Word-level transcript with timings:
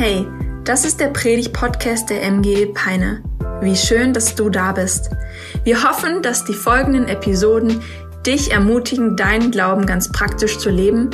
Hey, 0.00 0.28
das 0.62 0.84
ist 0.84 1.00
der 1.00 1.08
Predig-Podcast 1.08 2.08
der 2.08 2.22
MG 2.22 2.66
Peine. 2.66 3.20
Wie 3.60 3.74
schön, 3.74 4.12
dass 4.12 4.36
du 4.36 4.48
da 4.48 4.70
bist. 4.70 5.10
Wir 5.64 5.82
hoffen, 5.82 6.22
dass 6.22 6.44
die 6.44 6.54
folgenden 6.54 7.08
Episoden 7.08 7.82
dich 8.24 8.52
ermutigen, 8.52 9.16
deinen 9.16 9.50
Glauben 9.50 9.86
ganz 9.86 10.12
praktisch 10.12 10.58
zu 10.58 10.70
leben 10.70 11.10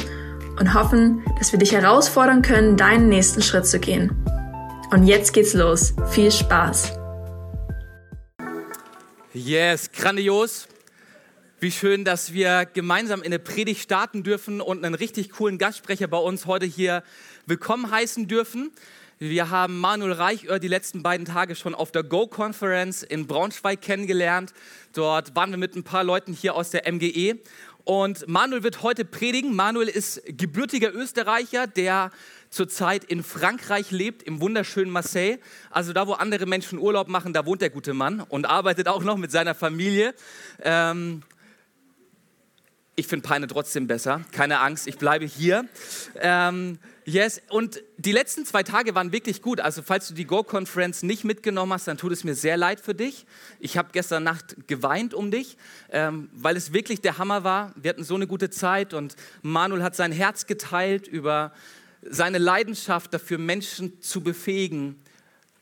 und 0.60 0.74
hoffen, 0.74 1.24
dass 1.38 1.50
wir 1.50 1.58
dich 1.58 1.72
herausfordern 1.72 2.42
können, 2.42 2.76
deinen 2.76 3.08
nächsten 3.08 3.40
Schritt 3.40 3.66
zu 3.66 3.80
gehen. 3.80 4.22
Und 4.90 5.06
jetzt 5.06 5.32
geht's 5.32 5.54
los. 5.54 5.94
Viel 6.10 6.30
Spaß. 6.30 6.92
Yes, 9.32 9.92
grandios. 9.92 10.68
Wie 11.58 11.70
schön, 11.70 12.04
dass 12.04 12.34
wir 12.34 12.66
gemeinsam 12.66 13.20
in 13.20 13.28
eine 13.28 13.38
Predigt 13.38 13.80
starten 13.80 14.22
dürfen 14.22 14.60
und 14.60 14.84
einen 14.84 14.94
richtig 14.94 15.30
coolen 15.30 15.56
Gastsprecher 15.56 16.06
bei 16.06 16.18
uns 16.18 16.44
heute 16.44 16.66
hier 16.66 17.02
willkommen 17.46 17.90
heißen 17.90 18.26
dürfen. 18.26 18.70
Wir 19.18 19.50
haben 19.50 19.78
Manuel 19.78 20.12
Reichör 20.12 20.58
die 20.58 20.68
letzten 20.68 21.02
beiden 21.02 21.26
Tage 21.26 21.54
schon 21.54 21.74
auf 21.74 21.92
der 21.92 22.02
Go-Conference 22.02 23.02
in 23.02 23.26
Braunschweig 23.26 23.82
kennengelernt. 23.82 24.54
Dort 24.94 25.36
waren 25.36 25.50
wir 25.50 25.58
mit 25.58 25.76
ein 25.76 25.84
paar 25.84 26.04
Leuten 26.04 26.32
hier 26.32 26.54
aus 26.54 26.70
der 26.70 26.90
MGE. 26.90 27.38
Und 27.84 28.26
Manuel 28.28 28.62
wird 28.62 28.82
heute 28.82 29.04
predigen. 29.04 29.54
Manuel 29.54 29.88
ist 29.88 30.22
gebürtiger 30.26 30.94
Österreicher, 30.94 31.66
der 31.66 32.10
zurzeit 32.48 33.04
in 33.04 33.22
Frankreich 33.22 33.90
lebt, 33.90 34.22
im 34.22 34.40
wunderschönen 34.40 34.90
Marseille. 34.90 35.38
Also 35.70 35.92
da, 35.92 36.06
wo 36.06 36.14
andere 36.14 36.46
Menschen 36.46 36.78
Urlaub 36.78 37.08
machen, 37.08 37.34
da 37.34 37.44
wohnt 37.44 37.60
der 37.60 37.70
gute 37.70 37.92
Mann 37.92 38.20
und 38.20 38.46
arbeitet 38.46 38.88
auch 38.88 39.02
noch 39.04 39.18
mit 39.18 39.30
seiner 39.30 39.54
Familie. 39.54 40.14
Ähm, 40.62 41.22
ich 42.96 43.06
finde 43.06 43.28
Peine 43.28 43.48
trotzdem 43.48 43.86
besser. 43.86 44.22
Keine 44.32 44.60
Angst, 44.60 44.86
ich 44.86 44.98
bleibe 44.98 45.26
hier. 45.26 45.66
Ähm, 46.20 46.78
yes, 47.04 47.40
und 47.50 47.82
die 47.96 48.12
letzten 48.12 48.44
zwei 48.46 48.62
Tage 48.62 48.94
waren 48.94 49.12
wirklich 49.12 49.42
gut. 49.42 49.60
Also, 49.60 49.82
falls 49.82 50.08
du 50.08 50.14
die 50.14 50.24
Go-Conference 50.24 51.02
nicht 51.02 51.24
mitgenommen 51.24 51.72
hast, 51.72 51.86
dann 51.88 51.96
tut 51.96 52.12
es 52.12 52.24
mir 52.24 52.34
sehr 52.34 52.56
leid 52.56 52.80
für 52.80 52.94
dich. 52.94 53.26
Ich 53.60 53.76
habe 53.76 53.90
gestern 53.92 54.24
Nacht 54.24 54.66
geweint 54.66 55.14
um 55.14 55.30
dich, 55.30 55.56
ähm, 55.90 56.28
weil 56.32 56.56
es 56.56 56.72
wirklich 56.72 57.00
der 57.00 57.18
Hammer 57.18 57.44
war. 57.44 57.72
Wir 57.76 57.90
hatten 57.90 58.04
so 58.04 58.14
eine 58.14 58.26
gute 58.26 58.50
Zeit 58.50 58.94
und 58.94 59.16
Manuel 59.42 59.82
hat 59.82 59.96
sein 59.96 60.12
Herz 60.12 60.46
geteilt 60.46 61.06
über 61.06 61.52
seine 62.02 62.38
Leidenschaft 62.38 63.14
dafür, 63.14 63.38
Menschen 63.38 64.00
zu 64.00 64.20
befähigen, 64.20 65.00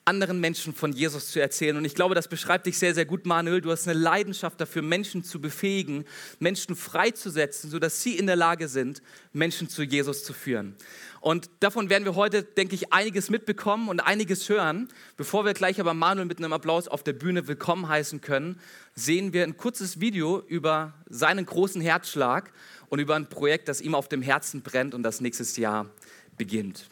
anderen 0.05 0.41
Menschen 0.41 0.75
von 0.75 0.93
Jesus 0.93 1.31
zu 1.31 1.41
erzählen. 1.41 1.77
Und 1.77 1.85
ich 1.85 1.95
glaube, 1.95 2.15
das 2.15 2.27
beschreibt 2.27 2.67
dich 2.67 2.79
sehr, 2.79 2.95
sehr 2.95 3.05
gut, 3.05 3.25
Manuel. 3.25 3.61
Du 3.61 3.71
hast 3.71 3.87
eine 3.87 3.99
Leidenschaft 3.99 4.61
dafür, 4.61 4.83
Menschen 4.83 5.23
zu 5.23 5.41
befähigen, 5.41 6.05
Menschen 6.41 6.75
freizusetzen, 6.75 7.71
sodass 7.71 8.03
sie 8.03 8.19
in 8.19 8.27
der 8.27 8.37
Lage 8.37 8.69
sind, 8.69 9.01
Menschen 9.33 9.69
zu 9.69 9.83
Jesus 9.83 10.25
zu 10.25 10.33
führen. 10.33 10.75
Und 11.21 11.51
davon 11.61 11.89
werden 11.89 12.05
wir 12.05 12.17
heute, 12.17 12.43
denke 12.43 12.75
ich, 12.75 12.93
einiges 12.93 13.31
mitbekommen 13.31 13.89
und 13.89 14.01
einiges 14.01 14.49
hören. 14.49 14.89
Bevor 15.17 15.45
wir 15.45 15.55
gleich 15.55 15.79
aber 15.81 15.95
Manuel 15.95 16.27
mit 16.27 16.39
einem 16.39 16.53
Applaus 16.53 16.89
auf 16.89 17.05
der 17.05 17.13
Bühne 17.13 17.47
willkommen 17.47 17.89
heißen 17.89 18.21
können, 18.21 18.59
sehen 18.97 19.33
wir 19.33 19.45
ein 19.45 19.57
kurzes 19.57 20.01
Video 20.01 20.43
über 20.49 20.95
seinen 21.09 21.47
großen 21.47 21.81
Herzschlag 21.81 22.53
und 22.89 22.99
über 22.99 23.15
ein 23.15 23.29
Projekt, 23.29 23.69
das 23.69 23.81
ihm 23.81 23.95
auf 23.95 24.09
dem 24.09 24.21
Herzen 24.21 24.63
brennt 24.63 24.95
und 24.95 25.05
das 25.05 25.21
nächstes 25.21 25.57
Jahr 25.57 25.89
beginnt. 26.37 26.89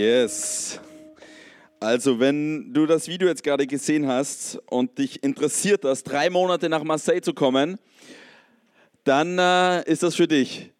Yes. 0.00 0.80
Also, 1.78 2.18
wenn 2.18 2.72
du 2.72 2.86
das 2.86 3.06
Video 3.06 3.28
jetzt 3.28 3.42
gerade 3.42 3.66
gesehen 3.66 4.08
hast 4.08 4.58
und 4.70 4.96
dich 4.96 5.22
interessiert 5.22 5.84
hast, 5.84 6.04
drei 6.04 6.30
Monate 6.30 6.70
nach 6.70 6.82
Marseille 6.82 7.20
zu 7.20 7.34
kommen, 7.34 7.78
dann 9.04 9.38
äh, 9.38 9.82
ist 9.82 10.02
das 10.02 10.14
für 10.14 10.26
dich. 10.26 10.70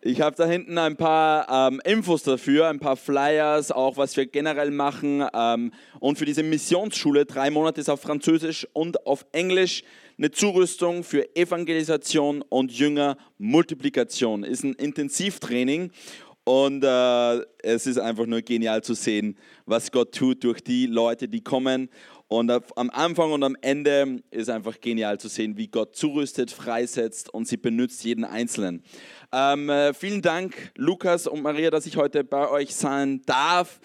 Ich 0.00 0.22
habe 0.22 0.34
da 0.34 0.46
hinten 0.46 0.78
ein 0.78 0.96
paar 0.96 1.68
ähm, 1.68 1.82
Infos 1.84 2.22
dafür, 2.22 2.68
ein 2.68 2.80
paar 2.80 2.96
Flyers, 2.96 3.70
auch 3.70 3.98
was 3.98 4.16
wir 4.16 4.24
generell 4.24 4.70
machen. 4.70 5.26
Ähm, 5.34 5.74
und 5.98 6.16
für 6.16 6.24
diese 6.24 6.42
Missionsschule, 6.42 7.26
drei 7.26 7.50
Monate 7.50 7.82
ist 7.82 7.90
auf 7.90 8.00
Französisch 8.00 8.66
und 8.72 9.06
auf 9.06 9.26
Englisch, 9.32 9.84
eine 10.16 10.30
Zurüstung 10.30 11.04
für 11.04 11.36
Evangelisation 11.36 12.42
und 12.48 12.72
Jüngermultiplikation. 12.72 14.42
Ist 14.42 14.64
ein 14.64 14.72
Intensivtraining. 14.72 15.90
Und 16.44 16.82
äh, 16.82 17.40
es 17.62 17.86
ist 17.86 17.98
einfach 17.98 18.26
nur 18.26 18.42
genial 18.42 18.82
zu 18.82 18.94
sehen, 18.94 19.36
was 19.66 19.92
Gott 19.92 20.14
tut 20.14 20.42
durch 20.42 20.62
die 20.62 20.86
Leute, 20.86 21.28
die 21.28 21.42
kommen. 21.42 21.90
Und 22.28 22.50
am 22.50 22.90
Anfang 22.90 23.32
und 23.32 23.42
am 23.42 23.56
Ende 23.60 24.22
ist 24.30 24.48
einfach 24.48 24.80
genial 24.80 25.18
zu 25.18 25.28
sehen, 25.28 25.56
wie 25.56 25.66
Gott 25.66 25.96
zurüstet, 25.96 26.52
freisetzt 26.52 27.32
und 27.34 27.48
sie 27.48 27.56
benutzt 27.56 28.04
jeden 28.04 28.24
Einzelnen. 28.24 28.84
Ähm, 29.32 29.68
äh, 29.68 29.92
vielen 29.94 30.22
Dank, 30.22 30.70
Lukas 30.76 31.26
und 31.26 31.42
Maria, 31.42 31.70
dass 31.70 31.86
ich 31.86 31.96
heute 31.96 32.22
bei 32.22 32.48
euch 32.48 32.74
sein 32.74 33.22
darf. 33.26 33.80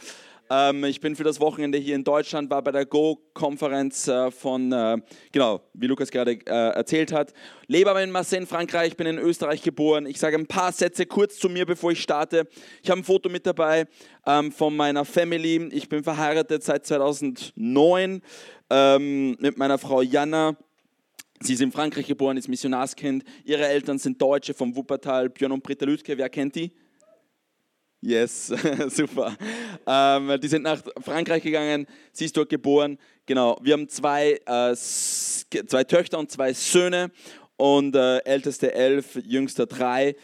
Ähm, 0.49 0.83
ich 0.83 0.99
bin 0.99 1.15
für 1.15 1.23
das 1.23 1.39
Wochenende 1.39 1.77
hier 1.77 1.95
in 1.95 2.03
Deutschland, 2.03 2.49
war 2.51 2.61
bei 2.61 2.71
der 2.71 2.85
Go-Konferenz 2.85 4.07
äh, 4.07 4.29
von, 4.29 4.71
äh, 4.71 4.97
genau, 5.31 5.61
wie 5.73 5.87
Lukas 5.87 6.11
gerade 6.11 6.33
äh, 6.33 6.75
erzählt 6.75 7.11
hat. 7.11 7.33
Lebe 7.67 7.89
aber 7.89 8.03
in 8.03 8.11
Marseille 8.11 8.41
in 8.41 8.47
Frankreich, 8.47 8.95
bin 8.95 9.07
in 9.07 9.17
Österreich 9.17 9.63
geboren. 9.63 10.05
Ich 10.05 10.19
sage 10.19 10.37
ein 10.37 10.45
paar 10.45 10.71
Sätze 10.71 11.07
kurz 11.07 11.37
zu 11.37 11.49
mir, 11.49 11.65
bevor 11.65 11.91
ich 11.91 12.01
starte. 12.01 12.47
Ich 12.83 12.89
habe 12.91 13.01
ein 13.01 13.03
Foto 13.03 13.27
mit 13.29 13.45
dabei 13.47 13.87
ähm, 14.27 14.51
von 14.51 14.75
meiner 14.75 15.03
Family. 15.03 15.69
Ich 15.71 15.89
bin 15.89 16.03
verheiratet 16.03 16.63
seit 16.63 16.85
2009 16.85 18.21
ähm, 18.69 19.37
mit 19.39 19.57
meiner 19.57 19.79
Frau 19.79 20.01
Jana. 20.01 20.55
Sie 21.39 21.53
ist 21.53 21.61
in 21.61 21.71
Frankreich 21.71 22.07
geboren, 22.07 22.37
ist 22.37 22.47
Missionarskind. 22.47 23.23
Ihre 23.43 23.67
Eltern 23.67 23.97
sind 23.97 24.21
Deutsche 24.21 24.53
vom 24.53 24.75
Wuppertal, 24.75 25.29
Björn 25.29 25.51
und 25.51 25.63
Britta 25.63 25.85
Lütke. 25.85 26.17
Wer 26.17 26.29
kennt 26.29 26.55
die? 26.55 26.71
Yes, 28.05 28.53
super. 28.89 29.35
Ähm, 29.87 30.39
die 30.39 30.47
sind 30.47 30.61
nach 30.61 30.79
Frankreich 31.03 31.41
gegangen, 31.41 31.87
sie 32.11 32.25
ist 32.25 32.37
dort 32.37 32.49
geboren. 32.49 32.99
Genau, 33.25 33.57
wir 33.63 33.73
haben 33.73 33.89
zwei, 33.89 34.39
äh, 34.45 34.75
zwei 34.75 35.83
Töchter 35.85 36.19
und 36.19 36.29
zwei 36.29 36.53
Söhne 36.53 37.09
und 37.57 37.95
äh, 37.95 38.19
älteste 38.19 38.75
elf, 38.75 39.15
jüngster 39.25 39.65
drei. 39.65 40.15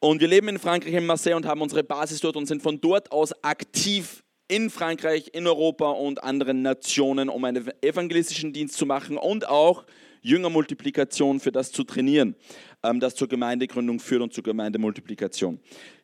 Und 0.00 0.20
wir 0.20 0.26
leben 0.26 0.48
in 0.48 0.58
Frankreich, 0.58 0.92
in 0.92 1.06
Marseille 1.06 1.36
und 1.36 1.46
haben 1.46 1.62
unsere 1.62 1.84
Basis 1.84 2.18
dort 2.18 2.34
und 2.34 2.46
sind 2.46 2.60
von 2.60 2.80
dort 2.80 3.12
aus 3.12 3.32
aktiv 3.44 4.24
in 4.48 4.68
Frankreich, 4.68 5.30
in 5.32 5.46
Europa 5.46 5.92
und 5.92 6.24
anderen 6.24 6.62
Nationen, 6.62 7.28
um 7.28 7.44
einen 7.44 7.70
evangelistischen 7.82 8.52
Dienst 8.52 8.76
zu 8.76 8.84
machen 8.84 9.16
und 9.16 9.48
auch 9.48 9.84
Jüngermultiplikation, 10.22 11.40
für 11.40 11.52
das 11.52 11.72
zu 11.72 11.84
trainieren, 11.84 12.34
ähm, 12.82 13.00
das 13.00 13.14
zur 13.14 13.28
Gemeindegründung 13.28 14.00
führt 14.00 14.22
und 14.22 14.32
zur 14.32 14.44
Gemeindemultiplikation. 14.44 15.60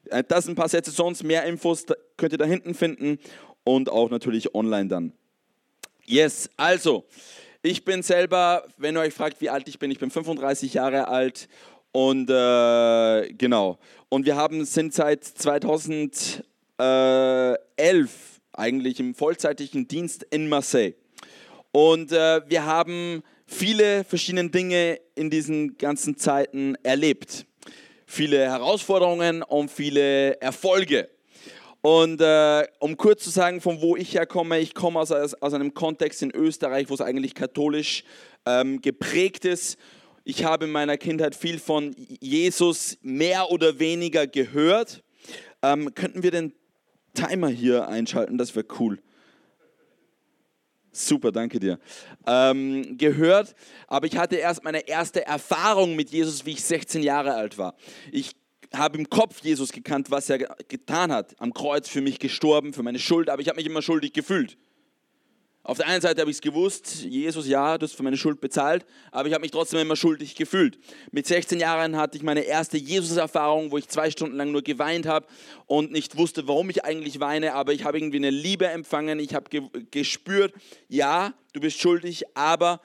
Äh, 0.06 0.24
das 0.26 0.44
sind 0.44 0.52
ein 0.52 0.56
paar 0.56 0.68
Sätze 0.68 0.90
sonst, 0.90 1.22
mehr 1.22 1.44
Infos 1.44 1.86
könnt 2.16 2.32
ihr 2.32 2.38
da 2.38 2.44
hinten 2.44 2.74
finden 2.74 3.18
und 3.64 3.88
auch 3.88 4.10
natürlich 4.10 4.54
online 4.54 4.88
dann. 4.88 5.12
Yes, 6.06 6.50
also, 6.56 7.06
ich 7.62 7.84
bin 7.84 8.02
selber, 8.02 8.66
wenn 8.76 8.96
ihr 8.96 9.00
euch 9.00 9.14
fragt, 9.14 9.40
wie 9.40 9.48
alt 9.48 9.68
ich 9.68 9.78
bin, 9.78 9.90
ich 9.90 9.98
bin 9.98 10.10
35 10.10 10.74
Jahre 10.74 11.08
alt 11.08 11.48
und 11.92 12.28
äh, 12.28 13.32
genau. 13.32 13.78
Und 14.08 14.26
wir 14.26 14.36
haben, 14.36 14.64
sind 14.64 14.92
seit 14.92 15.24
2011 15.24 16.42
eigentlich 18.52 19.00
im 19.00 19.14
vollzeitigen 19.14 19.88
Dienst 19.88 20.24
in 20.30 20.48
Marseille. 20.48 20.94
Und 21.72 22.12
äh, 22.12 22.42
wir 22.48 22.66
haben 22.66 23.22
viele 23.46 24.04
verschiedene 24.04 24.50
Dinge 24.50 25.00
in 25.14 25.30
diesen 25.30 25.76
ganzen 25.78 26.16
Zeiten 26.16 26.76
erlebt. 26.82 27.46
Viele 28.06 28.38
Herausforderungen 28.38 29.42
und 29.42 29.70
viele 29.70 30.40
Erfolge. 30.40 31.08
Und 31.80 32.20
äh, 32.22 32.66
um 32.78 32.96
kurz 32.96 33.24
zu 33.24 33.30
sagen, 33.30 33.60
von 33.60 33.82
wo 33.82 33.94
ich 33.94 34.14
herkomme, 34.14 34.58
ich 34.58 34.74
komme 34.74 35.00
aus, 35.00 35.10
aus 35.12 35.52
einem 35.52 35.74
Kontext 35.74 36.22
in 36.22 36.30
Österreich, 36.30 36.88
wo 36.88 36.94
es 36.94 37.02
eigentlich 37.02 37.34
katholisch 37.34 38.04
ähm, 38.46 38.80
geprägt 38.80 39.44
ist. 39.44 39.78
Ich 40.24 40.44
habe 40.44 40.64
in 40.64 40.70
meiner 40.70 40.96
Kindheit 40.96 41.34
viel 41.34 41.58
von 41.58 41.94
Jesus 42.20 42.96
mehr 43.02 43.50
oder 43.50 43.78
weniger 43.78 44.26
gehört. 44.26 45.02
Ähm, 45.62 45.94
könnten 45.94 46.22
wir 46.22 46.30
den 46.30 46.54
Timer 47.12 47.48
hier 47.48 47.86
einschalten? 47.86 48.38
Das 48.38 48.56
wäre 48.56 48.66
cool. 48.78 48.98
Super, 50.96 51.32
danke 51.32 51.58
dir. 51.58 51.78
Ähm, 52.24 52.96
gehört, 52.96 53.54
aber 53.88 54.06
ich 54.06 54.16
hatte 54.16 54.36
erst 54.36 54.62
meine 54.62 54.86
erste 54.86 55.26
Erfahrung 55.26 55.96
mit 55.96 56.10
Jesus, 56.10 56.46
wie 56.46 56.52
ich 56.52 56.62
16 56.62 57.02
Jahre 57.02 57.34
alt 57.34 57.58
war. 57.58 57.74
Ich 58.12 58.36
habe 58.72 58.98
im 58.98 59.10
Kopf 59.10 59.42
Jesus 59.42 59.72
gekannt, 59.72 60.10
was 60.10 60.30
er 60.30 60.38
getan 60.68 61.12
hat. 61.12 61.34
Am 61.40 61.52
Kreuz 61.52 61.88
für 61.88 62.00
mich 62.00 62.20
gestorben, 62.20 62.72
für 62.72 62.84
meine 62.84 63.00
Schuld, 63.00 63.28
aber 63.28 63.42
ich 63.42 63.48
habe 63.48 63.56
mich 63.56 63.66
immer 63.66 63.82
schuldig 63.82 64.12
gefühlt. 64.12 64.56
Auf 65.66 65.78
der 65.78 65.86
einen 65.86 66.02
Seite 66.02 66.20
habe 66.20 66.30
ich 66.30 66.36
es 66.36 66.42
gewusst, 66.42 67.04
Jesus, 67.04 67.48
ja, 67.48 67.78
du 67.78 67.84
hast 67.84 67.94
für 67.94 68.02
meine 68.02 68.18
Schuld 68.18 68.38
bezahlt, 68.38 68.84
aber 69.10 69.28
ich 69.28 69.34
habe 69.34 69.40
mich 69.40 69.50
trotzdem 69.50 69.80
immer 69.80 69.96
schuldig 69.96 70.34
gefühlt. 70.34 70.78
Mit 71.10 71.26
16 71.26 71.58
Jahren 71.58 71.96
hatte 71.96 72.18
ich 72.18 72.22
meine 72.22 72.42
erste 72.42 72.76
Jesus-Erfahrung, 72.76 73.70
wo 73.70 73.78
ich 73.78 73.88
zwei 73.88 74.10
Stunden 74.10 74.36
lang 74.36 74.52
nur 74.52 74.60
geweint 74.60 75.06
habe 75.06 75.26
und 75.64 75.90
nicht 75.90 76.18
wusste, 76.18 76.46
warum 76.46 76.68
ich 76.68 76.84
eigentlich 76.84 77.18
weine, 77.18 77.54
aber 77.54 77.72
ich 77.72 77.82
habe 77.84 77.96
irgendwie 77.96 78.18
eine 78.18 78.28
Liebe 78.28 78.66
empfangen. 78.66 79.18
Ich 79.18 79.34
habe 79.34 79.48
ge 79.48 79.62
gespürt, 79.90 80.52
ja, 80.88 81.32
du 81.54 81.60
bist 81.60 81.80
schuldig, 81.80 82.24
aber 82.34 82.82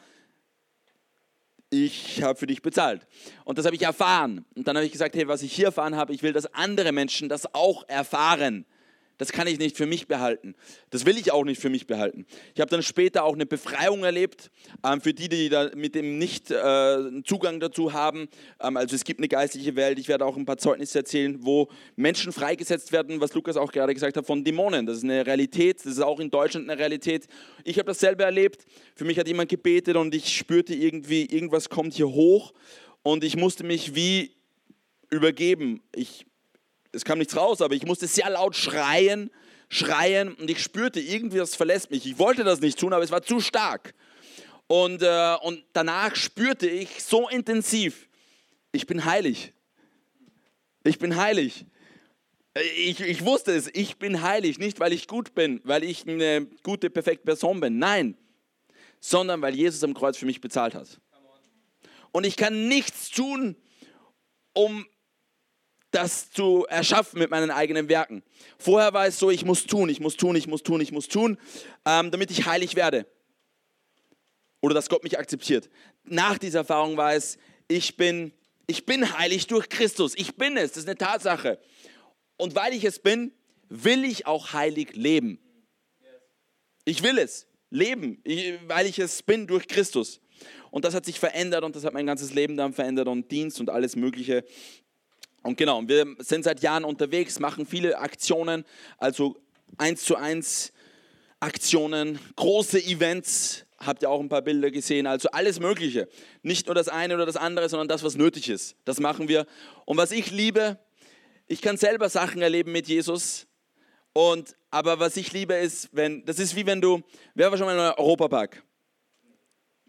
ich 1.69 2.23
habe 2.23 2.39
für 2.39 2.47
dich 2.47 2.61
bezahlt. 2.61 3.05
Und 3.43 3.57
das 3.57 3.65
habe 3.65 3.75
ich 3.75 3.81
erfahren. 3.81 4.45
Und 4.55 4.69
dann 4.69 4.77
habe 4.77 4.85
ich 4.85 4.93
gesagt, 4.93 5.15
hey, 5.15 5.27
was 5.27 5.41
ich 5.41 5.51
hier 5.51 5.65
erfahren 5.65 5.97
habe, 5.97 6.13
ich 6.13 6.23
will, 6.23 6.31
dass 6.31 6.45
andere 6.53 6.93
Menschen 6.93 7.27
das 7.27 7.53
auch 7.53 7.83
erfahren. 7.89 8.65
Das 9.19 9.33
kann 9.33 9.47
ich 9.47 9.59
nicht 9.59 9.75
für 9.75 9.85
mich 9.85 10.07
behalten. 10.07 10.55
Das 10.91 11.05
will 11.05 11.17
ich 11.17 11.33
auch 11.33 11.43
nicht 11.43 11.61
für 11.61 11.69
mich 11.69 11.85
behalten. 11.85 12.25
Ich 12.55 12.61
habe 12.61 12.71
dann 12.71 12.81
später 12.81 13.25
auch 13.25 13.33
eine 13.33 13.45
Befreiung 13.45 14.05
erlebt, 14.05 14.49
ähm, 14.81 15.01
für 15.01 15.13
die, 15.13 15.27
die 15.27 15.49
da 15.49 15.69
mit 15.75 15.93
dem 15.93 16.17
nicht 16.17 16.49
äh, 16.49 17.21
Zugang 17.25 17.59
dazu 17.59 17.91
haben. 17.91 18.29
Ähm, 18.61 18.77
also 18.77 18.95
es 18.95 19.03
gibt 19.03 19.19
eine 19.19 19.27
geistliche 19.27 19.75
Welt. 19.75 19.99
Ich 19.99 20.07
werde 20.07 20.25
auch 20.25 20.37
ein 20.37 20.45
paar 20.45 20.57
Zeugnisse 20.57 20.99
erzählen, 20.99 21.37
wo 21.41 21.67
Menschen 21.97 22.31
freigesetzt 22.31 22.93
werden, 22.93 23.19
was 23.19 23.33
Lukas 23.33 23.57
auch 23.57 23.73
gerade 23.73 23.93
gesagt 23.93 24.15
hat, 24.15 24.25
von 24.25 24.45
Dämonen. 24.45 24.85
Das 24.85 24.97
ist 24.97 25.03
eine 25.03 25.25
Realität. 25.25 25.79
Das 25.79 25.91
ist 25.91 25.99
auch 25.99 26.21
in 26.21 26.29
Deutschland 26.29 26.69
eine 26.69 26.79
Realität. 26.79 27.27
Ich 27.65 27.77
habe 27.77 27.87
das 27.87 27.99
selber 27.99 28.23
erlebt. 28.23 28.65
Für 28.95 29.03
mich 29.03 29.19
hat 29.19 29.27
jemand 29.27 29.49
gebetet 29.49 29.97
und 29.97 30.15
ich 30.15 30.33
spürte 30.33 30.73
irgendwie, 30.73 31.25
irgendwas 31.25 31.67
kommt 31.67 31.93
hier 31.93 32.07
hoch 32.07 32.53
und 33.03 33.25
ich 33.25 33.35
musste 33.35 33.65
mich 33.65 33.95
wie 33.95 34.31
übergeben. 35.09 35.81
Ich 35.93 36.25
es 36.91 37.05
kam 37.05 37.19
nichts 37.19 37.35
raus, 37.35 37.61
aber 37.61 37.75
ich 37.75 37.85
musste 37.85 38.07
sehr 38.07 38.29
laut 38.29 38.55
schreien, 38.55 39.29
schreien 39.69 40.33
und 40.33 40.49
ich 40.49 40.61
spürte, 40.61 40.99
irgendwie 40.99 41.37
das 41.37 41.55
verlässt 41.55 41.91
mich. 41.91 42.05
Ich 42.05 42.17
wollte 42.17 42.43
das 42.43 42.61
nicht 42.61 42.79
tun, 42.79 42.93
aber 42.93 43.03
es 43.03 43.11
war 43.11 43.21
zu 43.21 43.39
stark. 43.39 43.93
Und, 44.67 45.01
äh, 45.01 45.35
und 45.41 45.63
danach 45.73 46.15
spürte 46.15 46.67
ich 46.67 47.03
so 47.03 47.27
intensiv, 47.29 48.07
ich 48.71 48.85
bin 48.85 49.05
heilig. 49.05 49.53
Ich 50.83 50.99
bin 50.99 51.15
heilig. 51.15 51.65
Ich, 52.75 52.99
ich 52.99 53.25
wusste 53.25 53.51
es, 53.53 53.69
ich 53.73 53.97
bin 53.97 54.21
heilig, 54.21 54.59
nicht 54.59 54.79
weil 54.79 54.93
ich 54.93 55.07
gut 55.07 55.33
bin, 55.33 55.61
weil 55.63 55.83
ich 55.83 56.07
eine 56.07 56.47
gute, 56.63 56.89
perfekte 56.89 57.25
Person 57.25 57.59
bin, 57.59 57.79
nein, 57.79 58.17
sondern 58.99 59.41
weil 59.41 59.55
Jesus 59.55 59.83
am 59.83 59.93
Kreuz 59.93 60.17
für 60.17 60.25
mich 60.25 60.41
bezahlt 60.41 60.75
hat. 60.75 60.99
Und 62.11 62.25
ich 62.25 62.35
kann 62.37 62.67
nichts 62.67 63.09
tun, 63.11 63.55
um 64.53 64.85
das 65.91 66.31
zu 66.31 66.65
erschaffen 66.67 67.19
mit 67.19 67.31
meinen 67.31 67.51
eigenen 67.51 67.89
Werken. 67.89 68.23
Vorher 68.57 68.93
war 68.93 69.07
es 69.07 69.17
so, 69.17 69.31
ich 69.31 69.45
muss 69.45 69.65
tun, 69.65 69.89
ich 69.89 69.99
muss 69.99 70.17
tun, 70.17 70.35
ich 70.35 70.47
muss 70.47 70.63
tun, 70.63 70.81
ich 70.81 70.91
muss 70.91 71.07
tun, 71.07 71.37
ähm, 71.85 72.11
damit 72.11 72.31
ich 72.31 72.45
heilig 72.45 72.75
werde. 72.75 73.07
Oder 74.61 74.75
dass 74.75 74.89
Gott 74.89 75.03
mich 75.03 75.17
akzeptiert. 75.17 75.69
Nach 76.03 76.37
dieser 76.37 76.59
Erfahrung 76.59 76.97
war 76.97 77.13
es, 77.13 77.37
ich 77.67 77.95
bin, 77.97 78.33
ich 78.67 78.85
bin 78.85 79.17
heilig 79.17 79.47
durch 79.47 79.69
Christus. 79.69 80.13
Ich 80.15 80.35
bin 80.35 80.57
es, 80.57 80.71
das 80.71 80.83
ist 80.83 80.89
eine 80.89 80.97
Tatsache. 80.97 81.59
Und 82.37 82.55
weil 82.55 82.73
ich 82.73 82.83
es 82.83 82.99
bin, 82.99 83.31
will 83.69 84.03
ich 84.03 84.25
auch 84.25 84.53
heilig 84.53 84.95
leben. 84.95 85.39
Ich 86.85 87.03
will 87.03 87.17
es 87.17 87.47
leben, 87.69 88.21
weil 88.67 88.87
ich 88.87 88.99
es 88.99 89.23
bin 89.23 89.47
durch 89.47 89.67
Christus. 89.67 90.21
Und 90.71 90.85
das 90.85 90.93
hat 90.93 91.05
sich 91.05 91.19
verändert 91.19 91.63
und 91.63 91.75
das 91.75 91.83
hat 91.83 91.93
mein 91.93 92.05
ganzes 92.05 92.33
Leben 92.33 92.57
dann 92.57 92.73
verändert 92.73 93.07
und 93.07 93.31
Dienst 93.31 93.59
und 93.59 93.69
alles 93.69 93.95
Mögliche. 93.95 94.43
Und 95.41 95.57
genau, 95.57 95.81
wir 95.87 96.15
sind 96.19 96.43
seit 96.43 96.61
Jahren 96.61 96.83
unterwegs, 96.83 97.39
machen 97.39 97.65
viele 97.65 97.97
Aktionen, 97.99 98.65
also 98.97 99.37
eins 99.77 100.03
zu 100.03 100.15
eins 100.15 100.73
Aktionen, 101.39 102.19
große 102.35 102.83
Events, 102.83 103.65
habt 103.77 104.01
ihr 104.01 104.09
auch 104.09 104.19
ein 104.19 104.27
paar 104.27 104.41
Bilder 104.41 104.71
gesehen, 104.71 105.07
also 105.07 105.29
alles 105.29 105.59
Mögliche. 105.59 106.09
Nicht 106.41 106.67
nur 106.67 106.75
das 106.75 106.89
eine 106.89 107.15
oder 107.15 107.25
das 107.25 107.37
andere, 107.37 107.69
sondern 107.69 107.87
das, 107.87 108.03
was 108.03 108.15
nötig 108.15 108.49
ist. 108.49 108.75
Das 108.83 108.99
machen 108.99 109.29
wir. 109.29 109.45
Und 109.85 109.95
was 109.95 110.11
ich 110.11 110.31
liebe, 110.31 110.77
ich 111.47 111.61
kann 111.61 111.77
selber 111.77 112.09
Sachen 112.09 112.41
erleben 112.41 112.73
mit 112.73 112.87
Jesus. 112.87 113.47
Und, 114.11 114.55
aber 114.69 114.99
was 114.99 115.15
ich 115.15 115.31
liebe 115.31 115.53
ist, 115.53 115.89
wenn, 115.93 116.25
das 116.25 116.39
ist 116.39 116.57
wie 116.57 116.65
wenn 116.65 116.81
du, 116.81 117.01
wer 117.35 117.49
war 117.49 117.57
schon 117.57 117.67
mal 117.67 117.73
in 117.73 117.79
Europapark? 117.97 118.61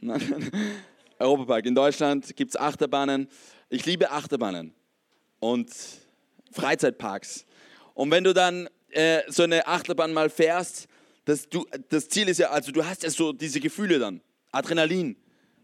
Europapark. 1.19 1.67
In 1.67 1.75
Deutschland 1.75 2.37
gibt 2.37 2.51
es 2.51 2.57
Achterbahnen. 2.57 3.29
Ich 3.69 3.85
liebe 3.87 4.11
Achterbahnen 4.11 4.73
und 5.41 5.71
Freizeitparks. 6.53 7.45
Und 7.95 8.11
wenn 8.11 8.25
du 8.25 8.33
dann 8.33 8.69
äh, 8.91 9.23
so 9.29 9.43
eine 9.43 9.67
Achterbahn 9.67 10.13
mal 10.13 10.31
fährst, 10.31 10.87
das, 11.25 11.49
du, 11.49 11.67
das 11.89 12.09
Ziel 12.09 12.29
ist 12.29 12.39
ja, 12.39 12.51
also 12.51 12.73
du 12.73 12.85
hast 12.85 13.03
ja 13.03 13.11
so 13.11 13.33
diese 13.33 13.61
Gefühle 13.61 13.99
dann, 13.99 14.21
Adrenalin, 14.53 15.17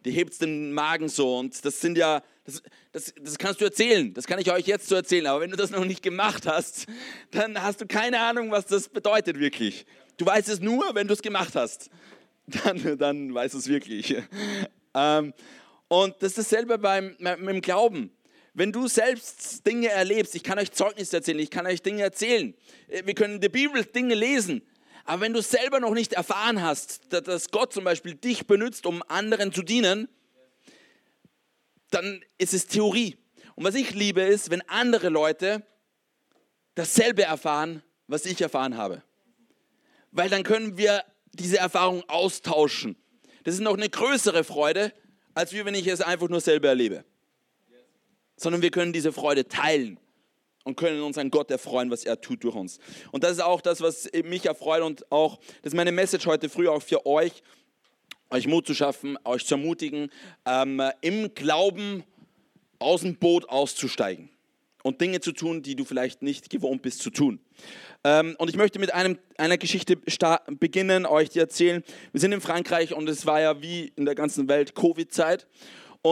die 0.04 0.10
hebt 0.10 0.40
den 0.40 0.72
Magen 0.72 1.08
so 1.08 1.38
und 1.38 1.64
das 1.64 1.80
sind 1.80 1.98
ja, 1.98 2.22
das, 2.44 2.62
das, 2.92 3.14
das 3.20 3.38
kannst 3.38 3.60
du 3.60 3.64
erzählen, 3.64 4.12
das 4.14 4.26
kann 4.26 4.38
ich 4.38 4.50
euch 4.52 4.66
jetzt 4.66 4.88
so 4.88 4.94
erzählen, 4.94 5.26
aber 5.26 5.40
wenn 5.40 5.50
du 5.50 5.56
das 5.56 5.70
noch 5.70 5.84
nicht 5.84 6.02
gemacht 6.02 6.46
hast, 6.46 6.86
dann 7.32 7.60
hast 7.60 7.80
du 7.80 7.86
keine 7.86 8.20
Ahnung, 8.20 8.50
was 8.50 8.66
das 8.66 8.88
bedeutet 8.88 9.38
wirklich. 9.38 9.86
Du 10.16 10.24
weißt 10.24 10.48
es 10.48 10.60
nur, 10.60 10.94
wenn 10.94 11.08
du 11.08 11.14
es 11.14 11.22
gemacht 11.22 11.54
hast. 11.54 11.90
Dann, 12.64 12.96
dann 12.96 13.34
weißt 13.34 13.54
du 13.54 13.58
es 13.58 13.66
wirklich. 13.66 14.16
Ähm, 14.94 15.34
und 15.88 16.14
das 16.20 16.28
ist 16.30 16.38
dasselbe 16.38 16.78
beim, 16.78 17.16
beim 17.18 17.60
Glauben. 17.60 18.15
Wenn 18.56 18.72
du 18.72 18.88
selbst 18.88 19.66
Dinge 19.66 19.90
erlebst, 19.90 20.34
ich 20.34 20.42
kann 20.42 20.58
euch 20.58 20.72
Zeugnisse 20.72 21.18
erzählen, 21.18 21.40
ich 21.40 21.50
kann 21.50 21.66
euch 21.66 21.82
Dinge 21.82 22.00
erzählen, 22.02 22.54
äh, 22.88 23.02
wir 23.04 23.12
können 23.12 23.34
in 23.34 23.40
der 23.42 23.50
Bibel 23.50 23.84
Dinge 23.84 24.14
lesen, 24.14 24.62
aber 25.04 25.20
wenn 25.20 25.34
du 25.34 25.42
selber 25.42 25.78
noch 25.78 25.92
nicht 25.92 26.14
erfahren 26.14 26.62
hast, 26.62 27.12
dass 27.12 27.50
Gott 27.50 27.74
zum 27.74 27.84
Beispiel 27.84 28.14
dich 28.14 28.46
benutzt, 28.46 28.86
um 28.86 29.02
anderen 29.08 29.52
zu 29.52 29.62
dienen, 29.62 30.08
dann 31.90 32.24
ist 32.38 32.54
es 32.54 32.66
Theorie. 32.66 33.18
Und 33.56 33.64
was 33.64 33.74
ich 33.74 33.92
liebe 33.92 34.22
ist, 34.22 34.48
wenn 34.48 34.62
andere 34.70 35.10
Leute 35.10 35.62
dasselbe 36.76 37.24
erfahren, 37.24 37.82
was 38.06 38.24
ich 38.24 38.40
erfahren 38.40 38.78
habe. 38.78 39.02
Weil 40.12 40.30
dann 40.30 40.44
können 40.44 40.78
wir 40.78 41.04
diese 41.34 41.58
Erfahrung 41.58 42.04
austauschen. 42.08 42.96
Das 43.44 43.52
ist 43.54 43.60
noch 43.60 43.76
eine 43.76 43.90
größere 43.90 44.44
Freude, 44.44 44.94
als 45.34 45.52
wenn 45.52 45.74
ich 45.74 45.86
es 45.88 46.00
einfach 46.00 46.30
nur 46.30 46.40
selber 46.40 46.68
erlebe 46.68 47.04
sondern 48.36 48.62
wir 48.62 48.70
können 48.70 48.92
diese 48.92 49.12
Freude 49.12 49.48
teilen 49.48 49.98
und 50.64 50.76
können 50.76 51.00
uns 51.02 51.16
an 51.16 51.30
Gott 51.30 51.50
erfreuen, 51.50 51.90
was 51.90 52.04
er 52.04 52.20
tut 52.20 52.44
durch 52.44 52.54
uns. 52.54 52.78
Und 53.12 53.24
das 53.24 53.32
ist 53.32 53.40
auch 53.40 53.60
das, 53.60 53.80
was 53.80 54.10
mich 54.24 54.46
erfreut 54.46 54.82
und 54.82 55.10
auch, 55.12 55.38
das 55.62 55.72
ist 55.72 55.76
meine 55.76 55.92
Message 55.92 56.26
heute 56.26 56.48
früh 56.48 56.68
auch 56.68 56.82
für 56.82 57.06
euch, 57.06 57.42
euch 58.30 58.46
Mut 58.46 58.66
zu 58.66 58.74
schaffen, 58.74 59.16
euch 59.24 59.46
zu 59.46 59.54
ermutigen, 59.54 60.10
ähm, 60.44 60.82
im 61.00 61.32
Glauben 61.34 62.02
aus 62.78 63.02
dem 63.02 63.16
Boot 63.16 63.48
auszusteigen 63.48 64.28
und 64.82 65.00
Dinge 65.00 65.20
zu 65.20 65.32
tun, 65.32 65.62
die 65.62 65.74
du 65.74 65.84
vielleicht 65.84 66.22
nicht 66.22 66.50
gewohnt 66.50 66.82
bist 66.82 67.00
zu 67.00 67.10
tun. 67.10 67.40
Ähm, 68.04 68.36
und 68.38 68.48
ich 68.48 68.56
möchte 68.56 68.78
mit 68.78 68.94
einem, 68.94 69.18
einer 69.36 69.58
Geschichte 69.58 69.96
beginnen, 69.96 71.06
euch 71.06 71.30
die 71.30 71.38
erzählen. 71.38 71.82
Wir 72.12 72.20
sind 72.20 72.32
in 72.32 72.40
Frankreich 72.40 72.94
und 72.94 73.08
es 73.08 73.26
war 73.26 73.40
ja 73.40 73.62
wie 73.62 73.92
in 73.96 74.04
der 74.04 74.14
ganzen 74.14 74.48
Welt 74.48 74.74
Covid-Zeit. 74.74 75.46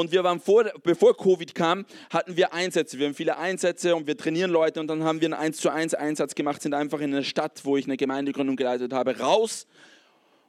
Und 0.00 0.10
wir 0.10 0.24
waren 0.24 0.40
vor, 0.40 0.64
bevor 0.82 1.16
Covid 1.16 1.54
kam, 1.54 1.86
hatten 2.10 2.36
wir 2.36 2.52
Einsätze. 2.52 2.98
Wir 2.98 3.06
haben 3.06 3.14
viele 3.14 3.38
Einsätze 3.38 3.94
und 3.94 4.08
wir 4.08 4.16
trainieren 4.16 4.50
Leute 4.50 4.80
und 4.80 4.88
dann 4.88 5.04
haben 5.04 5.20
wir 5.20 5.26
einen 5.26 5.34
1 5.34 5.58
zu 5.58 5.70
1 5.70 5.94
Einsatz 5.94 6.34
gemacht, 6.34 6.62
sind 6.62 6.74
einfach 6.74 6.98
in 7.00 7.14
eine 7.14 7.22
Stadt, 7.22 7.60
wo 7.62 7.76
ich 7.76 7.84
eine 7.84 7.96
Gemeindegründung 7.96 8.56
geleitet 8.56 8.92
habe, 8.92 9.16
raus 9.20 9.68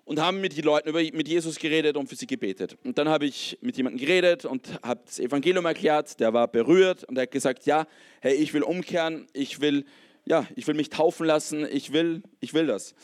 und 0.03 0.19
haben 0.19 0.41
mit 0.41 0.57
den 0.57 0.63
Leuten 0.63 0.89
über, 0.89 0.99
mit 0.99 1.27
Jesus 1.27 1.59
geredet 1.59 1.95
und 1.95 2.09
für 2.09 2.15
sie 2.15 2.25
gebetet. 2.25 2.75
Und 2.83 2.97
dann 2.97 3.07
habe 3.07 3.27
ich 3.27 3.59
mit 3.61 3.77
jemandem 3.77 3.99
geredet 3.99 4.45
und 4.45 4.67
habe 4.81 5.01
das 5.05 5.19
Evangelium 5.19 5.65
erklärt, 5.65 6.19
der 6.19 6.33
war 6.33 6.47
berührt 6.47 7.03
und 7.03 7.15
er 7.15 7.23
hat 7.23 7.31
gesagt, 7.31 7.67
ja, 7.67 7.85
hey, 8.21 8.33
ich 8.33 8.51
will 8.53 8.63
umkehren, 8.63 9.27
ich 9.33 9.61
will, 9.61 9.85
ja, 10.25 10.47
ich 10.55 10.65
will 10.65 10.73
mich 10.73 10.89
taufen 10.89 11.27
lassen, 11.27 11.67
ich 11.71 11.93
will, 11.93 12.23
ich 12.39 12.55
will 12.55 12.65
das. 12.65 12.95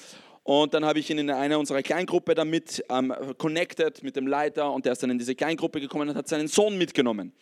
Und 0.44 0.74
dann 0.74 0.86
habe 0.86 1.00
ich 1.00 1.10
ihn 1.10 1.20
in 1.20 1.30
einer 1.30 1.60
unserer 1.60 1.84
Kleingruppe 1.84 2.34
damit 2.34 2.84
ähm, 2.90 3.14
connected 3.38 4.02
mit 4.02 4.16
dem 4.16 4.26
Leiter 4.26 4.72
und 4.72 4.86
der 4.86 4.94
ist 4.94 5.04
dann 5.04 5.12
in 5.12 5.20
diese 5.20 5.36
Kleingruppe 5.36 5.80
gekommen 5.80 6.10
und 6.10 6.16
hat 6.16 6.28
seinen 6.28 6.48
Sohn 6.48 6.78
mitgenommen. 6.78 7.34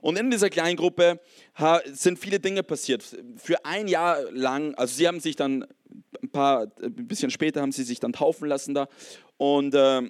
Und 0.00 0.18
in 0.18 0.30
dieser 0.30 0.50
Kleingruppe 0.50 1.20
sind 1.86 2.18
viele 2.18 2.38
Dinge 2.38 2.62
passiert. 2.62 3.02
Für 3.36 3.64
ein 3.64 3.88
Jahr 3.88 4.18
lang, 4.30 4.74
also 4.76 4.94
sie 4.94 5.06
haben 5.06 5.20
sich 5.20 5.36
dann 5.36 5.66
ein 6.22 6.30
paar, 6.30 6.68
ein 6.82 7.06
bisschen 7.06 7.30
später 7.30 7.60
haben 7.60 7.72
sie 7.72 7.82
sich 7.82 8.00
dann 8.00 8.12
taufen 8.12 8.48
lassen 8.48 8.74
da 8.74 8.88
und 9.36 9.74
äh, 9.74 10.02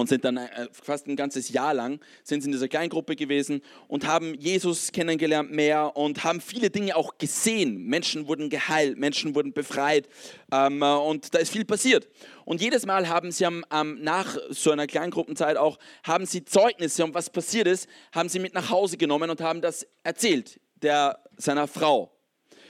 und 0.00 0.08
sind 0.08 0.24
dann 0.24 0.38
äh, 0.38 0.66
fast 0.72 1.06
ein 1.08 1.14
ganzes 1.14 1.50
Jahr 1.50 1.74
lang 1.74 2.00
sind 2.24 2.42
in 2.46 2.52
dieser 2.52 2.68
Kleingruppe 2.68 3.16
gewesen 3.16 3.60
und 3.86 4.06
haben 4.06 4.32
Jesus 4.34 4.92
kennengelernt 4.92 5.52
mehr 5.52 5.94
und 5.94 6.24
haben 6.24 6.40
viele 6.40 6.70
Dinge 6.70 6.96
auch 6.96 7.18
gesehen. 7.18 7.84
Menschen 7.84 8.26
wurden 8.26 8.48
geheilt, 8.48 8.96
Menschen 8.96 9.34
wurden 9.34 9.52
befreit 9.52 10.08
ähm, 10.52 10.80
äh, 10.80 10.86
und 10.86 11.34
da 11.34 11.38
ist 11.38 11.52
viel 11.52 11.66
passiert. 11.66 12.08
Und 12.46 12.62
jedes 12.62 12.86
Mal 12.86 13.10
haben 13.10 13.30
sie 13.30 13.44
am, 13.44 13.62
am, 13.68 14.00
nach 14.00 14.38
so 14.48 14.70
einer 14.70 14.86
Kleingruppenzeit 14.86 15.58
auch, 15.58 15.78
haben 16.02 16.24
sie 16.24 16.46
Zeugnisse 16.46 17.04
und 17.04 17.12
was 17.12 17.28
passiert 17.28 17.66
ist, 17.66 17.86
haben 18.12 18.30
sie 18.30 18.38
mit 18.38 18.54
nach 18.54 18.70
Hause 18.70 18.96
genommen 18.96 19.28
und 19.28 19.42
haben 19.42 19.60
das 19.60 19.86
erzählt, 20.02 20.60
der, 20.80 21.22
seiner 21.36 21.68
Frau. 21.68 22.10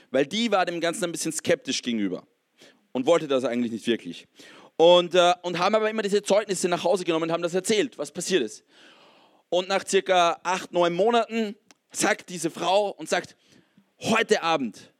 Weil 0.09 0.25
die 0.25 0.51
war 0.51 0.65
dem 0.65 0.81
Ganzen 0.81 1.05
ein 1.05 1.13
bisschen 1.13 1.31
skeptisch 1.31 1.81
gegenüber 1.81 2.27
und 2.91 3.05
wollte 3.05 3.29
das 3.29 3.45
eigentlich 3.45 3.71
nicht 3.71 3.87
wirklich 3.87 4.27
und, 4.81 5.13
äh, 5.13 5.35
und 5.43 5.59
haben 5.59 5.75
aber 5.75 5.91
immer 5.91 6.01
diese 6.01 6.23
Zeugnisse 6.23 6.67
nach 6.67 6.83
Hause 6.83 7.03
genommen 7.03 7.25
und 7.25 7.31
haben 7.31 7.43
das 7.43 7.53
erzählt, 7.53 7.99
was 7.99 8.11
passiert 8.11 8.41
ist. 8.41 8.63
Und 9.49 9.67
nach 9.67 9.85
circa 9.87 10.39
acht, 10.41 10.73
neun 10.73 10.95
Monaten 10.95 11.55
sagt 11.91 12.29
diese 12.29 12.49
Frau 12.49 12.89
und 12.89 13.07
sagt, 13.07 13.35
heute 13.99 14.41
Abend 14.41 14.91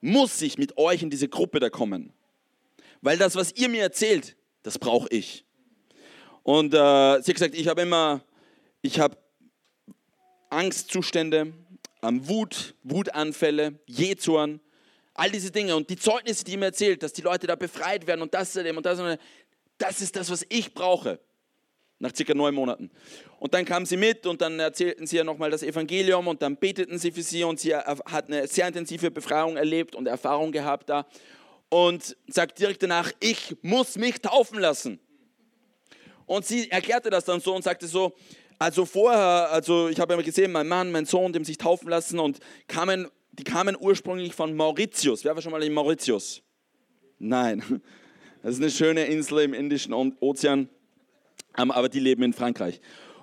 muss 0.00 0.42
ich 0.42 0.58
mit 0.58 0.76
euch 0.78 1.00
in 1.04 1.10
diese 1.10 1.28
Gruppe 1.28 1.60
da 1.60 1.70
kommen. 1.70 2.12
Weil 3.02 3.16
das, 3.16 3.36
was 3.36 3.52
ihr 3.52 3.68
mir 3.68 3.82
erzählt, 3.82 4.34
das 4.64 4.80
brauche 4.80 5.08
ich. 5.10 5.44
Und 6.42 6.74
äh, 6.74 6.76
sie 7.22 7.30
hat 7.30 7.34
gesagt, 7.34 7.54
ich 7.54 7.68
habe 7.68 7.82
immer, 7.82 8.20
ich 8.82 8.98
habe 8.98 9.16
Angstzustände, 10.50 11.52
ähm, 12.02 12.28
Wut, 12.28 12.74
Wutanfälle, 12.82 13.78
Jezorn, 13.86 14.58
All 15.14 15.30
diese 15.30 15.50
Dinge 15.50 15.76
und 15.76 15.88
die 15.88 15.96
Zeugnisse, 15.96 16.44
die 16.44 16.52
ihm 16.52 16.62
erzählt, 16.62 17.02
dass 17.02 17.12
die 17.12 17.22
Leute 17.22 17.46
da 17.46 17.54
befreit 17.54 18.06
werden 18.06 18.22
und 18.22 18.34
das 18.34 18.56
und 18.56 18.84
das 18.84 18.98
und 19.00 19.18
das 19.78 20.00
ist 20.00 20.16
das, 20.16 20.30
was 20.30 20.44
ich 20.48 20.74
brauche. 20.74 21.20
Nach 22.00 22.14
circa 22.14 22.34
neun 22.34 22.54
Monaten. 22.54 22.90
Und 23.38 23.54
dann 23.54 23.64
kamen 23.64 23.86
sie 23.86 23.96
mit 23.96 24.26
und 24.26 24.40
dann 24.42 24.58
erzählten 24.58 25.06
sie 25.06 25.16
ja 25.16 25.24
nochmal 25.24 25.50
das 25.50 25.62
Evangelium 25.62 26.26
und 26.26 26.42
dann 26.42 26.56
beteten 26.56 26.98
sie 26.98 27.12
für 27.12 27.22
sie 27.22 27.44
und 27.44 27.60
sie 27.60 27.74
hat 27.76 28.26
eine 28.26 28.46
sehr 28.48 28.66
intensive 28.66 29.10
Befreiung 29.10 29.56
erlebt 29.56 29.94
und 29.94 30.06
Erfahrung 30.06 30.50
gehabt 30.50 30.90
da 30.90 31.06
und 31.68 32.16
sagt 32.26 32.58
direkt 32.58 32.82
danach, 32.82 33.12
ich 33.20 33.56
muss 33.62 33.96
mich 33.96 34.20
taufen 34.20 34.58
lassen. 34.58 34.98
Und 36.26 36.46
sie 36.46 36.70
erklärte 36.70 37.10
das 37.10 37.24
dann 37.24 37.40
so 37.40 37.54
und 37.54 37.62
sagte 37.62 37.86
so, 37.86 38.14
also 38.58 38.86
vorher, 38.86 39.50
also 39.50 39.88
ich 39.88 40.00
habe 40.00 40.14
immer 40.14 40.22
gesehen, 40.22 40.52
mein 40.52 40.68
Mann, 40.68 40.90
mein 40.90 41.06
Sohn, 41.06 41.32
dem 41.32 41.44
sich 41.44 41.58
taufen 41.58 41.88
lassen 41.88 42.18
und 42.18 42.38
kamen 42.66 43.08
die 43.38 43.44
kamen 43.44 43.76
ursprünglich 43.78 44.34
von 44.34 44.54
Mauritius. 44.54 45.24
Wer 45.24 45.34
war 45.34 45.42
schon 45.42 45.52
mal 45.52 45.62
in 45.62 45.72
Mauritius? 45.72 46.42
Nein. 47.18 47.62
Das 48.42 48.56
ist 48.56 48.60
eine 48.60 48.70
schöne 48.70 49.06
Insel 49.06 49.38
im 49.38 49.54
Indischen 49.54 49.94
Ozean, 49.94 50.68
ähm, 51.56 51.70
aber 51.70 51.88
die 51.88 51.98
leben 51.98 52.22
in 52.24 52.34
Frankreich. 52.34 52.78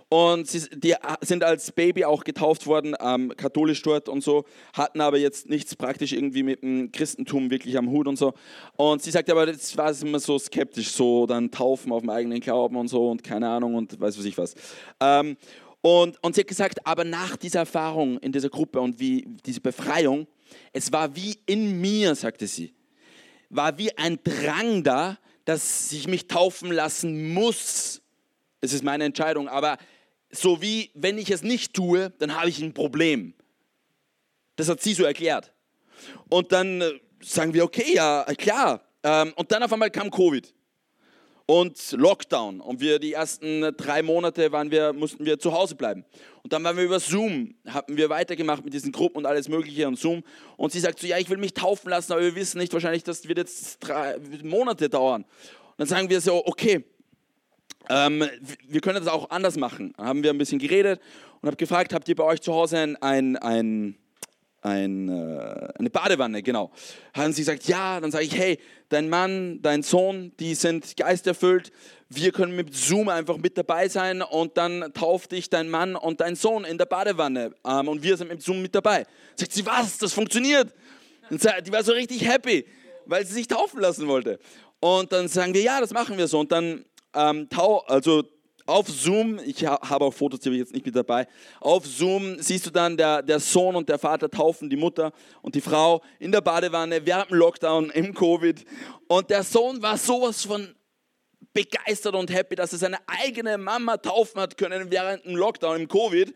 Und 0.09 0.47
sie, 0.47 0.67
die 0.73 0.95
sind 1.21 1.43
als 1.43 1.71
Baby 1.71 2.03
auch 2.05 2.23
getauft 2.23 2.65
worden, 2.65 2.95
ähm, 2.99 3.31
katholisch 3.37 3.81
dort 3.83 4.09
und 4.09 4.23
so, 4.23 4.45
hatten 4.73 4.99
aber 4.99 5.19
jetzt 5.19 5.47
nichts 5.47 5.75
praktisch 5.75 6.11
irgendwie 6.11 6.41
mit 6.41 6.63
dem 6.63 6.91
Christentum 6.91 7.51
wirklich 7.51 7.77
am 7.77 7.89
Hut 7.91 8.07
und 8.07 8.17
so. 8.17 8.33
Und 8.75 9.03
sie 9.03 9.11
sagt 9.11 9.29
aber, 9.29 9.45
das 9.45 9.77
war 9.77 9.93
immer 10.01 10.19
so 10.19 10.37
skeptisch, 10.37 10.89
so 10.89 11.27
dann 11.27 11.51
taufen 11.51 11.93
auf 11.93 12.01
dem 12.01 12.09
eigenen 12.09 12.39
Glauben 12.39 12.75
und 12.75 12.87
so 12.87 13.11
und 13.11 13.23
keine 13.23 13.47
Ahnung 13.47 13.75
und 13.75 14.01
weiß 14.01 14.17
was 14.17 14.25
ich 14.25 14.37
was. 14.37 14.55
Ähm, 14.99 15.37
und, 15.81 16.23
und 16.23 16.35
sie 16.35 16.41
hat 16.41 16.47
gesagt, 16.47 16.85
aber 16.85 17.03
nach 17.03 17.35
dieser 17.35 17.59
Erfahrung 17.59 18.19
in 18.19 18.31
dieser 18.31 18.49
Gruppe 18.49 18.79
und 18.79 18.99
wie 18.99 19.25
diese 19.45 19.61
Befreiung, 19.61 20.27
es 20.73 20.91
war 20.91 21.15
wie 21.15 21.37
in 21.45 21.81
mir, 21.81 22.13
sagte 22.15 22.47
sie, 22.47 22.73
war 23.49 23.77
wie 23.77 23.95
ein 23.97 24.19
Drang 24.23 24.83
da, 24.83 25.17
dass 25.45 25.91
ich 25.91 26.07
mich 26.07 26.27
taufen 26.27 26.71
lassen 26.71 27.33
muss. 27.33 28.01
Es 28.61 28.73
ist 28.73 28.83
meine 28.83 29.05
Entscheidung, 29.05 29.47
aber 29.47 29.77
so 30.29 30.61
wie 30.61 30.91
wenn 30.93 31.17
ich 31.17 31.31
es 31.31 31.41
nicht 31.41 31.73
tue, 31.73 32.11
dann 32.19 32.35
habe 32.35 32.49
ich 32.49 32.61
ein 32.61 32.73
Problem. 32.73 33.33
Das 34.55 34.69
hat 34.69 34.81
sie 34.81 34.93
so 34.93 35.03
erklärt. 35.03 35.51
Und 36.29 36.51
dann 36.51 36.81
äh, 36.81 36.91
sagen 37.21 37.53
wir, 37.53 37.63
okay, 37.63 37.95
ja, 37.95 38.23
klar. 38.37 38.81
Ähm, 39.03 39.33
und 39.35 39.51
dann 39.51 39.63
auf 39.63 39.73
einmal 39.73 39.89
kam 39.89 40.11
Covid 40.11 40.53
und 41.45 41.91
Lockdown. 41.91 42.61
Und 42.61 42.81
wir 42.81 42.99
die 42.99 43.13
ersten 43.13 43.75
drei 43.77 44.01
Monate 44.01 44.51
waren 44.51 44.71
wir, 44.71 44.93
mussten 44.93 45.25
wir 45.25 45.39
zu 45.39 45.53
Hause 45.53 45.75
bleiben. 45.75 46.05
Und 46.43 46.53
dann 46.53 46.63
waren 46.63 46.77
wir 46.77 46.83
über 46.83 46.99
Zoom, 46.99 47.55
haben 47.67 47.95
wir 47.95 48.09
weitergemacht 48.09 48.63
mit 48.63 48.73
diesen 48.73 48.91
Gruppen 48.91 49.19
und 49.19 49.25
alles 49.25 49.47
Mögliche 49.47 49.87
und 49.87 49.99
Zoom. 49.99 50.23
Und 50.57 50.71
sie 50.71 50.79
sagt 50.79 50.99
so, 50.99 51.07
ja, 51.07 51.17
ich 51.17 51.29
will 51.29 51.37
mich 51.37 51.53
taufen 51.53 51.89
lassen, 51.89 52.13
aber 52.13 52.21
wir 52.21 52.35
wissen 52.35 52.57
nicht 52.57 52.73
wahrscheinlich, 52.73 53.03
das 53.03 53.27
wird 53.27 53.37
jetzt 53.37 53.79
drei 53.79 54.17
Monate 54.43 54.89
dauern. 54.89 55.23
Und 55.23 55.77
dann 55.77 55.87
sagen 55.87 56.09
wir 56.09 56.21
so, 56.21 56.45
okay, 56.45 56.83
ähm, 57.89 58.23
wir 58.67 58.81
können 58.81 59.03
das 59.03 59.11
auch 59.11 59.29
anders 59.29 59.57
machen. 59.57 59.93
Dann 59.97 60.05
haben 60.05 60.23
wir 60.23 60.31
ein 60.31 60.37
bisschen 60.37 60.59
geredet 60.59 61.01
und 61.41 61.47
habe 61.47 61.57
gefragt, 61.57 61.93
habt 61.93 62.07
ihr 62.07 62.15
bei 62.15 62.23
euch 62.23 62.41
zu 62.41 62.53
Hause 62.53 62.77
ein, 62.77 62.95
ein, 62.97 63.37
ein 63.37 63.97
ein, 64.61 65.09
äh, 65.09 65.67
eine 65.77 65.89
Badewanne, 65.89 66.43
genau. 66.43 66.71
Haben 67.13 67.33
sie 67.33 67.41
gesagt, 67.41 67.67
ja, 67.67 67.99
dann 67.99 68.11
sage 68.11 68.25
ich, 68.25 68.37
hey, 68.37 68.59
dein 68.89 69.09
Mann, 69.09 69.61
dein 69.61 69.83
Sohn, 69.83 70.31
die 70.39 70.55
sind 70.55 70.95
geisterfüllt, 70.97 71.71
wir 72.09 72.31
können 72.31 72.55
mit 72.55 72.75
Zoom 72.75 73.09
einfach 73.09 73.37
mit 73.37 73.57
dabei 73.57 73.87
sein 73.87 74.21
und 74.21 74.57
dann 74.57 74.91
tauft 74.93 75.31
dich 75.31 75.49
dein 75.49 75.69
Mann 75.69 75.95
und 75.95 76.21
dein 76.21 76.35
Sohn 76.35 76.65
in 76.65 76.77
der 76.77 76.85
Badewanne 76.85 77.53
ähm, 77.65 77.87
und 77.87 78.03
wir 78.03 78.17
sind 78.17 78.29
mit 78.29 78.41
Zoom 78.41 78.61
mit 78.61 78.75
dabei. 78.75 79.05
Sagt 79.35 79.53
sie, 79.53 79.65
was, 79.65 79.97
das 79.97 80.13
funktioniert? 80.13 80.73
Und 81.29 81.41
die 81.65 81.71
war 81.71 81.83
so 81.83 81.93
richtig 81.93 82.27
happy, 82.27 82.65
weil 83.05 83.25
sie 83.25 83.33
sich 83.33 83.47
taufen 83.47 83.79
lassen 83.79 84.07
wollte. 84.07 84.39
Und 84.81 85.11
dann 85.13 85.27
sagen 85.27 85.53
wir, 85.53 85.61
ja, 85.61 85.79
das 85.79 85.91
machen 85.91 86.17
wir 86.17 86.27
so. 86.27 86.39
Und 86.39 86.51
dann 86.51 86.83
ähm, 87.15 87.47
tau, 87.49 87.79
also 87.87 88.23
auf 88.65 88.87
Zoom, 88.87 89.39
ich 89.45 89.65
habe 89.65 90.05
auch 90.05 90.13
Fotos, 90.13 90.39
die 90.39 90.49
habe 90.49 90.55
ich 90.55 90.61
jetzt 90.61 90.73
nicht 90.73 90.85
mit 90.85 90.95
dabei, 90.95 91.27
auf 91.59 91.85
Zoom 91.85 92.39
siehst 92.39 92.65
du 92.65 92.69
dann, 92.69 92.97
der, 92.97 93.21
der 93.21 93.39
Sohn 93.39 93.75
und 93.75 93.89
der 93.89 93.99
Vater 93.99 94.29
taufen 94.29 94.69
die 94.69 94.75
Mutter 94.75 95.11
und 95.41 95.55
die 95.55 95.61
Frau 95.61 96.01
in 96.19 96.31
der 96.31 96.41
Badewanne 96.41 97.05
während 97.05 97.31
dem 97.31 97.37
Lockdown, 97.37 97.89
im 97.91 98.13
Covid. 98.13 98.63
Und 99.07 99.29
der 99.29 99.43
Sohn 99.43 99.81
war 99.81 99.97
sowas 99.97 100.45
von 100.45 100.75
begeistert 101.53 102.15
und 102.15 102.31
happy, 102.31 102.55
dass 102.55 102.73
er 102.73 102.79
seine 102.79 102.97
eigene 103.07 103.57
Mama 103.57 103.97
taufen 103.97 104.41
hat 104.41 104.57
können 104.57 104.89
während 104.89 105.25
dem 105.25 105.35
Lockdown, 105.35 105.81
im 105.81 105.87
Covid. 105.87 106.33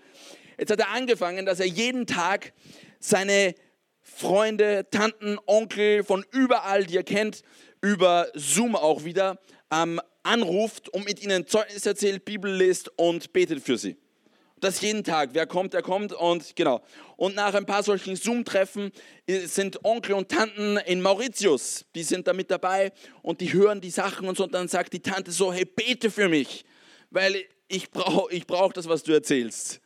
Jetzt 0.57 0.71
hat 0.71 0.79
er 0.79 0.91
angefangen, 0.91 1.45
dass 1.45 1.59
er 1.59 1.67
jeden 1.67 2.05
Tag 2.05 2.53
seine 2.99 3.55
Freunde, 4.01 4.87
Tanten, 4.91 5.37
Onkel 5.45 6.03
von 6.03 6.25
überall, 6.31 6.85
die 6.85 6.97
er 6.97 7.03
kennt, 7.03 7.43
über 7.81 8.27
Zoom 8.33 8.75
auch 8.75 9.03
wieder 9.03 9.39
ähm, 9.71 9.99
anruft 10.25 10.89
und 10.89 11.05
mit 11.05 11.21
ihnen 11.21 11.47
Zeugnis 11.47 11.85
erzählt, 11.85 12.25
Bibel 12.25 12.53
liest 12.53 12.91
und 12.97 13.31
betet 13.33 13.61
für 13.61 13.77
sie. 13.77 13.95
Das 14.59 14.81
jeden 14.81 15.03
Tag. 15.03 15.31
Wer 15.33 15.45
kommt, 15.47 15.73
der 15.73 15.81
kommt 15.81 16.13
und 16.13 16.55
genau. 16.55 16.81
Und 17.17 17.35
nach 17.35 17.53
ein 17.53 17.65
paar 17.65 17.83
solchen 17.83 18.15
Zoom-Treffen 18.15 18.91
sind 19.27 19.83
Onkel 19.83 20.15
und 20.15 20.29
Tanten 20.29 20.77
in 20.85 21.01
Mauritius, 21.01 21.85
die 21.93 22.03
sind 22.03 22.25
da 22.27 22.33
mit 22.33 22.49
dabei 22.49 22.91
und 23.21 23.41
die 23.41 23.51
hören 23.53 23.81
die 23.81 23.89
Sachen 23.89 24.27
und 24.27 24.37
so. 24.37 24.45
Und 24.45 24.53
dann 24.53 24.67
sagt 24.67 24.93
die 24.93 25.01
Tante 25.01 25.31
so: 25.31 25.51
Hey, 25.51 25.65
bete 25.65 26.09
für 26.09 26.29
mich, 26.29 26.63
weil 27.11 27.43
ich 27.67 27.91
brauche 27.91 28.33
ich 28.33 28.47
brauch 28.47 28.73
das, 28.73 28.87
was 28.87 29.03
du 29.03 29.11
erzählst. 29.11 29.81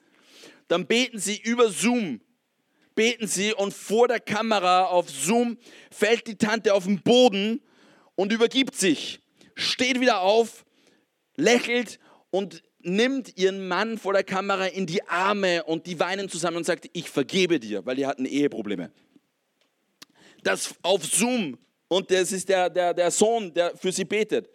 Dann 0.67 0.86
beten 0.86 1.17
sie 1.19 1.41
über 1.41 1.69
Zoom 1.69 2.22
beten 3.00 3.27
sie 3.27 3.53
und 3.53 3.74
vor 3.74 4.10
der 4.10 4.19
Kamera 4.19 4.84
auf 4.88 5.10
Zoom 5.10 5.58
fällt 5.89 6.27
die 6.27 6.36
Tante 6.36 6.74
auf 6.74 6.84
den 6.84 7.01
Boden 7.01 7.62
und 8.15 8.34
übergibt 8.34 8.75
sich 8.75 9.22
steht 9.59 9.99
wieder 9.99 10.21
auf, 10.21 10.65
lächelt 11.35 11.99
und 12.31 12.63
nimmt 12.81 13.37
ihren 13.37 13.67
Mann 13.67 13.97
vor 13.97 14.13
der 14.13 14.23
Kamera 14.23 14.65
in 14.65 14.85
die 14.85 15.03
Arme 15.07 15.63
und 15.63 15.85
die 15.85 15.99
weinen 15.99 16.29
zusammen 16.29 16.57
und 16.57 16.65
sagt, 16.65 16.89
ich 16.93 17.09
vergebe 17.09 17.59
dir, 17.59 17.85
weil 17.85 17.95
die 17.95 18.05
hatten 18.05 18.25
Eheprobleme. 18.25 18.91
das 20.43 20.73
auf 20.81 21.03
Zoom 21.05 21.57
und 21.89 22.11
das 22.11 22.31
ist 22.31 22.47
der, 22.49 22.69
der, 22.69 22.93
der 22.93 23.11
Sohn, 23.11 23.53
der 23.53 23.75
für 23.75 23.91
sie 23.91 24.05
betet. 24.05 24.49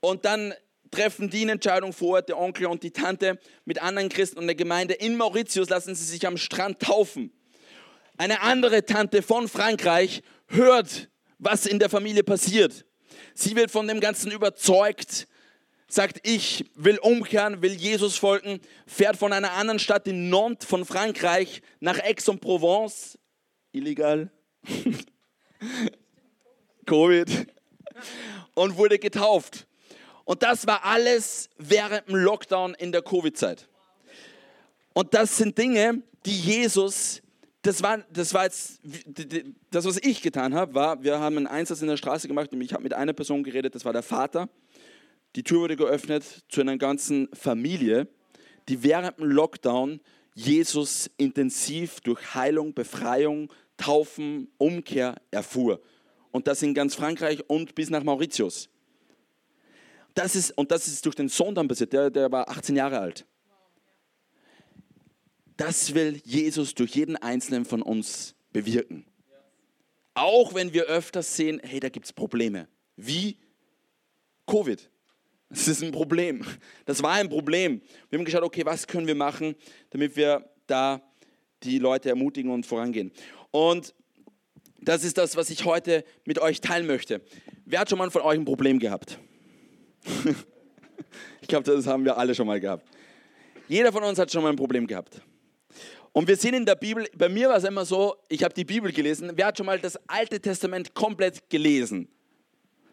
Und 0.00 0.24
dann 0.24 0.52
treffen 0.90 1.30
die 1.30 1.42
eine 1.42 1.52
Entscheidung 1.52 1.92
vor, 1.92 2.20
der 2.22 2.38
Onkel 2.38 2.66
und 2.66 2.82
die 2.82 2.90
Tante 2.90 3.38
mit 3.64 3.80
anderen 3.80 4.08
Christen 4.08 4.38
und 4.38 4.46
der 4.46 4.54
Gemeinde 4.54 4.94
in 4.94 5.16
Mauritius 5.16 5.68
lassen 5.68 5.94
sie 5.94 6.04
sich 6.04 6.26
am 6.26 6.36
Strand 6.36 6.80
taufen. 6.80 7.32
Eine 8.16 8.42
andere 8.42 8.84
Tante 8.84 9.22
von 9.22 9.48
Frankreich 9.48 10.22
hört, 10.48 11.08
was 11.38 11.66
in 11.66 11.78
der 11.78 11.88
Familie 11.88 12.22
passiert. 12.22 12.84
Sie 13.34 13.56
wird 13.56 13.70
von 13.72 13.88
dem 13.88 14.00
Ganzen 14.00 14.30
überzeugt, 14.30 15.26
sagt, 15.88 16.26
ich 16.26 16.70
will 16.74 16.98
umkehren, 16.98 17.62
will 17.62 17.72
Jesus 17.72 18.16
folgen, 18.16 18.60
fährt 18.86 19.16
von 19.16 19.32
einer 19.32 19.52
anderen 19.52 19.78
Stadt 19.80 20.06
in 20.06 20.30
Nantes 20.30 20.68
von 20.68 20.84
Frankreich 20.84 21.60
nach 21.80 21.98
Aix-en-Provence, 21.98 23.18
illegal, 23.72 24.30
Covid, 26.86 27.46
und 28.54 28.76
wurde 28.76 28.98
getauft. 28.98 29.66
Und 30.24 30.42
das 30.42 30.66
war 30.66 30.84
alles 30.84 31.50
während 31.58 32.08
dem 32.08 32.16
Lockdown 32.16 32.74
in 32.74 32.92
der 32.92 33.02
Covid-Zeit. 33.02 33.68
Und 34.94 35.12
das 35.12 35.36
sind 35.36 35.58
Dinge, 35.58 36.02
die 36.24 36.38
Jesus, 36.38 37.20
das 37.64 37.82
war, 37.82 37.98
das 38.12 38.34
war 38.34 38.44
jetzt, 38.44 38.80
das, 39.70 39.86
was 39.86 39.96
ich 39.96 40.20
getan 40.20 40.54
habe, 40.54 40.74
war, 40.74 41.02
wir 41.02 41.18
haben 41.18 41.38
einen 41.38 41.46
Einsatz 41.46 41.80
in 41.80 41.88
der 41.88 41.96
Straße 41.96 42.28
gemacht 42.28 42.52
und 42.52 42.60
ich 42.60 42.74
habe 42.74 42.82
mit 42.82 42.92
einer 42.92 43.14
Person 43.14 43.42
geredet, 43.42 43.74
das 43.74 43.86
war 43.86 43.94
der 43.94 44.02
Vater. 44.02 44.50
Die 45.34 45.42
Tür 45.42 45.60
wurde 45.60 45.76
geöffnet 45.76 46.44
zu 46.50 46.60
einer 46.60 46.76
ganzen 46.76 47.28
Familie, 47.32 48.06
die 48.68 48.82
während 48.82 49.18
dem 49.18 49.30
Lockdown 49.30 50.00
Jesus 50.34 51.10
intensiv 51.16 52.00
durch 52.02 52.34
Heilung, 52.34 52.74
Befreiung, 52.74 53.50
Taufen, 53.78 54.48
Umkehr 54.58 55.16
erfuhr. 55.30 55.80
Und 56.32 56.46
das 56.46 56.62
in 56.62 56.74
ganz 56.74 56.94
Frankreich 56.94 57.48
und 57.48 57.74
bis 57.74 57.88
nach 57.88 58.04
Mauritius. 58.04 58.68
Das 60.12 60.36
ist, 60.36 60.50
und 60.58 60.70
das 60.70 60.86
ist 60.86 61.06
durch 61.06 61.14
den 61.14 61.30
Sohn 61.30 61.54
dann 61.54 61.66
passiert, 61.66 61.94
der, 61.94 62.10
der 62.10 62.30
war 62.30 62.46
18 62.50 62.76
Jahre 62.76 62.98
alt. 62.98 63.24
Das 65.56 65.94
will 65.94 66.20
Jesus 66.24 66.74
durch 66.74 66.94
jeden 66.94 67.16
einzelnen 67.16 67.64
von 67.64 67.82
uns 67.82 68.34
bewirken. 68.52 69.04
Auch 70.14 70.54
wenn 70.54 70.72
wir 70.72 70.84
öfters 70.84 71.36
sehen, 71.36 71.60
hey, 71.64 71.80
da 71.80 71.88
gibt 71.88 72.06
es 72.06 72.12
Probleme. 72.12 72.68
Wie 72.96 73.38
Covid. 74.46 74.90
Das 75.48 75.68
ist 75.68 75.82
ein 75.82 75.92
Problem. 75.92 76.44
Das 76.84 77.02
war 77.02 77.12
ein 77.12 77.28
Problem. 77.28 77.80
Wir 78.10 78.18
haben 78.18 78.24
geschaut, 78.24 78.42
okay, 78.42 78.64
was 78.64 78.86
können 78.86 79.06
wir 79.06 79.14
machen, 79.14 79.54
damit 79.90 80.16
wir 80.16 80.48
da 80.66 81.02
die 81.62 81.78
Leute 81.78 82.08
ermutigen 82.08 82.50
und 82.50 82.66
vorangehen. 82.66 83.12
Und 83.50 83.94
das 84.80 85.04
ist 85.04 85.16
das, 85.16 85.36
was 85.36 85.50
ich 85.50 85.64
heute 85.64 86.04
mit 86.24 86.38
euch 86.38 86.60
teilen 86.60 86.86
möchte. 86.86 87.22
Wer 87.64 87.80
hat 87.80 87.88
schon 87.88 87.98
mal 87.98 88.10
von 88.10 88.22
euch 88.22 88.38
ein 88.38 88.44
Problem 88.44 88.78
gehabt? 88.78 89.18
ich 91.40 91.48
glaube, 91.48 91.64
das 91.64 91.86
haben 91.86 92.04
wir 92.04 92.18
alle 92.18 92.34
schon 92.34 92.46
mal 92.46 92.60
gehabt. 92.60 92.86
Jeder 93.68 93.92
von 93.92 94.02
uns 94.02 94.18
hat 94.18 94.30
schon 94.30 94.42
mal 94.42 94.50
ein 94.50 94.56
Problem 94.56 94.86
gehabt. 94.86 95.22
Und 96.14 96.28
wir 96.28 96.36
sehen 96.36 96.54
in 96.54 96.64
der 96.64 96.76
Bibel, 96.76 97.08
bei 97.18 97.28
mir 97.28 97.48
war 97.48 97.56
es 97.56 97.64
immer 97.64 97.84
so, 97.84 98.14
ich 98.28 98.44
habe 98.44 98.54
die 98.54 98.64
Bibel 98.64 98.92
gelesen. 98.92 99.32
Wer 99.34 99.46
hat 99.46 99.58
schon 99.58 99.66
mal 99.66 99.80
das 99.80 99.98
Alte 100.08 100.40
Testament 100.40 100.94
komplett 100.94 101.50
gelesen? 101.50 102.08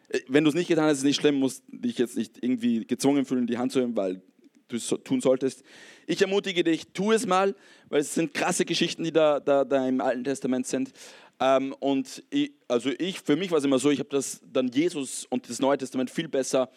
Äh, 0.10 0.22
wenn 0.28 0.44
du 0.44 0.50
es 0.50 0.56
nicht 0.56 0.68
getan 0.68 0.86
hast, 0.86 0.94
ist 0.94 0.98
es 1.00 1.04
nicht 1.04 1.22
schlimm, 1.22 1.36
musst 1.36 1.63
dich 1.68 2.00
jetzt 2.00 2.18
nicht 2.18 2.44
irgendwie 2.44 2.84
gezwungen 2.84 3.25
fühlen, 3.25 3.46
die 3.46 3.60
Hand 3.60 3.72
zu 3.72 3.80
heben, 3.80 3.96
weil 3.96 4.24
du 4.70 4.75
es 4.75 4.88
tun 5.04 5.22
solltest. 5.22 5.63
Ich 6.08 6.20
ermutige 6.20 6.63
dich, 6.63 6.88
tu 6.94 7.12
es 7.12 7.28
mal, 7.28 7.56
weil 7.90 8.01
es 8.01 8.16
sind 8.16 8.34
krasse 8.34 8.66
Geschichten, 8.66 9.04
die 9.04 9.12
da, 9.12 9.40
da, 9.40 9.66
da 9.66 9.88
im 9.88 10.01
Alten 10.01 10.24
Testament 10.24 10.66
sind. 10.66 10.92
Ähm, 11.40 11.75
und 11.80 12.24
ich, 12.32 12.54
also 12.68 12.90
ich, 12.98 13.22
für 13.22 13.36
mich 13.36 13.51
war 13.51 13.60
es 13.60 13.63
immer 13.63 13.78
so, 13.78 13.92
ich 13.92 14.00
habe 14.00 14.10
das 14.10 14.42
dann 14.51 14.70
Jesus 14.70 15.28
und 15.30 15.48
das 15.48 15.60
Neue 15.60 15.78
Testament 15.78 16.10
viel 16.10 16.28
besser 16.28 16.72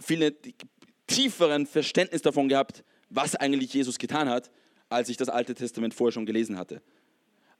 viel 0.00 0.34
tieferen 1.06 1.66
Verständnis 1.66 2.22
davon 2.22 2.48
gehabt, 2.48 2.84
was 3.10 3.34
eigentlich 3.34 3.72
Jesus 3.74 3.98
getan 3.98 4.28
hat, 4.28 4.50
als 4.88 5.08
ich 5.08 5.16
das 5.16 5.28
Alte 5.28 5.54
Testament 5.54 5.94
vorher 5.94 6.12
schon 6.12 6.26
gelesen 6.26 6.56
hatte. 6.56 6.82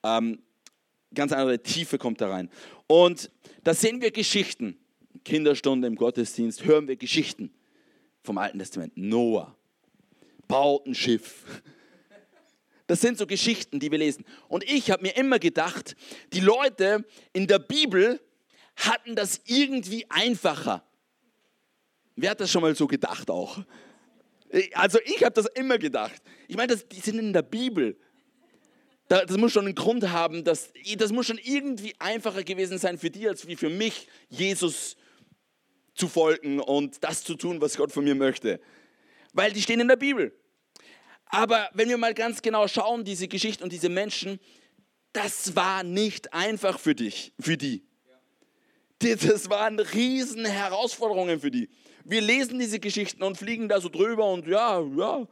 Ähm, 0.03 0.43
ganz 1.15 1.33
andere 1.33 1.63
Tiefe 1.63 1.99
kommt 1.99 2.21
da 2.21 2.31
rein. 2.31 2.51
Und 2.87 3.31
da 3.65 3.75
sehen 3.75 4.01
wir 4.01 4.11
Geschichten. 4.11 4.79
Kinderstunde 5.25 5.89
im 5.89 5.97
Gottesdienst 5.97 6.65
hören 6.65 6.89
wir 6.89 6.97
Geschichten 6.97 7.53
vom 8.23 8.39
Alten 8.39 8.59
Testament. 8.59 8.93
Noah 8.97 9.57
baut 10.47 10.87
ein 10.87 10.95
Schiff. 10.95 11.45
Das 12.87 13.03
sind 13.03 13.19
so 13.19 13.27
Geschichten, 13.27 13.81
die 13.81 13.91
wir 13.91 13.99
lesen. 13.99 14.25
Und 14.49 14.65
ich 14.65 14.91
habe 14.91 15.03
mir 15.03 15.15
immer 15.17 15.39
gedacht, 15.39 15.95
die 16.33 16.41
Leute 16.41 17.05
in 17.35 17.47
der 17.47 17.59
Bibel 17.59 18.19
hatten 18.77 19.15
das 19.15 19.43
irgendwie 19.45 20.07
einfacher. 20.09 20.83
Wer 22.17 22.31
hat 22.31 22.41
das 22.41 22.51
schon 22.51 22.63
mal 22.63 22.75
so 22.75 22.87
gedacht 22.87 23.31
auch? 23.31 23.59
Also 24.75 24.99
ich 25.05 25.23
habe 25.23 25.35
das 25.35 25.47
immer 25.55 25.79
gedacht. 25.79 26.23
Ich 26.47 26.57
meine, 26.57 26.77
die 26.77 27.01
sind 27.01 27.19
in 27.19 27.33
der 27.33 27.43
Bibel. 27.43 27.99
Das 29.09 29.37
muss 29.37 29.53
schon 29.53 29.65
einen 29.65 29.75
Grund 29.75 30.11
haben, 30.11 30.45
dass, 30.45 30.71
das 30.97 31.13
muss 31.13 31.27
schon 31.27 31.39
irgendwie 31.43 31.95
einfacher 31.99 32.43
gewesen 32.43 32.79
sein 32.79 32.99
für 32.99 33.11
die 33.11 33.27
als 33.27 33.47
wie 33.47 33.57
für 33.57 33.71
mich, 33.71 34.07
Jesus 34.29 34.97
zu 35.95 36.09
folgen 36.09 36.61
und 36.61 37.03
das 37.03 37.25
zu 37.25 37.35
tun, 37.35 37.61
was 37.61 37.77
Gott 37.77 37.91
von 37.91 38.05
mir 38.05 38.15
möchte. 38.15 38.61
Weil 39.33 39.53
die 39.53 39.63
stehen 39.63 39.81
in 39.81 39.89
der 39.89 39.97
Bibel. 39.97 40.33
Aber 41.27 41.69
wenn 41.73 41.89
wir 41.89 41.99
mal 41.99 42.15
ganz 42.15 42.41
genau 42.43 42.69
schauen, 42.69 43.05
diese 43.05 43.29
Geschichte 43.29 43.65
und 43.65 43.73
diese 43.73 43.89
Menschen, 43.89 44.39
das 45.13 45.57
war 45.57 45.83
nicht 45.83 46.33
einfach 46.33 46.79
für 46.79 46.95
dich, 46.95 47.33
für 47.41 47.57
die. 47.57 47.85
Das 48.99 49.49
waren 49.49 49.79
riesen 49.79 50.45
Herausforderungen 50.45 51.41
für 51.41 51.51
die 51.51 51.69
wir 52.09 52.21
lesen 52.21 52.59
diese 52.59 52.81
Geschichten 52.81 53.23
und 53.23 53.37
fliegen 53.37 53.69
da 53.69 53.81
so 53.81 53.89
drüber 53.89 54.31
und 54.31 54.47
ja, 54.47 54.81
ja, 54.81 55.27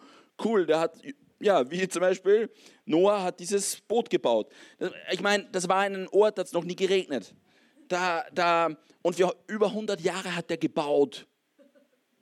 cool, 0.45 0.67
der 0.67 0.81
hat, 0.81 1.01
ja, 1.41 1.69
wie 1.71 1.89
zum 1.89 2.01
Beispiel, 2.01 2.51
Noah 2.85 3.23
hat 3.23 3.41
dieses 3.41 3.81
Boot 3.81 4.11
gebaut. 4.11 4.51
Ich 5.11 5.21
meine, 5.21 5.47
das 5.53 5.69
war 5.69 5.81
ein 5.81 6.09
Ort, 6.09 6.39
da 6.39 6.41
hat 6.41 6.49
es 6.49 6.53
noch 6.53 6.65
nie 6.65 6.77
geregnet. 6.77 7.35
Da, 7.89 8.25
da, 8.33 8.77
und 9.03 9.17
für 9.17 9.35
über 9.47 9.69
100 9.69 10.01
Jahre 10.01 10.35
hat 10.35 10.51
er 10.51 10.57
gebaut. 10.57 11.27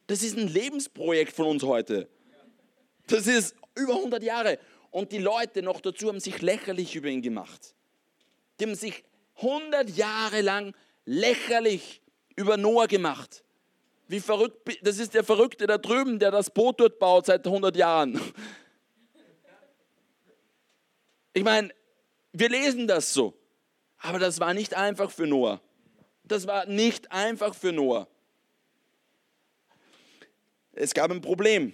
Das 0.06 0.22
ist 0.22 0.36
ein 0.36 0.48
Lebensprojekt 0.48 1.32
von 1.32 1.46
uns 1.46 1.62
heute. 1.62 2.08
Das 3.06 3.26
ist 3.26 3.54
über 3.74 3.94
100 3.94 4.22
Jahre. 4.22 4.58
Und 4.90 5.12
die 5.12 5.18
Leute 5.18 5.62
noch 5.62 5.80
dazu 5.80 6.08
haben 6.08 6.20
sich 6.20 6.40
lächerlich 6.42 6.94
über 6.94 7.08
ihn 7.08 7.22
gemacht. 7.22 7.74
Die 8.60 8.64
haben 8.64 8.74
sich 8.74 9.04
100 9.36 9.90
Jahre 9.90 10.42
lang 10.42 10.74
lächerlich 11.04 12.02
über 12.36 12.56
Noah 12.56 12.86
gemacht. 12.86 13.43
Wie 14.06 14.20
verrückt, 14.20 14.78
das 14.82 14.98
ist 14.98 15.14
der 15.14 15.24
Verrückte 15.24 15.66
da 15.66 15.78
drüben, 15.78 16.18
der 16.18 16.30
das 16.30 16.50
Boot 16.50 16.80
dort 16.80 16.98
baut 16.98 17.26
seit 17.26 17.46
100 17.46 17.74
Jahren. 17.76 18.20
Ich 21.32 21.42
meine, 21.42 21.70
wir 22.32 22.48
lesen 22.48 22.86
das 22.86 23.12
so. 23.12 23.34
Aber 23.98 24.18
das 24.18 24.38
war 24.38 24.52
nicht 24.52 24.74
einfach 24.74 25.10
für 25.10 25.26
Noah. 25.26 25.60
Das 26.24 26.46
war 26.46 26.66
nicht 26.66 27.10
einfach 27.10 27.54
für 27.54 27.72
Noah. 27.72 28.06
Es 30.72 30.92
gab 30.92 31.10
ein 31.10 31.20
Problem. 31.20 31.72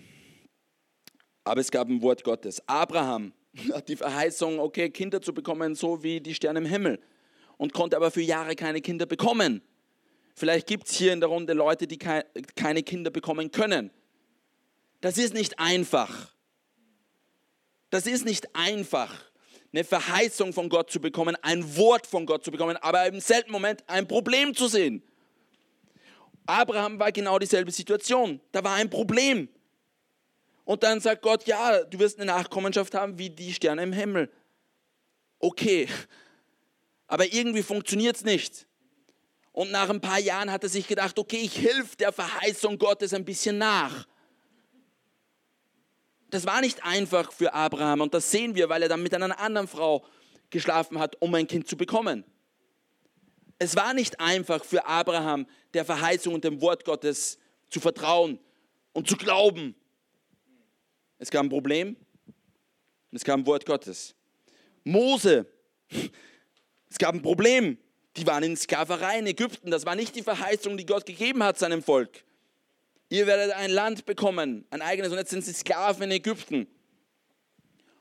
Aber 1.45 1.61
es 1.61 1.71
gab 1.71 1.89
ein 1.89 2.01
Wort 2.03 2.23
Gottes. 2.23 2.63
Abraham 2.69 3.33
hat 3.73 3.89
die 3.89 3.97
Verheißung, 3.97 4.61
okay, 4.61 4.91
Kinder 4.91 5.21
zu 5.21 5.35
bekommen, 5.35 5.75
so 5.75 6.03
wie 6.03 6.21
die 6.21 6.35
Sterne 6.35 6.61
im 6.61 6.67
Himmel. 6.67 7.01
Und 7.57 7.73
konnte 7.73 7.97
aber 7.97 8.11
für 8.11 8.23
Jahre 8.23 8.55
keine 8.55 8.81
Kinder 8.81 9.07
bekommen. 9.07 9.63
Vielleicht 10.35 10.67
gibt 10.67 10.89
es 10.89 10.95
hier 10.95 11.13
in 11.13 11.21
der 11.21 11.29
Runde 11.29 11.53
Leute, 11.53 11.87
die 11.87 11.99
keine 11.99 12.83
Kinder 12.83 13.11
bekommen 13.11 13.51
können. 13.51 13.91
Das 15.01 15.19
ist 15.19 15.35
nicht 15.35 15.59
einfach. 15.59 16.35
Das 17.91 18.07
ist 18.07 18.25
nicht 18.25 18.55
einfach, 18.55 19.13
eine 19.73 19.85
Verheißung 19.85 20.53
von 20.53 20.69
Gott 20.69 20.91
zu 20.91 21.01
bekommen, 21.01 21.37
ein 21.43 21.77
Wort 21.77 22.07
von 22.07 22.25
Gott 22.25 22.45
zu 22.45 22.51
bekommen, 22.51 22.77
aber 22.77 23.07
im 23.07 23.21
selben 23.21 23.51
Moment 23.51 23.83
ein 23.89 24.07
Problem 24.07 24.55
zu 24.55 24.69
sehen. 24.69 25.03
Abraham 26.47 26.99
war 26.99 27.13
genau 27.13 27.39
dieselbe 27.39 27.71
Situation. 27.71 28.41
Da 28.53 28.63
war 28.65 28.75
ein 28.75 28.91
Problem. 28.91 29.49
Und 30.65 30.83
dann 30.83 31.01
sagt 31.01 31.23
Gott, 31.23 31.47
ja, 31.47 31.83
du 31.85 31.99
wirst 31.99 32.19
eine 32.19 32.27
Nachkommenschaft 32.27 32.95
haben 32.95 33.19
wie 33.19 33.31
die 33.31 33.53
Sterne 33.53 33.83
im 33.83 33.93
Himmel. 33.93 34.31
Okay, 35.39 35.89
aber 37.07 37.33
irgendwie 37.33 37.63
funktioniert 37.63 38.17
es 38.17 38.25
nicht. 38.25 38.67
Und 39.61 39.73
nach 39.73 39.91
ein 39.91 40.01
paar 40.01 40.19
Jahren 40.19 40.51
hat 40.51 40.63
er 40.63 40.71
sich 40.71 40.89
gedacht, 40.89 41.19
okay, 41.19 41.37
ich 41.37 41.55
hilf 41.55 41.95
der 41.97 42.13
Verheißung 42.13 42.79
Gottes 42.79 43.13
ein 43.13 43.27
bisschen 43.27 43.59
nach. 43.59 44.07
Das 46.31 46.47
war 46.47 46.63
nicht 46.63 46.83
einfach 46.83 47.31
für 47.31 47.53
Abraham 47.53 48.01
und 48.01 48.15
das 48.15 48.31
sehen 48.31 48.55
wir, 48.55 48.71
weil 48.71 48.83
er 48.83 48.89
dann 48.89 49.03
mit 49.03 49.13
einer 49.13 49.39
anderen 49.39 49.69
Frau 49.69 50.03
geschlafen 50.49 50.99
hat, 50.99 51.21
um 51.21 51.35
ein 51.35 51.47
Kind 51.47 51.69
zu 51.69 51.77
bekommen. 51.77 52.25
Es 53.59 53.77
war 53.77 53.93
nicht 53.93 54.19
einfach 54.19 54.65
für 54.65 54.87
Abraham, 54.87 55.47
der 55.75 55.85
Verheißung 55.85 56.33
und 56.33 56.43
dem 56.43 56.63
Wort 56.63 56.87
Gottes 56.87 57.37
zu 57.69 57.81
vertrauen 57.81 58.39
und 58.95 59.11
zu 59.11 59.17
glauben. 59.19 59.75
Es 61.19 61.31
gab 61.31 61.45
ein 61.45 61.51
Problem 61.51 61.97
es 63.13 63.25
gab 63.25 63.39
ein 63.39 63.45
Wort 63.45 63.67
Gottes. 63.67 64.15
Mose, 64.85 65.45
es 66.89 66.97
gab 66.97 67.15
ein 67.15 67.21
Problem 67.21 67.77
Die 68.17 68.27
waren 68.27 68.43
in 68.43 68.57
Sklaverei 68.57 69.19
in 69.19 69.27
Ägypten. 69.27 69.71
Das 69.71 69.87
war 69.87 69.95
nicht 69.95 70.17
die 70.17 70.23
Verheißung, 70.23 70.77
die 70.77 70.87
Gott 70.87 71.07
gegeben 71.07 71.43
hat 71.43 71.59
seinem 71.59 71.83
Volk. 71.83 72.25
Ihr 73.09 73.27
werdet 73.27 73.55
ein 73.57 73.71
Land 73.71 74.07
bekommen, 74.07 74.65
ein 74.71 74.83
eigenes, 74.83 75.11
und 75.11 75.19
jetzt 75.19 75.31
sind 75.31 75.45
sie 75.45 75.53
Sklaven 75.53 76.05
in 76.05 76.11
Ägypten. 76.13 76.69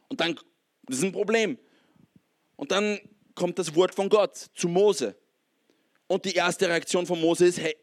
Und 0.07 0.19
dann, 0.19 0.39
das 0.83 0.97
ist 0.97 1.03
ein 1.03 1.11
Problem. 1.11 1.57
Und 2.55 2.71
dann 2.71 2.99
kommt 3.33 3.57
das 3.57 3.73
Wort 3.75 3.95
von 3.95 4.09
Gott 4.09 4.35
zu 4.53 4.67
Mose. 4.67 5.15
Und 6.07 6.25
die 6.25 6.33
erste 6.33 6.67
Reaktion 6.67 7.05
von 7.05 7.19
Mose 7.19 7.45
ist, 7.45 7.59
hey, 7.59 7.75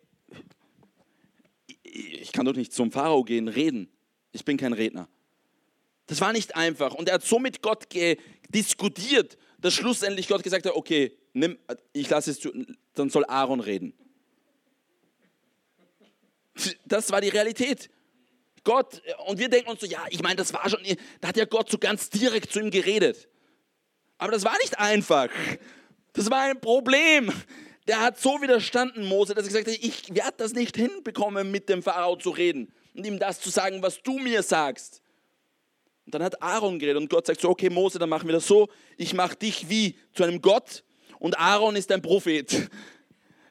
ich 1.82 2.32
kann 2.32 2.44
doch 2.44 2.54
nicht 2.54 2.72
zum 2.72 2.92
Pharao 2.92 3.24
gehen, 3.24 3.48
reden. 3.48 3.90
Ich 4.32 4.44
bin 4.44 4.56
kein 4.56 4.72
Redner. 4.72 5.08
Das 6.06 6.20
war 6.20 6.32
nicht 6.32 6.54
einfach. 6.54 6.94
Und 6.94 7.08
er 7.08 7.14
hat 7.14 7.24
so 7.24 7.38
mit 7.38 7.62
Gott 7.62 7.86
diskutiert, 8.48 9.36
dass 9.58 9.74
schlussendlich 9.74 10.28
Gott 10.28 10.42
gesagt 10.42 10.66
hat, 10.66 10.74
okay, 10.74 11.16
nimm, 11.36 11.58
ich 11.92 12.08
lasse 12.08 12.30
es 12.30 12.40
zu, 12.40 12.50
dann 12.94 13.10
soll 13.10 13.24
Aaron 13.26 13.60
reden. 13.60 13.92
Das 16.86 17.10
war 17.12 17.20
die 17.20 17.28
Realität. 17.28 17.90
Gott, 18.64 19.02
und 19.26 19.38
wir 19.38 19.48
denken 19.48 19.70
uns 19.70 19.80
so, 19.80 19.86
ja, 19.86 20.04
ich 20.10 20.22
meine, 20.22 20.36
das 20.36 20.52
war 20.52 20.68
schon, 20.68 20.80
da 21.20 21.28
hat 21.28 21.36
ja 21.36 21.44
Gott 21.44 21.70
so 21.70 21.78
ganz 21.78 22.10
direkt 22.10 22.50
zu 22.52 22.60
ihm 22.60 22.70
geredet. 22.70 23.28
Aber 24.18 24.32
das 24.32 24.44
war 24.44 24.56
nicht 24.62 24.78
einfach. 24.78 25.28
Das 26.14 26.30
war 26.30 26.40
ein 26.42 26.60
Problem. 26.60 27.30
Der 27.86 28.00
hat 28.00 28.18
so 28.18 28.40
widerstanden, 28.40 29.04
Mose, 29.04 29.34
dass 29.34 29.44
er 29.44 29.48
gesagt 29.48 29.68
hat, 29.68 29.84
ich 29.84 30.14
werde 30.14 30.34
das 30.38 30.54
nicht 30.54 30.74
hinbekommen, 30.74 31.50
mit 31.50 31.68
dem 31.68 31.82
Pharao 31.82 32.16
zu 32.16 32.30
reden 32.30 32.72
und 32.94 33.06
ihm 33.06 33.18
das 33.18 33.40
zu 33.40 33.50
sagen, 33.50 33.82
was 33.82 34.02
du 34.02 34.18
mir 34.18 34.42
sagst. 34.42 35.02
Und 36.06 36.14
dann 36.14 36.22
hat 36.22 36.42
Aaron 36.42 36.78
geredet 36.78 37.02
und 37.02 37.10
Gott 37.10 37.26
sagt 37.26 37.40
so, 37.40 37.50
okay 37.50 37.68
Mose, 37.68 37.98
dann 37.98 38.08
machen 38.08 38.26
wir 38.26 38.32
das 38.32 38.46
so, 38.46 38.68
ich 38.96 39.12
mache 39.12 39.36
dich 39.36 39.68
wie 39.68 39.98
zu 40.14 40.24
einem 40.24 40.40
Gott 40.40 40.82
und 41.18 41.38
Aaron 41.38 41.76
ist 41.76 41.90
ein 41.92 42.02
Prophet. 42.02 42.70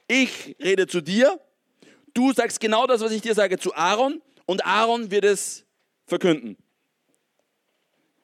Ich 0.07 0.55
rede 0.61 0.87
zu 0.87 1.01
dir, 1.01 1.39
du 2.13 2.31
sagst 2.33 2.59
genau 2.59 2.87
das, 2.87 3.01
was 3.01 3.11
ich 3.11 3.21
dir 3.21 3.33
sage, 3.33 3.57
zu 3.57 3.73
Aaron 3.73 4.21
und 4.45 4.65
Aaron 4.65 5.09
wird 5.11 5.25
es 5.25 5.65
verkünden. 6.05 6.57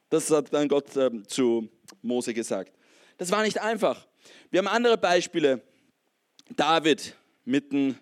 Das 0.10 0.30
hat 0.30 0.54
dann 0.54 0.68
Gott 0.68 0.96
äh, 0.96 1.24
zu 1.26 1.70
Mose 2.02 2.34
gesagt. 2.34 2.74
Das 3.18 3.32
war 3.32 3.44
nicht 3.44 3.60
einfach. 3.60 4.08
Wir 4.50 4.60
haben 4.60 4.68
andere 4.68 4.98
Beispiele. 4.98 5.62
David 6.56 7.16
mit 7.46 7.72
einem, 7.72 7.96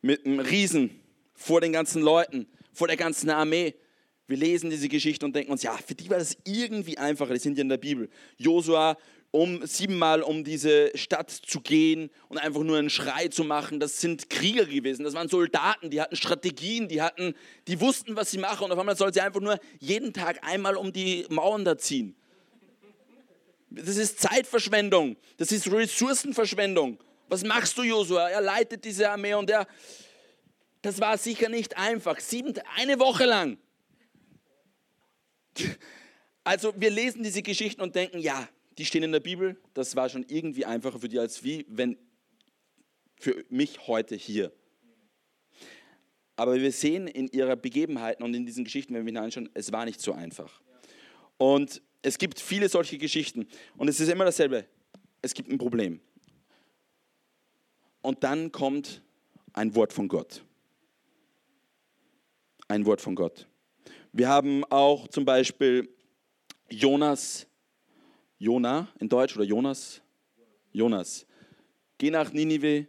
mit 0.00 0.24
einem 0.24 0.40
Riesen 0.40 1.00
vor 1.34 1.60
den 1.60 1.72
ganzen 1.72 2.02
Leuten, 2.02 2.46
vor 2.72 2.88
der 2.88 2.96
ganzen 2.96 3.30
Armee. 3.30 3.74
Wir 4.26 4.36
lesen 4.36 4.70
diese 4.70 4.88
Geschichte 4.88 5.26
und 5.26 5.34
denken 5.34 5.52
uns, 5.52 5.62
ja, 5.62 5.76
für 5.76 5.94
die 5.94 6.08
war 6.08 6.18
das 6.18 6.36
irgendwie 6.44 6.96
einfacher, 6.98 7.34
die 7.34 7.40
sind 7.40 7.58
ja 7.58 7.62
in 7.62 7.68
der 7.68 7.78
Bibel. 7.78 8.08
Josua, 8.36 8.96
um 9.30 9.64
siebenmal 9.66 10.22
um 10.22 10.42
diese 10.42 10.96
Stadt 10.96 11.30
zu 11.30 11.60
gehen 11.60 12.10
und 12.28 12.38
einfach 12.38 12.62
nur 12.62 12.78
einen 12.78 12.90
Schrei 12.90 13.28
zu 13.28 13.44
machen, 13.44 13.78
das 13.78 14.00
sind 14.00 14.28
Krieger 14.28 14.64
gewesen, 14.64 15.04
das 15.04 15.14
waren 15.14 15.28
Soldaten, 15.28 15.90
die 15.90 16.00
hatten 16.00 16.16
Strategien, 16.16 16.88
die, 16.88 17.00
hatten, 17.00 17.34
die 17.68 17.80
wussten, 17.80 18.16
was 18.16 18.30
sie 18.30 18.38
machen 18.38 18.64
und 18.64 18.72
auf 18.72 18.78
einmal 18.78 18.96
soll 18.96 19.12
sie 19.14 19.20
einfach 19.20 19.40
nur 19.40 19.58
jeden 19.78 20.12
Tag 20.12 20.40
einmal 20.42 20.76
um 20.76 20.92
die 20.92 21.26
Mauern 21.28 21.64
da 21.64 21.78
ziehen. 21.78 22.16
Das 23.70 23.96
ist 23.96 24.20
Zeitverschwendung, 24.20 25.16
das 25.36 25.52
ist 25.52 25.70
Ressourcenverschwendung. 25.70 26.98
Was 27.28 27.44
machst 27.44 27.78
du, 27.78 27.82
Josua? 27.82 28.28
Er 28.28 28.40
leitet 28.40 28.84
diese 28.84 29.08
Armee 29.08 29.34
und 29.34 29.48
er, 29.48 29.68
das 30.82 31.00
war 31.00 31.16
sicher 31.16 31.48
nicht 31.48 31.76
einfach. 31.76 32.18
Sieben, 32.18 32.54
eine 32.76 32.98
Woche 32.98 33.24
lang 33.26 33.58
also 36.44 36.72
wir 36.76 36.90
lesen 36.90 37.22
diese 37.22 37.42
Geschichten 37.42 37.80
und 37.80 37.94
denken, 37.94 38.18
ja, 38.18 38.48
die 38.78 38.84
stehen 38.84 39.02
in 39.02 39.12
der 39.12 39.20
Bibel, 39.20 39.56
das 39.74 39.96
war 39.96 40.08
schon 40.08 40.24
irgendwie 40.28 40.64
einfacher 40.64 40.98
für 40.98 41.08
die 41.08 41.18
als 41.18 41.44
wie 41.44 41.66
wenn 41.68 41.96
für 43.18 43.44
mich 43.50 43.86
heute 43.86 44.16
hier. 44.16 44.52
Aber 46.36 46.54
wir 46.54 46.72
sehen 46.72 47.06
in 47.06 47.28
ihrer 47.28 47.56
Begebenheiten 47.56 48.22
und 48.22 48.32
in 48.32 48.46
diesen 48.46 48.64
Geschichten, 48.64 48.94
wenn 48.94 49.04
wir 49.04 49.12
hineinschauen, 49.12 49.50
es 49.52 49.72
war 49.72 49.84
nicht 49.84 50.00
so 50.00 50.12
einfach. 50.12 50.62
Und 51.36 51.82
es 52.00 52.16
gibt 52.16 52.40
viele 52.40 52.68
solche 52.68 52.96
Geschichten 52.96 53.46
und 53.76 53.88
es 53.88 54.00
ist 54.00 54.08
immer 54.08 54.24
dasselbe. 54.24 54.64
Es 55.20 55.34
gibt 55.34 55.50
ein 55.50 55.58
Problem. 55.58 56.00
Und 58.00 58.24
dann 58.24 58.50
kommt 58.52 59.02
ein 59.52 59.74
Wort 59.74 59.92
von 59.92 60.08
Gott. 60.08 60.42
Ein 62.68 62.86
Wort 62.86 63.02
von 63.02 63.14
Gott. 63.14 63.46
Wir 64.12 64.28
haben 64.28 64.64
auch 64.64 65.08
zum 65.08 65.24
Beispiel 65.24 65.94
Jonas, 66.70 67.46
Jona 68.40 68.88
in 68.98 69.08
Deutsch 69.08 69.36
oder 69.36 69.44
Jonas, 69.44 70.00
Jonas. 70.72 71.26
Geh 71.98 72.10
nach 72.10 72.32
Ninive 72.32 72.88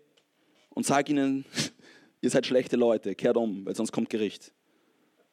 und 0.69 0.85
sag 0.85 1.09
ihnen, 1.09 1.43
ihr 2.21 2.29
seid 2.29 2.47
schlechte 2.47 2.77
Leute, 2.77 3.13
kehrt 3.15 3.35
um, 3.35 3.65
weil 3.65 3.75
sonst 3.75 3.91
kommt 3.91 4.09
Gericht. 4.09 4.53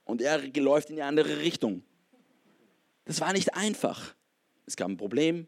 Und 0.04 0.20
er 0.20 0.42
läuft 0.60 0.90
in 0.90 0.96
die 0.96 1.02
andere 1.02 1.38
Richtung. 1.38 1.84
Das 3.04 3.20
war 3.20 3.32
nicht 3.32 3.54
einfach. 3.54 4.16
Es 4.66 4.74
gab 4.74 4.88
ein 4.88 4.96
Problem, 4.96 5.46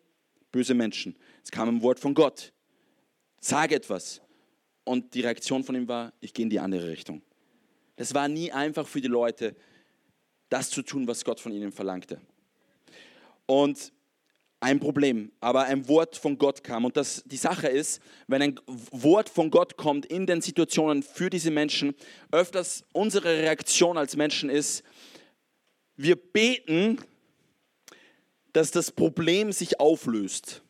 böse 0.52 0.74
Menschen. 0.74 1.18
Es 1.42 1.50
kam 1.50 1.68
ein 1.68 1.82
Wort 1.82 1.98
von 1.98 2.14
Gott. 2.14 2.52
Sag 3.40 3.72
etwas. 3.72 4.22
Und 4.84 5.14
die 5.14 5.22
Reaktion 5.22 5.64
von 5.64 5.74
ihm 5.74 5.88
war, 5.88 6.12
ich 6.20 6.32
gehe 6.32 6.44
in 6.44 6.50
die 6.50 6.60
andere 6.60 6.88
Richtung. 6.88 7.22
Das 7.96 8.14
war 8.14 8.28
nie 8.28 8.52
einfach 8.52 8.86
für 8.86 9.00
die 9.00 9.08
Leute, 9.08 9.56
das 10.48 10.70
zu 10.70 10.82
tun, 10.82 11.08
was 11.08 11.24
Gott 11.24 11.40
von 11.40 11.52
ihnen 11.52 11.72
verlangte. 11.72 12.20
Und 13.46 13.92
ein 14.60 14.78
Problem, 14.78 15.32
aber 15.40 15.64
ein 15.64 15.88
Wort 15.88 16.16
von 16.16 16.36
Gott 16.36 16.62
kam. 16.62 16.84
Und 16.84 16.96
das, 16.96 17.22
die 17.24 17.38
Sache 17.38 17.66
ist, 17.66 18.00
wenn 18.28 18.42
ein 18.42 18.60
Wort 18.66 19.30
von 19.30 19.50
Gott 19.50 19.78
kommt 19.78 20.04
in 20.06 20.26
den 20.26 20.42
Situationen 20.42 21.02
für 21.02 21.30
diese 21.30 21.50
Menschen, 21.50 21.94
öfters 22.30 22.84
unsere 22.92 23.28
Reaktion 23.38 23.96
als 23.96 24.16
Menschen 24.16 24.50
ist, 24.50 24.84
wir 25.96 26.16
beten, 26.16 26.98
dass 28.52 28.70
das 28.70 28.90
Problem 28.90 29.52
sich 29.52 29.80
auflöst. 29.80 30.62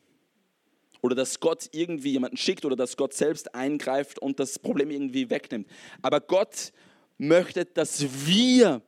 Oder 1.01 1.15
dass 1.15 1.39
Gott 1.39 1.67
irgendwie 1.71 2.11
jemanden 2.11 2.37
schickt 2.37 2.63
oder 2.63 2.75
dass 2.75 2.95
Gott 2.95 3.13
selbst 3.13 3.55
eingreift 3.55 4.19
und 4.19 4.39
das 4.39 4.59
Problem 4.59 4.91
irgendwie 4.91 5.29
wegnimmt. 5.29 5.67
Aber 6.01 6.21
Gott 6.21 6.71
möchte, 7.17 7.65
dass 7.65 8.05
wir 8.25 8.81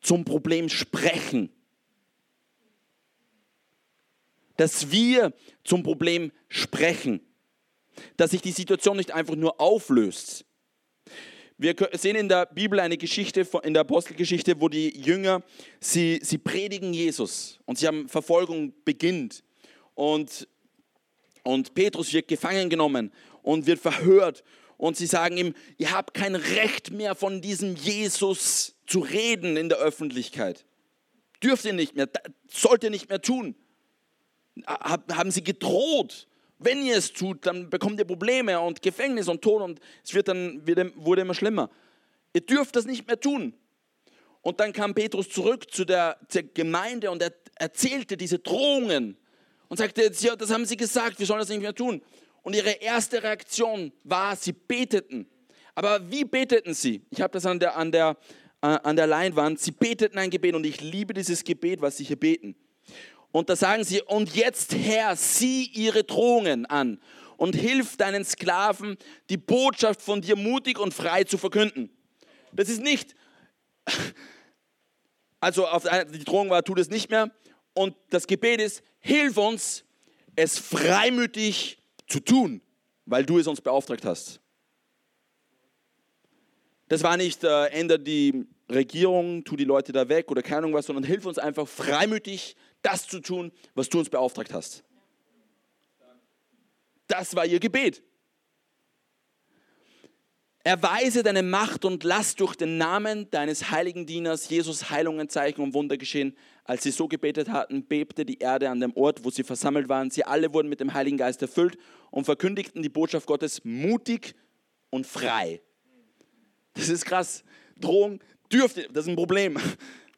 zum 0.00 0.24
Problem 0.24 0.68
sprechen. 0.68 1.50
Dass 4.56 4.90
wir 4.90 5.32
zum 5.64 5.82
Problem 5.82 6.32
sprechen. 6.48 7.20
Dass 8.16 8.30
sich 8.30 8.42
die 8.42 8.52
Situation 8.52 8.96
nicht 8.96 9.12
einfach 9.12 9.36
nur 9.36 9.60
auflöst. 9.60 10.44
Wir 11.58 11.74
sehen 11.92 12.16
in 12.16 12.28
der 12.28 12.44
Bibel 12.44 12.80
eine 12.80 12.98
Geschichte, 12.98 13.48
in 13.62 13.72
der 13.72 13.80
Apostelgeschichte, 13.80 14.60
wo 14.60 14.68
die 14.68 15.00
Jünger, 15.00 15.42
sie, 15.80 16.20
sie 16.22 16.36
predigen 16.36 16.92
Jesus 16.92 17.58
und 17.64 17.78
sie 17.78 17.86
haben 17.86 18.10
Verfolgung 18.10 18.74
beginnt. 18.84 19.42
Und, 19.94 20.46
und 21.44 21.72
Petrus 21.72 22.12
wird 22.12 22.28
gefangen 22.28 22.68
genommen 22.68 23.10
und 23.42 23.66
wird 23.66 23.80
verhört. 23.80 24.44
Und 24.76 24.98
sie 24.98 25.06
sagen 25.06 25.38
ihm, 25.38 25.54
ihr 25.78 25.92
habt 25.92 26.12
kein 26.12 26.34
Recht 26.34 26.90
mehr 26.90 27.14
von 27.14 27.40
diesem 27.40 27.74
Jesus 27.76 28.76
zu 28.86 28.98
reden 29.00 29.56
in 29.56 29.70
der 29.70 29.78
Öffentlichkeit. 29.78 30.66
Dürft 31.42 31.64
ihr 31.64 31.72
nicht 31.72 31.96
mehr, 31.96 32.10
sollt 32.48 32.84
ihr 32.84 32.90
nicht 32.90 33.08
mehr 33.08 33.22
tun. 33.22 33.54
Haben 34.64 35.30
sie 35.30 35.42
gedroht. 35.42 36.26
Wenn 36.58 36.84
ihr 36.84 36.96
es 36.96 37.12
tut, 37.12 37.44
dann 37.44 37.68
bekommt 37.68 37.98
ihr 37.98 38.06
Probleme 38.06 38.58
und 38.60 38.80
Gefängnis 38.80 39.28
und 39.28 39.42
Tod 39.42 39.62
und 39.62 39.80
es 40.02 40.14
wird 40.14 40.28
dann, 40.28 40.62
wurde 40.96 41.20
immer 41.20 41.34
schlimmer. 41.34 41.70
Ihr 42.32 42.40
dürft 42.40 42.76
das 42.76 42.86
nicht 42.86 43.06
mehr 43.06 43.20
tun. 43.20 43.52
Und 44.40 44.60
dann 44.60 44.72
kam 44.72 44.94
Petrus 44.94 45.28
zurück 45.28 45.70
zu 45.70 45.84
der, 45.84 46.16
zur 46.28 46.42
Gemeinde 46.42 47.10
und 47.10 47.20
er 47.20 47.32
erzählte 47.56 48.16
diese 48.16 48.38
Drohungen 48.38 49.16
und 49.68 49.76
sagte, 49.76 50.10
ja, 50.20 50.36
das 50.36 50.50
haben 50.50 50.64
sie 50.64 50.76
gesagt, 50.76 51.18
wir 51.18 51.26
sollen 51.26 51.40
das 51.40 51.48
nicht 51.48 51.60
mehr 51.60 51.74
tun. 51.74 52.00
Und 52.42 52.54
ihre 52.54 52.70
erste 52.70 53.22
Reaktion 53.22 53.92
war, 54.04 54.36
sie 54.36 54.52
beteten. 54.52 55.26
Aber 55.74 56.10
wie 56.10 56.24
beteten 56.24 56.72
sie? 56.72 57.02
Ich 57.10 57.20
habe 57.20 57.32
das 57.32 57.44
an 57.44 57.58
der, 57.58 57.76
an 57.76 57.90
der 57.90 58.16
äh, 58.62 58.78
an 58.82 58.96
der 58.96 59.06
Leinwand, 59.06 59.60
sie 59.60 59.70
beteten 59.70 60.18
ein 60.18 60.30
Gebet 60.30 60.54
und 60.54 60.64
ich 60.64 60.80
liebe 60.80 61.12
dieses 61.12 61.44
Gebet, 61.44 61.80
was 61.82 61.98
sie 61.98 62.04
hier 62.04 62.16
beten. 62.16 62.56
Und 63.36 63.50
da 63.50 63.56
sagen 63.56 63.84
sie, 63.84 64.00
und 64.00 64.34
jetzt 64.34 64.74
Herr, 64.74 65.14
sieh 65.14 65.66
ihre 65.66 66.04
Drohungen 66.04 66.64
an 66.64 66.98
und 67.36 67.54
hilf 67.54 67.98
deinen 67.98 68.24
Sklaven, 68.24 68.96
die 69.28 69.36
Botschaft 69.36 70.00
von 70.00 70.22
dir 70.22 70.36
mutig 70.36 70.78
und 70.78 70.94
frei 70.94 71.24
zu 71.24 71.36
verkünden. 71.36 71.90
Das 72.52 72.70
ist 72.70 72.80
nicht, 72.80 73.14
also 75.40 75.66
die 76.14 76.24
Drohung 76.24 76.48
war, 76.48 76.64
tu 76.64 76.74
das 76.74 76.88
nicht 76.88 77.10
mehr. 77.10 77.30
Und 77.74 77.94
das 78.08 78.26
Gebet 78.26 78.58
ist, 78.62 78.82
hilf 79.00 79.36
uns, 79.36 79.84
es 80.34 80.58
freimütig 80.58 81.76
zu 82.08 82.20
tun, 82.20 82.62
weil 83.04 83.26
du 83.26 83.38
es 83.38 83.46
uns 83.46 83.60
beauftragt 83.60 84.06
hast. 84.06 84.40
Das 86.88 87.02
war 87.02 87.18
nicht, 87.18 87.44
äh, 87.44 87.66
ändert 87.66 88.06
die 88.06 88.46
Regierung, 88.70 89.44
tu 89.44 89.56
die 89.56 89.64
Leute 89.64 89.92
da 89.92 90.08
weg 90.08 90.30
oder 90.30 90.40
keine 90.40 90.58
Ahnung 90.58 90.72
was, 90.72 90.86
sondern 90.86 91.04
hilf 91.04 91.26
uns 91.26 91.36
einfach 91.36 91.68
freimütig, 91.68 92.56
das 92.86 93.06
zu 93.06 93.20
tun, 93.20 93.52
was 93.74 93.88
du 93.88 93.98
uns 93.98 94.08
beauftragt 94.08 94.54
hast. 94.54 94.84
Das 97.08 97.34
war 97.34 97.44
ihr 97.44 97.60
Gebet. 97.60 98.02
Erweise 100.62 101.22
deine 101.22 101.44
Macht 101.44 101.84
und 101.84 102.02
lass 102.02 102.34
durch 102.34 102.56
den 102.56 102.76
Namen 102.76 103.30
deines 103.30 103.70
heiligen 103.70 104.04
Dieners 104.04 104.48
Jesus 104.48 104.90
Heilungen, 104.90 105.28
Zeichen 105.28 105.60
und 105.60 105.74
Wunder 105.74 105.96
geschehen. 105.96 106.36
Als 106.64 106.82
sie 106.82 106.90
so 106.90 107.06
gebetet 107.06 107.48
hatten, 107.48 107.86
bebte 107.86 108.24
die 108.24 108.38
Erde 108.38 108.68
an 108.70 108.80
dem 108.80 108.92
Ort, 108.96 109.24
wo 109.24 109.30
sie 109.30 109.44
versammelt 109.44 109.88
waren. 109.88 110.10
Sie 110.10 110.24
alle 110.24 110.52
wurden 110.52 110.68
mit 110.68 110.80
dem 110.80 110.92
Heiligen 110.92 111.16
Geist 111.16 111.40
erfüllt 111.42 111.78
und 112.10 112.24
verkündigten 112.24 112.82
die 112.82 112.88
Botschaft 112.88 113.26
Gottes 113.26 113.64
mutig 113.64 114.34
und 114.90 115.06
frei. 115.06 115.60
Das 116.74 116.88
ist 116.88 117.04
krass. 117.04 117.44
Drohung 117.78 118.20
dürfte, 118.52 118.88
das 118.92 119.04
ist 119.04 119.10
ein 119.10 119.16
Problem. 119.16 119.56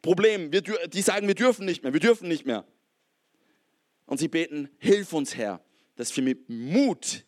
Problem, 0.02 0.52
wir, 0.52 0.62
die 0.62 1.02
sagen, 1.02 1.26
wir 1.26 1.34
dürfen 1.34 1.64
nicht 1.64 1.82
mehr, 1.82 1.92
wir 1.92 2.00
dürfen 2.00 2.28
nicht 2.28 2.46
mehr. 2.46 2.64
Und 4.06 4.18
sie 4.18 4.28
beten, 4.28 4.70
hilf 4.78 5.12
uns 5.12 5.36
Herr, 5.36 5.60
dass 5.96 6.16
wir 6.16 6.22
mit 6.22 6.48
Mut 6.48 7.24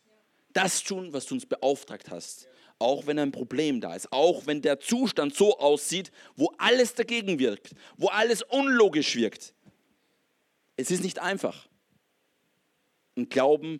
das 0.53 0.83
tun, 0.83 1.13
was 1.13 1.25
du 1.25 1.35
uns 1.35 1.45
beauftragt 1.45 2.09
hast. 2.09 2.47
Auch 2.79 3.05
wenn 3.05 3.19
ein 3.19 3.31
Problem 3.31 3.79
da 3.79 3.93
ist, 3.93 4.11
auch 4.11 4.47
wenn 4.47 4.61
der 4.61 4.79
Zustand 4.79 5.35
so 5.35 5.59
aussieht, 5.59 6.11
wo 6.35 6.51
alles 6.57 6.95
dagegen 6.95 7.37
wirkt, 7.37 7.75
wo 7.97 8.07
alles 8.07 8.41
unlogisch 8.41 9.15
wirkt. 9.15 9.53
Es 10.77 10.89
ist 10.89 11.03
nicht 11.03 11.19
einfach, 11.19 11.67
einen 13.15 13.29
Glauben 13.29 13.77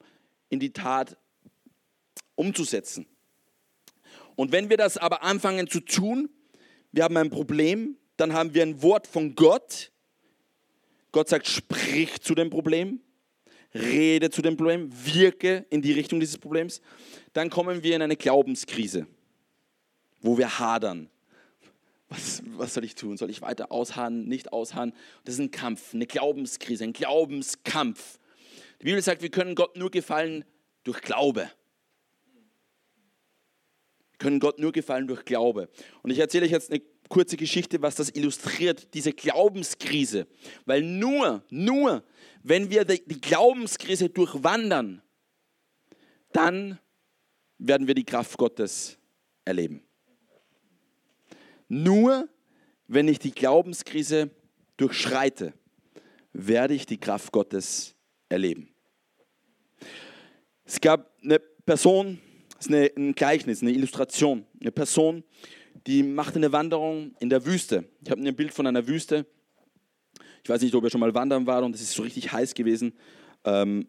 in 0.49 0.60
die 0.60 0.71
Tat 0.71 1.17
umzusetzen. 2.36 3.08
Und 4.36 4.51
wenn 4.51 4.69
wir 4.69 4.77
das 4.77 4.97
aber 4.97 5.23
anfangen 5.23 5.67
zu 5.67 5.80
tun, 5.80 6.30
wir 6.91 7.04
haben 7.04 7.17
ein 7.17 7.30
Problem, 7.30 7.97
dann 8.21 8.34
haben 8.34 8.53
wir 8.53 8.62
ein 8.62 8.81
Wort 8.84 9.07
von 9.07 9.36
Gott. 9.36 9.91
Gott 11.12 11.27
sagt, 11.27 11.47
sprich 11.47 12.21
zu 12.21 12.36
dem 12.36 12.51
Problem, 12.51 13.01
rede 13.73 14.29
zu 14.29 14.43
dem 14.43 14.55
Problem, 14.55 14.89
wirke 14.91 15.65
in 15.71 15.81
die 15.81 15.91
Richtung 15.91 16.19
dieses 16.19 16.38
Problems. 16.38 16.81
Dann 17.34 17.49
kommen 17.49 17.81
wir 17.81 17.95
in 17.95 18.01
eine 18.03 18.15
Glaubenskrise, 18.15 19.07
wo 20.21 20.38
wir 20.38 20.60
hadern. 20.60 21.10
Was, 22.10 22.43
was 22.45 22.75
soll 22.75 22.84
ich 22.84 22.93
tun? 22.93 23.17
Soll 23.17 23.31
ich 23.31 23.41
weiter 23.41 23.71
ausharren, 23.71 24.27
nicht 24.27 24.53
ausharren? 24.53 24.93
Das 25.23 25.36
ist 25.36 25.39
ein 25.39 25.51
Kampf, 25.51 25.93
eine 25.93 26.05
Glaubenskrise, 26.05 26.84
ein 26.84 26.93
Glaubenskampf. 26.93 28.19
Die 28.81 28.86
Bibel 28.86 29.01
sagt, 29.01 29.21
wir 29.21 29.29
können 29.29 29.55
Gott 29.55 29.77
nur 29.77 29.89
gefallen 29.89 30.45
durch 30.84 31.01
Glaube 31.01 31.49
können 34.21 34.39
Gott 34.39 34.60
nur 34.60 34.71
gefallen 34.71 35.07
durch 35.07 35.25
Glaube. 35.25 35.67
Und 36.03 36.12
ich 36.12 36.19
erzähle 36.19 36.45
euch 36.45 36.51
jetzt 36.51 36.69
eine 36.69 36.79
kurze 37.12 37.38
Geschichte, 37.38 37.82
was 37.82 37.95
das 37.95 38.10
illustriert, 38.10 38.93
diese 38.95 39.12
Glaubenskrise. 39.12 40.28
Weil 40.65 40.82
nur, 40.82 41.45
nur, 41.52 42.04
wenn 42.41 42.71
wir 42.71 42.86
die 42.86 43.21
Glaubenskrise 43.21 44.10
durchwandern, 44.10 45.04
dann 46.32 46.80
werden 47.60 47.86
wir 47.86 47.93
die 47.93 48.06
Kraft 48.06 48.38
Gottes 48.38 48.97
erleben. 49.45 49.84
Nur, 51.67 52.28
wenn 52.88 53.08
ich 53.08 53.19
die 53.19 53.32
Glaubenskrise 53.32 54.32
durchschreite, 54.78 55.54
werde 56.34 56.74
ich 56.74 56.86
die 56.86 56.97
Kraft 56.97 57.32
Gottes 57.32 57.93
erleben. 58.30 58.74
Es 60.63 60.80
gab 60.80 61.12
eine 61.21 61.39
Person, 61.39 62.21
das 62.56 62.67
ist 62.67 62.97
ein 62.97 63.13
Gleichnis, 63.13 63.62
eine 63.62 63.71
Illustration. 63.71 64.45
Eine 64.60 64.71
Person, 64.71 65.24
die 65.87 66.03
macht 66.03 66.35
eine 66.35 66.51
Wanderung 66.51 67.15
in 67.19 67.29
der 67.29 67.45
Wüste. 67.45 67.85
Ich 68.03 68.11
habe 68.11 68.21
ein 68.21 68.35
Bild 68.35 68.53
von 68.53 68.67
einer 68.67 68.87
Wüste. 68.87 69.25
Ich 70.43 70.49
weiß 70.49 70.61
nicht, 70.61 70.73
ob 70.75 70.83
ihr 70.83 70.89
schon 70.89 70.99
mal 70.99 71.13
wandern 71.13 71.45
war 71.45 71.63
und 71.63 71.75
es 71.75 71.81
ist 71.81 71.93
so 71.93 72.03
richtig 72.03 72.31
heiß 72.31 72.53
gewesen. 72.53 72.93
Ähm 73.43 73.87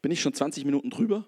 Bin 0.00 0.12
ich 0.12 0.20
schon 0.20 0.32
20 0.32 0.64
Minuten 0.64 0.90
drüber? 0.90 1.26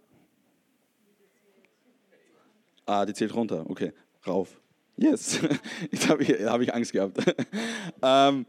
Ah, 2.86 3.04
die 3.04 3.14
zählt 3.14 3.34
runter. 3.34 3.68
Okay, 3.68 3.92
rauf. 4.26 4.60
Yes. 4.96 5.40
Jetzt 5.90 6.08
habe 6.08 6.22
ich, 6.22 6.30
hab 6.44 6.60
ich 6.60 6.72
Angst 6.74 6.92
gehabt. 6.92 7.18
ähm, 8.02 8.46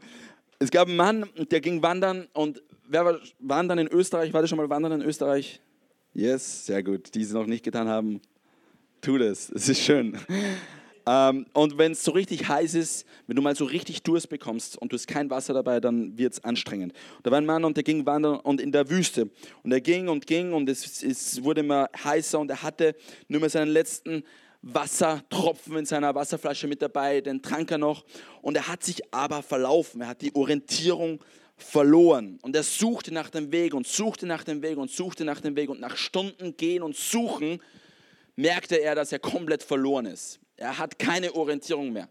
es 0.58 0.70
gab 0.70 0.88
einen 0.88 0.96
Mann, 0.96 1.28
der 1.50 1.60
ging 1.60 1.82
wandern 1.82 2.28
und 2.34 2.62
wer 2.86 3.04
war 3.04 3.18
wandern 3.38 3.78
in 3.78 3.88
Österreich? 3.88 4.32
War 4.32 4.42
das 4.42 4.50
schon 4.50 4.58
mal 4.58 4.68
wandern 4.70 4.92
in 4.92 5.02
Österreich? 5.02 5.60
Yes, 6.14 6.66
sehr 6.66 6.82
gut. 6.82 7.14
Die 7.14 7.22
es 7.22 7.32
noch 7.32 7.46
nicht 7.46 7.64
getan 7.64 7.88
haben, 7.88 8.20
tu 9.00 9.16
das. 9.16 9.50
Es 9.54 9.68
ist 9.68 9.80
schön. 9.80 10.18
Ähm, 11.06 11.46
und 11.54 11.78
wenn 11.78 11.92
es 11.92 12.04
so 12.04 12.12
richtig 12.12 12.48
heiß 12.48 12.74
ist, 12.74 13.06
wenn 13.26 13.34
du 13.34 13.42
mal 13.42 13.56
so 13.56 13.64
richtig 13.64 14.02
Durst 14.02 14.28
bekommst 14.28 14.76
und 14.76 14.92
du 14.92 14.96
hast 14.96 15.08
kein 15.08 15.30
Wasser 15.30 15.54
dabei, 15.54 15.80
dann 15.80 16.18
wird 16.18 16.34
es 16.34 16.44
anstrengend. 16.44 16.92
Da 17.22 17.30
war 17.30 17.38
ein 17.38 17.46
Mann 17.46 17.64
und 17.64 17.76
der 17.76 17.82
ging 17.82 18.04
wandern 18.04 18.40
und 18.40 18.60
in 18.60 18.72
der 18.72 18.90
Wüste. 18.90 19.30
Und 19.62 19.72
er 19.72 19.80
ging 19.80 20.08
und 20.08 20.26
ging 20.26 20.52
und 20.52 20.68
es, 20.68 21.02
es 21.02 21.42
wurde 21.42 21.62
immer 21.62 21.88
heißer 22.04 22.38
und 22.38 22.50
er 22.50 22.62
hatte 22.62 22.94
nur 23.28 23.40
mehr 23.40 23.50
seinen 23.50 23.72
letzten 23.72 24.22
Wassertropfen 24.60 25.78
in 25.78 25.86
seiner 25.86 26.14
Wasserflasche 26.14 26.68
mit 26.68 26.82
dabei, 26.82 27.22
den 27.22 27.40
trank 27.40 27.70
er 27.70 27.78
noch. 27.78 28.04
Und 28.42 28.56
er 28.56 28.68
hat 28.68 28.84
sich 28.84 29.02
aber 29.14 29.42
verlaufen, 29.42 30.02
er 30.02 30.08
hat 30.08 30.20
die 30.20 30.34
Orientierung 30.34 31.18
verloren. 31.18 31.41
Und 32.42 32.54
er 32.56 32.62
suchte 32.62 33.12
nach 33.12 33.30
dem 33.30 33.52
Weg 33.52 33.74
und 33.74 33.86
suchte 33.86 34.26
nach 34.26 34.44
dem 34.44 34.62
Weg 34.62 34.76
und 34.76 34.90
suchte 34.90 35.24
nach 35.24 35.40
dem 35.40 35.56
Weg. 35.56 35.70
Und 35.70 35.80
nach 35.80 35.96
Stunden 35.96 36.56
gehen 36.56 36.82
und 36.82 36.96
suchen 36.96 37.60
merkte 38.36 38.76
er, 38.76 38.94
dass 38.94 39.12
er 39.12 39.18
komplett 39.18 39.62
verloren 39.62 40.06
ist. 40.06 40.40
Er 40.56 40.78
hat 40.78 40.98
keine 40.98 41.34
Orientierung 41.34 41.92
mehr. 41.92 42.08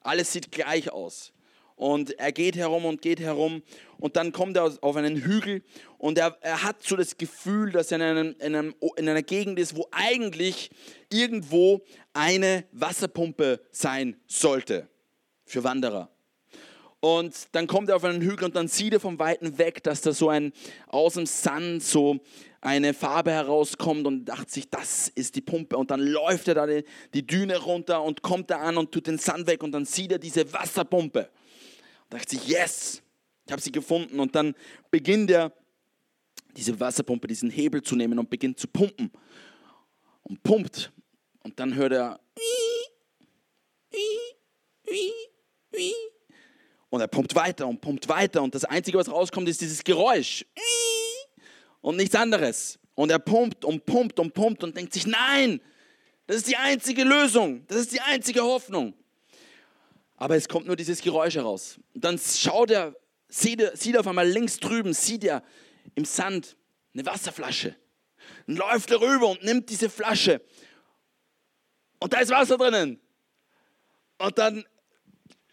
Alles 0.00 0.32
sieht 0.32 0.52
gleich 0.52 0.90
aus. 0.92 1.32
Und 1.76 2.18
er 2.18 2.32
geht 2.32 2.56
herum 2.56 2.86
und 2.86 3.02
geht 3.02 3.20
herum 3.20 3.62
und 3.98 4.16
dann 4.16 4.32
kommt 4.32 4.56
er 4.56 4.78
auf 4.80 4.96
einen 4.96 5.16
Hügel 5.16 5.62
und 5.98 6.16
er, 6.16 6.38
er 6.40 6.62
hat 6.62 6.82
so 6.82 6.96
das 6.96 7.18
Gefühl, 7.18 7.70
dass 7.70 7.92
er 7.92 7.96
in, 7.96 8.02
einem, 8.02 8.34
in, 8.38 8.54
einem, 8.54 8.74
in 8.96 9.08
einer 9.08 9.22
Gegend 9.22 9.58
ist, 9.58 9.76
wo 9.76 9.86
eigentlich 9.90 10.70
irgendwo 11.12 11.82
eine 12.14 12.64
Wasserpumpe 12.72 13.60
sein 13.72 14.16
sollte 14.26 14.88
für 15.44 15.64
Wanderer. 15.64 16.10
Und 17.00 17.34
dann 17.52 17.66
kommt 17.66 17.88
er 17.88 17.96
auf 17.96 18.04
einen 18.04 18.22
Hügel 18.22 18.46
und 18.46 18.56
dann 18.56 18.68
sieht 18.68 18.94
er 18.94 19.00
vom 19.00 19.18
Weiten 19.18 19.58
weg, 19.58 19.82
dass 19.82 20.00
da 20.00 20.12
so 20.12 20.28
ein 20.28 20.52
aus 20.86 21.14
dem 21.14 21.26
Sand 21.26 21.82
so 21.82 22.18
eine 22.60 22.94
Farbe 22.94 23.30
herauskommt 23.30 24.06
und 24.06 24.24
dachte 24.24 24.50
sich, 24.50 24.68
das 24.68 25.08
ist 25.08 25.36
die 25.36 25.40
Pumpe. 25.40 25.76
Und 25.76 25.90
dann 25.90 26.00
läuft 26.00 26.48
er 26.48 26.54
da 26.54 26.66
die, 26.66 26.84
die 27.14 27.26
Düne 27.26 27.58
runter 27.58 28.02
und 28.02 28.22
kommt 28.22 28.50
da 28.50 28.58
an 28.58 28.76
und 28.76 28.92
tut 28.92 29.06
den 29.06 29.18
Sand 29.18 29.46
weg 29.46 29.62
und 29.62 29.72
dann 29.72 29.84
sieht 29.84 30.12
er 30.12 30.18
diese 30.18 30.52
Wasserpumpe. 30.52 31.30
Und 32.04 32.14
dachte 32.14 32.36
sich, 32.36 32.48
yes, 32.48 33.02
ich 33.44 33.52
habe 33.52 33.62
sie 33.62 33.72
gefunden. 33.72 34.18
Und 34.18 34.34
dann 34.34 34.54
beginnt 34.90 35.30
er, 35.30 35.52
diese 36.56 36.78
Wasserpumpe, 36.80 37.28
diesen 37.28 37.50
Hebel 37.50 37.82
zu 37.82 37.94
nehmen 37.94 38.18
und 38.18 38.30
beginnt 38.30 38.58
zu 38.58 38.66
pumpen. 38.66 39.12
Und 40.22 40.42
pumpt. 40.42 40.90
Und 41.42 41.60
dann 41.60 41.74
hört 41.74 41.92
er, 41.92 42.20
und 46.90 47.00
er 47.00 47.08
pumpt 47.08 47.34
weiter 47.34 47.66
und 47.66 47.80
pumpt 47.80 48.08
weiter. 48.08 48.42
Und 48.42 48.54
das 48.54 48.64
Einzige, 48.64 48.98
was 48.98 49.10
rauskommt, 49.10 49.48
ist 49.48 49.60
dieses 49.60 49.82
Geräusch. 49.82 50.44
Und 51.80 51.96
nichts 51.96 52.14
anderes. 52.14 52.78
Und 52.94 53.10
er 53.10 53.18
pumpt 53.18 53.64
und 53.64 53.84
pumpt 53.86 54.18
und 54.18 54.32
pumpt 54.32 54.64
und 54.64 54.76
denkt 54.76 54.92
sich, 54.92 55.06
nein, 55.06 55.60
das 56.26 56.38
ist 56.38 56.48
die 56.48 56.56
einzige 56.56 57.04
Lösung. 57.04 57.66
Das 57.68 57.78
ist 57.78 57.92
die 57.92 58.00
einzige 58.00 58.42
Hoffnung. 58.42 58.94
Aber 60.16 60.36
es 60.36 60.48
kommt 60.48 60.66
nur 60.66 60.76
dieses 60.76 61.02
Geräusch 61.02 61.34
heraus. 61.34 61.78
Und 61.94 62.04
dann 62.04 62.18
schaut 62.18 62.70
er, 62.70 62.94
sieht 63.28 63.60
er, 63.60 63.76
sieht 63.76 63.96
auf 63.98 64.06
einmal 64.06 64.26
links 64.26 64.58
drüben, 64.58 64.94
sieht 64.94 65.24
er 65.24 65.42
im 65.94 66.04
Sand 66.04 66.56
eine 66.94 67.04
Wasserflasche. 67.04 67.76
Dann 68.46 68.56
läuft 68.56 68.90
er 68.90 69.00
rüber 69.00 69.28
und 69.28 69.44
nimmt 69.44 69.68
diese 69.68 69.90
Flasche. 69.90 70.40
Und 72.00 72.12
da 72.12 72.20
ist 72.20 72.30
Wasser 72.30 72.56
drinnen. 72.56 73.00
Und 74.18 74.38
dann 74.38 74.64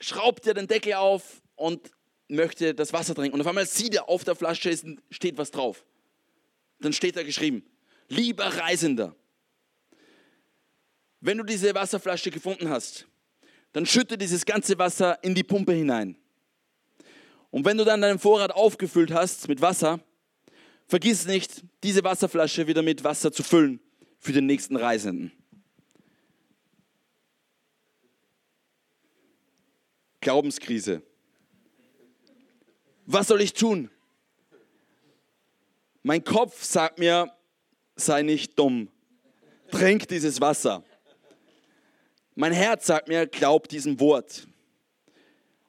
schraubt 0.04 0.46
er 0.48 0.54
den 0.54 0.68
Deckel 0.68 0.94
auf 0.94 1.42
und 1.56 1.92
möchte 2.28 2.74
das 2.74 2.94
Wasser 2.94 3.16
trinken. 3.16 3.36
Und 3.36 3.42
auf 3.42 3.48
einmal 3.48 3.66
sieht 3.66 3.96
er, 3.96 4.10
auf 4.10 4.24
der 4.24 4.36
Flasche 4.36 4.76
steht 5.10 5.38
was 5.38 5.52
drauf. 5.52 5.86
Dann 6.80 6.94
steht 6.94 7.16
da 7.16 7.24
geschrieben, 7.24 7.64
lieber 8.10 8.46
Reisender, 8.46 9.16
wenn 11.22 11.38
du 11.38 11.44
diese 11.44 11.74
Wasserflasche 11.74 12.32
gefunden 12.32 12.70
hast, 12.70 13.08
dann 13.72 13.86
schütte 13.86 14.18
dieses 14.18 14.46
ganze 14.46 14.78
Wasser 14.78 15.24
in 15.24 15.34
die 15.34 15.44
Pumpe 15.44 15.72
hinein. 15.72 16.18
Und 17.50 17.66
wenn 17.66 17.78
du 17.78 17.86
dann 17.86 18.02
deinen 18.02 18.20
Vorrat 18.20 18.52
aufgefüllt 18.52 19.12
hast 19.12 19.48
mit 19.48 19.62
Wasser, 19.62 20.02
vergiss 20.88 21.26
nicht, 21.26 21.64
diese 21.84 22.04
Wasserflasche 22.04 22.68
wieder 22.68 22.82
mit 22.82 23.04
Wasser 23.04 23.32
zu 23.32 23.42
füllen 23.42 23.80
für 24.20 24.34
den 24.34 24.48
nächsten 24.48 24.76
Reisenden. 24.76 25.32
Glaubenskrise. 30.24 31.04
Was 33.06 33.28
soll 33.28 33.42
ich 33.42 33.54
tun? 33.54 33.90
Mein 36.02 36.24
Kopf 36.24 36.64
sagt 36.64 36.98
mir, 36.98 37.30
sei 37.98 38.22
nicht 38.22 38.58
dumm. 38.58 38.90
Trink 39.70 40.08
dieses 40.08 40.40
Wasser. 40.40 40.84
Mein 42.36 42.54
Herz 42.54 42.86
sagt 42.86 43.10
mir, 43.10 43.28
glaub 43.28 43.68
diesem 43.68 44.00
Wort. 44.00 44.48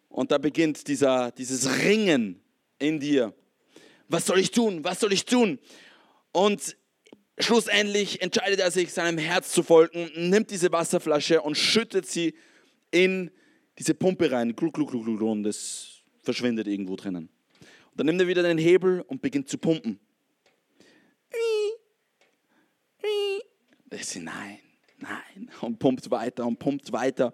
Und 0.08 0.30
da 0.30 0.38
beginnt 0.38 0.86
dieser, 0.86 1.32
dieses 1.32 1.80
Ringen 1.82 2.40
in 2.78 3.00
dir. 3.00 3.34
Was 4.08 4.26
soll 4.26 4.38
ich 4.38 4.52
tun? 4.52 4.84
Was 4.84 5.00
soll 5.00 5.12
ich 5.12 5.24
tun? 5.24 5.58
Und 6.30 6.76
schlussendlich 7.38 8.22
entscheidet 8.22 8.60
er 8.60 8.70
sich, 8.70 8.92
seinem 8.92 9.18
Herz 9.18 9.50
zu 9.50 9.64
folgen, 9.64 10.12
nimmt 10.14 10.52
diese 10.52 10.70
Wasserflasche 10.70 11.42
und 11.42 11.56
schüttet 11.56 12.06
sie 12.06 12.34
in 12.92 13.32
diese 13.78 13.94
Pumpe 13.94 14.30
rein. 14.30 14.54
Gluck, 14.54 14.74
gluck, 14.74 14.90
gluck, 14.90 15.04
gluck, 15.04 15.22
und 15.22 15.46
es 15.46 16.02
verschwindet 16.22 16.66
irgendwo 16.66 16.96
drinnen. 16.96 17.28
Und 17.90 17.98
dann 18.00 18.06
nimmt 18.06 18.20
er 18.20 18.28
wieder 18.28 18.42
den 18.42 18.58
Hebel 18.58 19.02
und 19.02 19.22
beginnt 19.22 19.48
zu 19.48 19.58
pumpen. 19.58 20.00
Das 23.90 24.16
nein, 24.16 24.58
nein. 24.98 25.50
Und 25.60 25.78
pumpt 25.78 26.10
weiter 26.10 26.46
und 26.46 26.58
pumpt 26.58 26.90
weiter. 26.92 27.32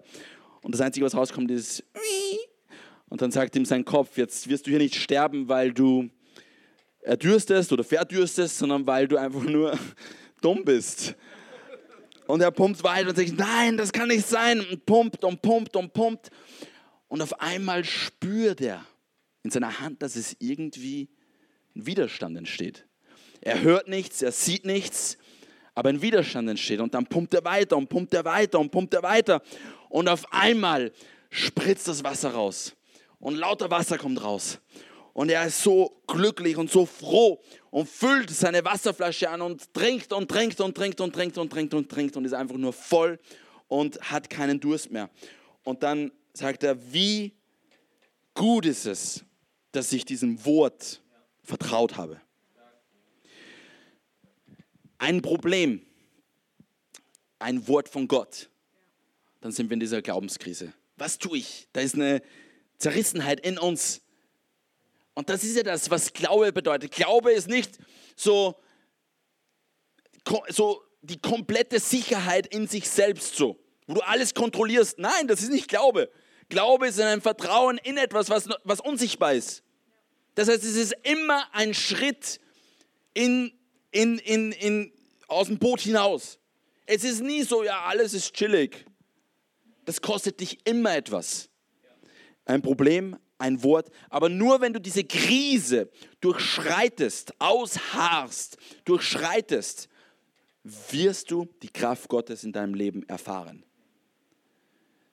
Und 0.61 0.75
das 0.75 0.81
Einzige, 0.81 1.05
was 1.05 1.15
rauskommt, 1.15 1.49
ist. 1.49 1.83
Und 3.09 3.21
dann 3.21 3.31
sagt 3.31 3.55
ihm 3.55 3.65
sein 3.65 3.83
Kopf: 3.83 4.17
Jetzt 4.17 4.47
wirst 4.47 4.67
du 4.67 4.69
hier 4.69 4.79
nicht 4.79 4.95
sterben, 4.95 5.47
weil 5.49 5.73
du 5.73 6.09
erdürstest 7.01 7.71
oder 7.71 7.83
verdürstest, 7.83 8.59
sondern 8.59 8.85
weil 8.85 9.07
du 9.07 9.17
einfach 9.17 9.43
nur 9.43 9.77
dumm 10.41 10.63
bist. 10.63 11.15
Und 12.31 12.39
er 12.39 12.51
pumpt 12.51 12.81
weiter 12.83 13.09
und 13.09 13.15
sagt: 13.17 13.37
Nein, 13.37 13.75
das 13.75 13.91
kann 13.91 14.07
nicht 14.07 14.25
sein. 14.25 14.61
Und 14.61 14.85
pumpt 14.85 15.25
und 15.25 15.41
pumpt 15.41 15.75
und 15.75 15.91
pumpt. 15.91 16.29
Und 17.09 17.21
auf 17.21 17.41
einmal 17.41 17.83
spürt 17.83 18.61
er 18.61 18.85
in 19.43 19.51
seiner 19.51 19.81
Hand, 19.81 20.01
dass 20.01 20.15
es 20.15 20.37
irgendwie 20.39 21.09
ein 21.75 21.85
Widerstand 21.85 22.37
entsteht. 22.37 22.85
Er 23.41 23.61
hört 23.61 23.89
nichts, 23.89 24.21
er 24.21 24.31
sieht 24.31 24.65
nichts, 24.65 25.17
aber 25.75 25.89
ein 25.89 26.01
Widerstand 26.01 26.49
entsteht. 26.49 26.79
Und 26.79 26.93
dann 26.93 27.05
pumpt 27.05 27.33
er 27.33 27.43
weiter 27.43 27.75
und 27.75 27.89
pumpt 27.89 28.13
er 28.13 28.23
weiter 28.23 28.59
und 28.59 28.71
pumpt 28.71 28.93
er 28.93 29.03
weiter. 29.03 29.41
Und 29.89 30.07
auf 30.07 30.31
einmal 30.31 30.93
spritzt 31.31 31.89
das 31.89 32.01
Wasser 32.01 32.31
raus. 32.31 32.73
Und 33.19 33.35
lauter 33.35 33.69
Wasser 33.69 33.97
kommt 33.97 34.23
raus. 34.23 34.57
Und 35.13 35.29
er 35.29 35.45
ist 35.45 35.61
so 35.61 36.01
glücklich 36.07 36.57
und 36.57 36.71
so 36.71 36.85
froh 36.85 37.41
und 37.69 37.87
füllt 37.89 38.29
seine 38.29 38.63
Wasserflasche 38.63 39.29
an 39.29 39.41
und 39.41 39.73
trinkt 39.73 40.13
und 40.13 40.29
trinkt 40.29 40.61
und 40.61 40.75
trinkt 40.75 41.01
und 41.01 41.13
trinkt 41.13 41.37
und 41.37 41.49
trinkt 41.51 41.73
und 41.73 41.89
trinkt 41.89 42.17
und 42.17 42.25
ist 42.25 42.33
einfach 42.33 42.57
nur 42.57 42.73
voll 42.73 43.19
und 43.67 43.99
hat 44.11 44.29
keinen 44.29 44.59
Durst 44.59 44.91
mehr. 44.91 45.09
Und 45.63 45.83
dann 45.83 46.11
sagt 46.33 46.63
er, 46.63 46.77
wie 46.93 47.33
gut 48.33 48.65
ist 48.65 48.85
es, 48.85 49.23
dass 49.71 49.91
ich 49.91 50.05
diesem 50.05 50.45
Wort 50.45 51.01
vertraut 51.43 51.97
habe 51.97 52.21
ein 55.01 55.23
Problem, 55.23 55.81
ein 57.39 57.67
Wort 57.67 57.89
von 57.89 58.07
Gott, 58.07 58.51
dann 59.41 59.51
sind 59.51 59.69
wir 59.69 59.73
in 59.73 59.79
dieser 59.79 60.03
Glaubenskrise. 60.03 60.73
Was 60.95 61.17
tue 61.17 61.39
ich? 61.39 61.67
Da 61.73 61.81
ist 61.81 61.95
eine 61.95 62.21
Zerrissenheit 62.77 63.39
in 63.39 63.57
uns. 63.57 64.01
Und 65.21 65.29
das 65.29 65.43
ist 65.43 65.55
ja 65.55 65.61
das, 65.61 65.91
was 65.91 66.13
Glaube 66.13 66.51
bedeutet. 66.51 66.89
Glaube 66.89 67.31
ist 67.31 67.47
nicht 67.47 67.77
so, 68.15 68.59
so 70.49 70.81
die 71.03 71.19
komplette 71.19 71.79
Sicherheit 71.79 72.47
in 72.47 72.67
sich 72.67 72.89
selbst 72.89 73.35
so, 73.35 73.59
wo 73.85 73.93
du 73.93 74.01
alles 74.01 74.33
kontrollierst. 74.33 74.97
Nein, 74.97 75.27
das 75.27 75.43
ist 75.43 75.51
nicht 75.51 75.67
Glaube. 75.67 76.09
Glaube 76.49 76.87
ist 76.87 76.99
ein 76.99 77.21
Vertrauen 77.21 77.77
in 77.83 77.97
etwas, 77.97 78.31
was, 78.31 78.49
was 78.63 78.81
unsichtbar 78.81 79.35
ist. 79.35 79.61
Das 80.33 80.49
heißt, 80.49 80.63
es 80.63 80.75
ist 80.75 80.95
immer 81.03 81.47
ein 81.53 81.75
Schritt 81.75 82.39
in 83.13 83.53
in, 83.91 84.17
in, 84.17 84.53
in, 84.53 84.91
aus 85.27 85.45
dem 85.45 85.59
Boot 85.59 85.81
hinaus. 85.81 86.39
Es 86.87 87.03
ist 87.03 87.21
nie 87.21 87.43
so, 87.43 87.63
ja, 87.63 87.81
alles 87.81 88.15
ist 88.15 88.33
chillig. 88.33 88.87
Das 89.85 90.01
kostet 90.01 90.39
dich 90.39 90.65
immer 90.65 90.95
etwas. 90.95 91.47
Ein 92.45 92.63
Problem, 92.63 93.17
ein 93.41 93.63
Wort, 93.63 93.89
aber 94.09 94.29
nur 94.29 94.61
wenn 94.61 94.73
du 94.73 94.79
diese 94.79 95.03
Krise 95.03 95.89
durchschreitest, 96.21 97.33
ausharrst, 97.39 98.57
durchschreitest, 98.85 99.89
wirst 100.63 101.31
du 101.31 101.47
die 101.61 101.69
Kraft 101.69 102.07
Gottes 102.07 102.43
in 102.43 102.53
deinem 102.53 102.73
Leben 102.73 103.03
erfahren. 103.09 103.63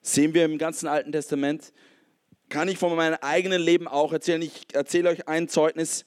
Sehen 0.02 0.34
wir 0.34 0.44
im 0.44 0.58
ganzen 0.58 0.86
Alten 0.86 1.12
Testament, 1.12 1.72
kann 2.48 2.68
ich 2.68 2.78
von 2.78 2.94
meinem 2.94 3.18
eigenen 3.20 3.60
Leben 3.60 3.88
auch 3.88 4.12
erzählen. 4.12 4.40
Ich 4.42 4.66
erzähle 4.72 5.10
euch 5.10 5.28
ein 5.28 5.48
Zeugnis 5.48 6.06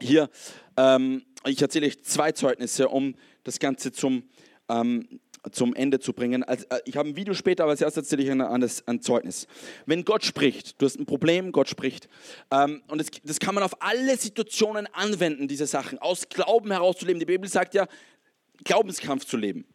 hier. 0.00 0.28
Ähm, 0.76 1.24
ich 1.46 1.60
erzähle 1.60 1.86
euch 1.86 2.02
zwei 2.02 2.32
Zeugnisse, 2.32 2.88
um 2.88 3.14
das 3.44 3.58
Ganze 3.58 3.92
zum, 3.92 4.24
ähm, 4.68 5.20
zum 5.52 5.74
Ende 5.74 6.00
zu 6.00 6.12
bringen. 6.12 6.42
Also, 6.42 6.64
ich 6.84 6.96
habe 6.96 7.08
ein 7.08 7.16
Video 7.16 7.34
später, 7.34 7.64
aber 7.64 7.72
als 7.72 7.80
erstes 7.80 8.04
erzähle 8.04 8.22
ich 8.22 8.30
ein, 8.30 8.40
ein, 8.40 8.70
ein, 8.86 9.00
Zeugnis. 9.00 9.46
Wenn 9.86 10.04
Gott 10.04 10.24
spricht, 10.24 10.80
du 10.80 10.86
hast 10.86 10.98
ein 10.98 11.06
Problem, 11.06 11.52
Gott 11.52 11.68
spricht. 11.68 12.08
Ähm, 12.50 12.82
und 12.88 12.98
das, 12.98 13.08
das 13.22 13.38
kann 13.38 13.54
man 13.54 13.64
auf 13.64 13.80
alle 13.82 14.16
Situationen 14.16 14.86
anwenden, 14.92 15.48
diese 15.48 15.66
Sachen, 15.66 15.98
aus 15.98 16.28
Glauben 16.28 16.70
herauszuleben. 16.70 17.20
Die 17.20 17.26
Bibel 17.26 17.48
sagt 17.48 17.74
ja, 17.74 17.86
Glaubenskampf 18.64 19.24
zu 19.24 19.36
leben. 19.36 19.66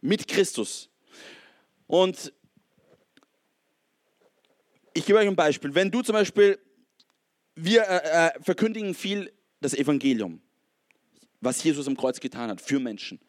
Mit 0.00 0.28
Christus. 0.28 0.88
Und 1.86 2.32
ich 4.94 5.04
gebe 5.04 5.18
euch 5.18 5.26
ein 5.26 5.36
Beispiel. 5.36 5.74
Wenn 5.74 5.90
du 5.90 6.02
zum 6.02 6.14
Beispiel, 6.14 6.58
wir 7.54 7.82
äh, 7.82 8.28
äh, 8.28 8.42
verkündigen 8.42 8.94
viel 8.94 9.32
das 9.60 9.74
Evangelium 9.74 10.40
was 11.40 11.62
Jesus 11.62 11.86
am 11.86 11.96
Kreuz 11.96 12.20
getan 12.20 12.50
hat 12.50 12.60
für 12.60 12.78
Menschen. 12.78 13.20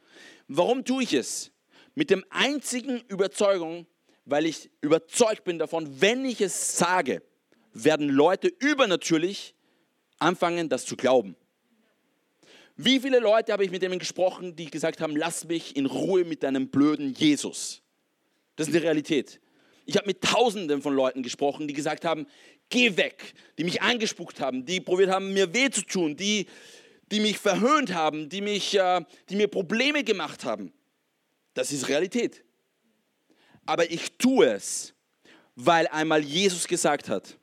Warum 0.48 0.84
tue 0.84 1.04
ich 1.04 1.14
es? 1.14 1.52
Mit 1.98 2.12
dem 2.12 2.24
einzigen 2.30 3.02
Überzeugung, 3.08 3.88
weil 4.24 4.46
ich 4.46 4.70
überzeugt 4.82 5.44
bin 5.46 5.58
davon, 5.58 6.00
wenn 6.00 6.26
ich 6.26 6.42
es 6.42 6.78
sage, 6.78 7.24
werden 7.74 8.10
Leute 8.10 8.50
übernatürlich 8.60 9.56
anfangen, 10.20 10.70
das 10.70 10.86
zu 10.86 10.96
glauben. 10.96 11.36
Wie 12.76 13.00
viele 13.00 13.18
Leute 13.18 13.52
habe 13.52 13.66
ich 13.66 13.72
mit 13.72 13.82
denen 13.82 13.98
gesprochen, 13.98 14.56
die 14.56 14.70
gesagt 14.70 15.02
haben, 15.02 15.16
lass 15.16 15.46
mich 15.46 15.76
in 15.76 15.88
Ruhe 15.88 16.24
mit 16.24 16.44
deinem 16.44 16.68
blöden 16.68 17.16
Jesus. 17.16 17.82
Das 18.58 18.68
ist 18.68 18.74
die 18.76 18.78
Realität. 18.78 19.42
Ich 19.88 19.98
habe 19.98 20.06
mit 20.06 20.22
Tausenden 20.22 20.84
von 20.84 20.94
Leuten 20.94 21.24
gesprochen, 21.24 21.68
die 21.68 21.74
gesagt 21.74 22.06
haben, 22.06 22.28
geh 22.70 22.96
weg, 22.96 23.34
die 23.58 23.64
mich 23.64 23.82
angespuckt 23.82 24.40
haben, 24.40 24.66
die 24.66 24.82
probiert 24.82 25.10
haben, 25.10 25.34
mir 25.34 25.52
weh 25.52 25.72
zu 25.72 25.82
tun, 25.82 26.16
die 26.16 26.46
die 27.12 27.22
mich 27.22 27.38
verhöhnt 27.38 27.94
haben, 27.94 28.30
die, 28.30 28.42
mich, 28.42 28.78
äh, 28.78 29.02
die 29.30 29.38
mir 29.38 29.48
Probleme 29.48 30.04
gemacht 30.04 30.44
haben. 30.44 30.74
Das 31.58 31.72
ist 31.72 31.90
Realität. 31.90 32.44
Aber 33.66 33.90
ich 33.90 34.12
tue 34.20 34.46
es, 34.46 34.94
weil 35.56 35.88
einmal 35.88 36.24
Jesus 36.24 36.68
gesagt 36.68 37.10
hat, 37.10 37.40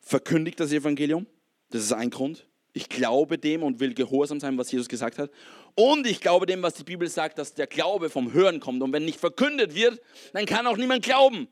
verkündigt 0.00 0.58
das 0.58 0.72
Evangelium. 0.72 1.26
Das 1.68 1.82
ist 1.82 1.92
ein 1.92 2.08
Grund. 2.08 2.48
Ich 2.72 2.88
glaube 2.88 3.36
dem 3.36 3.62
und 3.62 3.78
will 3.78 3.92
gehorsam 3.92 4.40
sein, 4.40 4.56
was 4.56 4.72
Jesus 4.72 4.88
gesagt 4.88 5.18
hat. 5.18 5.30
Und 5.74 6.06
ich 6.06 6.22
glaube 6.22 6.46
dem, 6.46 6.62
was 6.62 6.72
die 6.72 6.84
Bibel 6.84 7.06
sagt, 7.06 7.36
dass 7.36 7.52
der 7.52 7.66
Glaube 7.66 8.08
vom 8.08 8.32
Hören 8.32 8.60
kommt. 8.60 8.82
Und 8.82 8.94
wenn 8.94 9.04
nicht 9.04 9.20
verkündet 9.20 9.74
wird, 9.74 10.00
dann 10.32 10.46
kann 10.46 10.66
auch 10.66 10.78
niemand 10.78 11.04
glauben. 11.04 11.46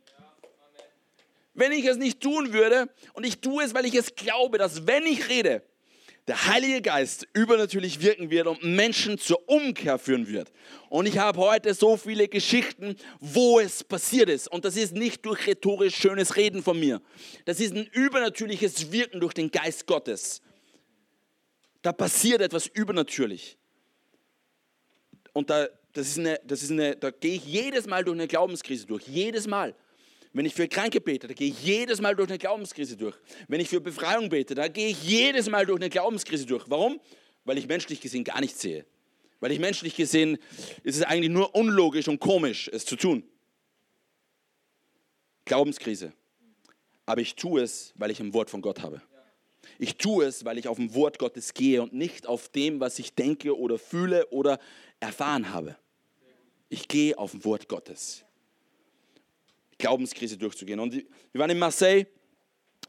Wenn 1.53 1.73
ich 1.73 1.85
es 1.85 1.99
nicht 1.99 2.23
tun 2.23 2.55
würde, 2.55 2.89
und 3.13 3.27
ich 3.27 3.43
tue 3.43 3.63
es, 3.63 3.75
weil 3.75 3.85
ich 3.85 3.95
es 3.95 4.15
glaube, 4.15 4.57
dass 4.57 4.87
wenn 4.87 5.05
ich 5.05 5.29
rede, 5.29 5.63
der 6.29 6.47
Heilige 6.47 6.83
Geist 6.83 7.27
übernatürlich 7.33 8.03
wirken 8.03 8.31
wird 8.31 8.47
und 8.47 8.63
Menschen 8.63 9.17
zur 9.17 9.49
Umkehr 9.49 9.99
führen 9.99 10.29
wird. 10.29 10.53
Und 10.91 11.07
ich 11.07 11.17
habe 11.17 11.41
heute 11.41 11.73
so 11.73 11.97
viele 11.97 12.29
Geschichten, 12.29 12.97
wo 13.19 13.59
es 13.59 13.83
passiert 13.83 14.29
ist. 14.29 14.47
Und 14.47 14.67
das 14.67 14.77
ist 14.77 14.95
nicht 14.95 15.25
durch 15.25 15.47
rhetorisch 15.47 15.97
schönes 15.97 16.37
Reden 16.37 16.63
von 16.63 16.79
mir. 16.79 17.01
Das 17.47 17.61
ist 17.61 17.75
ein 17.75 17.87
übernatürliches 17.87 18.93
Wirken 18.93 19.21
durch 19.21 19.33
den 19.33 19.51
Geist 19.51 19.87
Gottes. 19.87 20.43
Da 21.81 21.93
passiert 21.93 22.43
etwas 22.43 22.67
übernatürlich. 22.67 23.57
Und 25.33 25.49
da, 25.49 25.67
das 25.95 26.09
ist 26.09 26.19
eine, 26.19 26.39
das 26.45 26.63
ist 26.63 26.73
eine, 26.73 26.95
da 26.95 27.11
gehe 27.11 27.37
ich 27.37 27.45
jedes 27.47 27.87
Mal 27.87 28.05
durch 28.05 28.19
eine 28.19 28.29
Glaubenskrise 28.29 28.85
durch. 28.85 29.09
Jedes 29.09 29.47
Mal. 29.47 29.75
Wenn 30.33 30.45
ich 30.45 30.55
für 30.55 30.69
Kranke 30.69 31.01
bete, 31.01 31.27
da 31.27 31.35
gehe 31.35 31.49
ich 31.49 31.63
jedes 31.63 32.01
Mal 32.01 32.15
durch 32.15 32.29
eine 32.29 32.39
Glaubenskrise 32.39 32.97
durch. 32.97 33.17
Wenn 33.49 33.61
ich 33.61 33.69
für 33.69 33.81
Befreiung 33.81 34.29
bete, 34.29 34.55
da 34.55 34.69
gehe 34.69 34.89
ich 34.89 35.03
jedes 35.03 35.49
Mal 35.49 35.67
durch 35.67 35.81
eine 35.81 35.91
Glaubenskrise 35.91 36.47
durch. 36.47 36.65
Warum? 36.69 37.01
Weil 37.45 37.59
ich 37.59 37.67
menschlich 37.67 38.01
gesehen 38.01 38.25
gar 38.25 38.41
nichts 38.41 38.61
sehe. 38.61 38.85
Weil 39.41 39.53
ich 39.53 39.59
menschlich 39.59 39.97
gesehen 39.97 40.39
ist 40.83 40.97
es 40.97 41.03
eigentlich 41.03 41.31
nur 41.31 41.55
unlogisch 41.55 42.09
und 42.09 42.19
komisch, 42.19 42.69
es 42.73 42.85
zu 42.85 42.97
tun. 42.97 43.23
Glaubenskrise. 45.45 46.13
Aber 47.07 47.21
ich 47.21 47.37
tue 47.37 47.63
es, 47.63 47.95
weil 47.97 48.11
ich 48.11 48.21
ein 48.21 48.35
Wort 48.35 48.51
von 48.51 48.61
Gott 48.61 48.83
habe. 48.83 49.01
Ich 49.79 49.97
tue 49.97 50.27
es, 50.27 50.45
weil 50.45 50.59
ich 50.59 50.69
auf 50.69 50.77
dem 50.77 50.95
Wort 50.95 51.19
Gottes 51.19 51.55
gehe 51.55 51.83
und 51.83 51.93
nicht 51.93 52.27
auf 52.27 52.49
dem, 52.49 52.81
was 52.81 52.99
ich 52.99 53.15
denke 53.15 53.57
oder 53.57 53.79
fühle 53.79 54.27
oder 54.27 54.59
erfahren 55.01 55.53
habe. 55.53 55.77
Ich 56.69 56.89
gehe 56.89 57.17
auf 57.17 57.31
dem 57.31 57.45
Wort 57.45 57.69
Gottes. 57.69 58.25
Glaubenskrise 59.79 60.37
durchzugehen. 60.37 60.81
Und 60.81 60.95
wir 60.95 61.05
waren 61.41 61.51
in 61.51 61.59
Marseille 61.59 62.07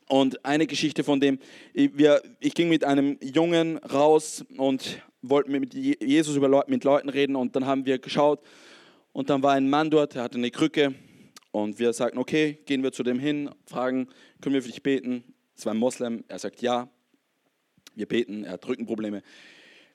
und 0.08 0.44
eine 0.44 0.68
Geschichte 0.68 1.04
von 1.04 1.20
dem, 1.20 1.40
ich, 1.74 1.96
wir, 1.98 2.22
ich 2.40 2.54
ging 2.54 2.70
mit 2.70 2.84
einem 2.84 3.18
Jungen 3.22 3.78
raus 3.78 4.44
und 4.58 5.02
wollte 5.22 5.52
mit 5.52 5.74
Jesus 5.74 6.36
über 6.36 6.48
Leute, 6.48 6.72
mit 6.72 6.84
Leuten 6.84 7.10
reden 7.10 7.36
und 7.36 7.56
dann 7.56 7.66
haben 7.66 7.86
wir 7.86 8.00
geschaut 8.00 8.42
und 9.12 9.30
dann 9.30 9.44
war 9.44 9.54
ein 9.54 9.70
Mann 9.70 9.90
dort, 9.90 10.16
der 10.16 10.24
hatte 10.24 10.38
eine 10.38 10.52
Krücke 10.52 10.96
und 11.52 11.80
wir 11.80 11.94
sagten, 11.94 12.18
okay, 12.18 12.60
gehen 12.66 12.84
wir 12.84 12.92
zu 12.92 13.04
dem 13.04 13.20
hin, 13.20 13.50
fragen, 13.66 14.08
können 14.42 14.56
wir 14.56 14.62
für 14.62 14.70
dich 14.70 14.84
beten? 14.84 15.24
Es 15.56 15.66
war 15.66 15.74
ein 15.74 15.78
Moslem, 15.78 16.24
er 16.28 16.40
sagt 16.40 16.62
ja, 16.62 16.90
wir 17.96 18.08
beten, 18.08 18.46
er 18.46 18.54
hat 18.54 18.68
Rückenprobleme. 18.68 19.22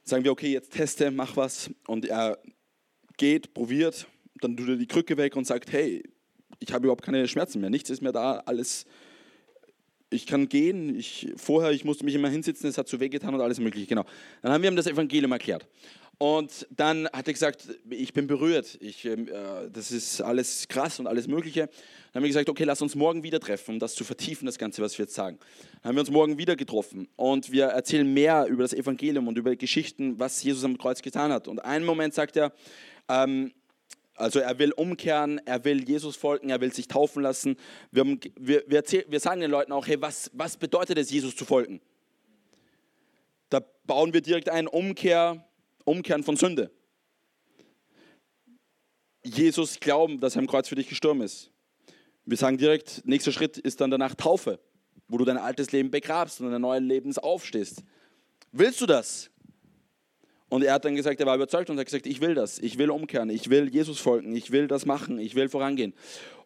sagen 0.03 0.25
wir, 0.25 0.33
okay, 0.33 0.53
jetzt 0.53 0.73
teste, 0.73 1.11
mach 1.11 1.37
was. 1.37 1.71
Und 1.87 2.05
er 2.05 2.39
geht, 3.17 3.55
probiert, 3.55 4.07
dann 4.41 4.57
tut 4.57 4.69
er 4.69 4.77
die 4.77 4.87
Krücke 4.87 5.17
weg 5.17 5.37
und 5.37 5.47
sagt, 5.47 5.73
hey, 5.73 6.03
ich 6.61 6.73
habe 6.73 6.85
überhaupt 6.85 7.05
keine 7.05 7.27
Schmerzen 7.29 7.61
mehr, 7.61 7.71
nichts 7.71 7.91
ist 7.91 8.03
mehr 8.03 8.13
da, 8.13 8.43
alles, 8.47 8.87
ich 10.11 10.27
kann 10.27 10.49
gehen, 10.49 10.97
ich, 10.97 11.33
vorher, 11.37 11.73
ich 11.73 11.85
musste 11.85 12.05
mich 12.05 12.15
immer 12.15 12.29
hinsitzen, 12.29 12.69
es 12.69 12.79
hat 12.79 12.89
so 12.89 13.01
wehgetan 13.01 13.35
und 13.35 13.41
alles 13.41 13.59
mögliche, 13.61 13.87
genau. 13.87 14.05
Dann 14.43 14.53
haben 14.53 14.63
wir 14.63 14.71
ihm 14.71 14.77
das 14.77 14.87
Evangelium 14.87 15.33
erklärt. 15.33 15.67
Und 16.19 16.67
dann 16.71 17.09
hat 17.13 17.27
er 17.27 17.33
gesagt, 17.33 17.69
ich 17.91 18.13
bin 18.13 18.27
berührt, 18.27 18.79
ich, 18.81 19.05
äh, 19.05 19.17
das 19.73 19.91
ist 19.91 20.21
alles 20.21 20.69
krass 20.69 21.01
und 21.01 21.07
alles 21.07 21.27
Mögliche. 21.27 21.63
Dann 21.63 22.15
haben 22.15 22.23
wir 22.23 22.29
gesagt, 22.29 22.49
okay, 22.49 22.65
lass 22.65 22.81
uns 22.83 22.95
morgen 22.95 23.23
wieder 23.23 23.41
treffen, 23.41 23.73
um 23.73 23.79
das 23.81 23.95
zu 23.95 24.05
vertiefen, 24.05 24.47
das 24.47 24.59
Ganze, 24.59 24.81
was 24.81 24.97
wir 24.97 25.07
jetzt 25.07 25.15
sagen. 25.15 25.39
Dann 25.83 25.91
haben 25.91 25.97
wir 25.97 26.01
uns 26.01 26.11
morgen 26.11 26.39
wieder 26.39 26.55
getroffen 26.55 27.09
und 27.17 27.51
wir 27.51 27.67
erzählen 27.67 28.13
mehr 28.13 28.47
über 28.47 28.63
das 28.63 28.73
Evangelium 28.73 29.27
und 29.27 29.37
über 29.39 29.57
Geschichten, 29.57 30.19
was 30.19 30.43
Jesus 30.43 30.63
am 30.65 30.79
Kreuz 30.79 31.03
getan 31.03 31.33
hat. 31.33 31.49
Und 31.49 31.65
einen 31.65 31.85
Moment 31.85 32.15
sagt 32.15 32.37
er, 32.37 32.53
ähm, 33.09 33.53
also 34.17 34.39
er 34.39 34.59
will 34.59 34.73
umkehren, 34.73 35.41
er 35.45 35.65
will 35.65 35.89
Jesus 35.89 36.17
folgen, 36.17 36.51
er 36.51 36.61
will 36.61 36.73
sich 36.73 36.87
taufen 36.87 37.23
lassen. 37.23 37.57
Wir, 37.91 38.05
wir, 38.39 38.65
wir, 38.67 38.79
erzähl, 38.79 39.05
wir 39.09 39.21
sagen 39.21 39.41
den 39.41 39.51
Leuten 39.51 39.73
auch, 39.73 39.87
hey, 39.87 40.01
was, 40.01 40.31
was 40.35 40.57
bedeutet 40.57 40.99
es, 40.99 41.11
Jesus 41.11 41.35
zu 41.35 41.45
folgen? 41.45 41.81
Da 43.51 43.61
bauen 43.87 44.13
wir 44.13 44.21
direkt 44.21 44.49
ein 44.49 44.67
Umkehr, 44.69 45.45
Umkehren 45.85 46.23
von 46.23 46.37
Sünde. 46.37 46.71
Jesus 49.25 49.81
glauben, 49.81 50.21
dass 50.21 50.37
er 50.37 50.41
am 50.41 50.47
Kreuz 50.47 50.69
für 50.69 50.75
dich 50.75 50.89
gestorben 50.89 51.23
ist. 51.23 51.51
Wir 52.25 52.37
sagen 52.37 52.57
direkt, 52.57 53.03
nächster 53.05 53.33
Schritt 53.33 53.59
ist 53.59 53.81
dann 53.81 53.91
danach 53.91 54.15
Taufe, 54.15 54.61
wo 55.09 55.19
du 55.19 55.25
dein 55.25 55.39
altes 55.39 55.73
Leben 55.73 55.91
begrabst 55.91 56.41
und 56.41 56.49
in 56.49 56.55
ein 56.55 56.61
neues 56.61 56.83
Lebens 56.83 57.19
aufstehst. 57.19 57.83
Willst 58.53 58.81
du 58.81 58.87
das? 58.87 59.31
Und 60.55 60.63
er 60.63 60.75
hat 60.75 60.85
dann 60.85 60.95
gesagt, 60.95 61.19
er 61.19 61.27
war 61.27 61.35
überzeugt 61.35 61.69
und 61.69 61.77
hat 61.81 61.87
gesagt, 61.87 62.07
ich 62.07 62.21
will 62.21 62.35
das, 62.35 62.61
ich 62.61 62.79
will 62.79 62.89
umkehren, 62.89 63.29
ich 63.29 63.51
will 63.51 63.69
Jesus 63.69 63.99
folgen, 63.99 64.37
ich 64.37 64.53
will 64.53 64.69
das 64.69 64.87
machen, 64.87 65.19
ich 65.19 65.35
will 65.35 65.49
vorangehen. 65.49 65.95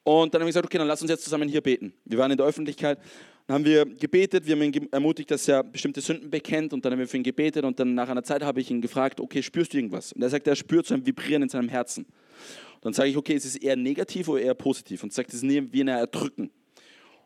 Und 0.02 0.32
dann 0.32 0.40
haben 0.40 0.46
wir 0.46 0.52
gesagt, 0.52 0.64
okay, 0.64 0.78
dann 0.78 0.86
lass 0.88 1.02
uns 1.02 1.10
jetzt 1.10 1.24
zusammen 1.24 1.46
hier 1.46 1.60
beten. 1.60 1.92
Wir 2.06 2.16
waren 2.16 2.30
in 2.30 2.38
der 2.38 2.46
Öffentlichkeit, 2.46 2.98
dann 3.46 3.56
haben 3.56 3.66
wir 3.66 3.84
gebetet, 3.84 4.46
wir 4.46 4.56
haben 4.56 4.62
ihn 4.62 4.88
ermutigt, 4.92 5.30
dass 5.30 5.46
er 5.46 5.62
bestimmte 5.62 6.00
Sünden 6.00 6.30
bekennt 6.30 6.72
und 6.72 6.82
dann 6.82 6.92
haben 6.92 7.00
wir 7.00 7.06
für 7.06 7.18
ihn 7.18 7.22
gebetet 7.22 7.66
und 7.66 7.78
dann 7.78 7.94
nach 7.94 8.08
einer 8.08 8.22
Zeit 8.22 8.42
habe 8.42 8.62
ich 8.62 8.70
ihn 8.70 8.80
gefragt, 8.80 9.20
okay, 9.20 9.42
spürst 9.42 9.74
du 9.74 9.76
irgendwas? 9.76 10.14
Und 10.14 10.22
er 10.22 10.30
sagt, 10.30 10.46
er 10.46 10.56
spürt 10.56 10.86
so 10.86 10.94
ein 10.94 11.04
Vibrieren 11.04 11.42
in 11.42 11.50
seinem 11.50 11.68
Herzen. 11.68 12.06
Und 12.06 12.84
dann 12.86 12.94
sage 12.94 13.10
ich, 13.10 13.16
okay, 13.18 13.34
ist 13.34 13.44
es 13.44 13.56
eher 13.56 13.76
negativ 13.76 14.28
oder 14.28 14.40
eher 14.40 14.54
positiv? 14.54 15.02
Und 15.02 15.12
sagt, 15.12 15.34
es 15.34 15.42
ist 15.42 15.72
wie 15.72 15.80
ein 15.82 15.88
Erdrücken. 15.88 16.50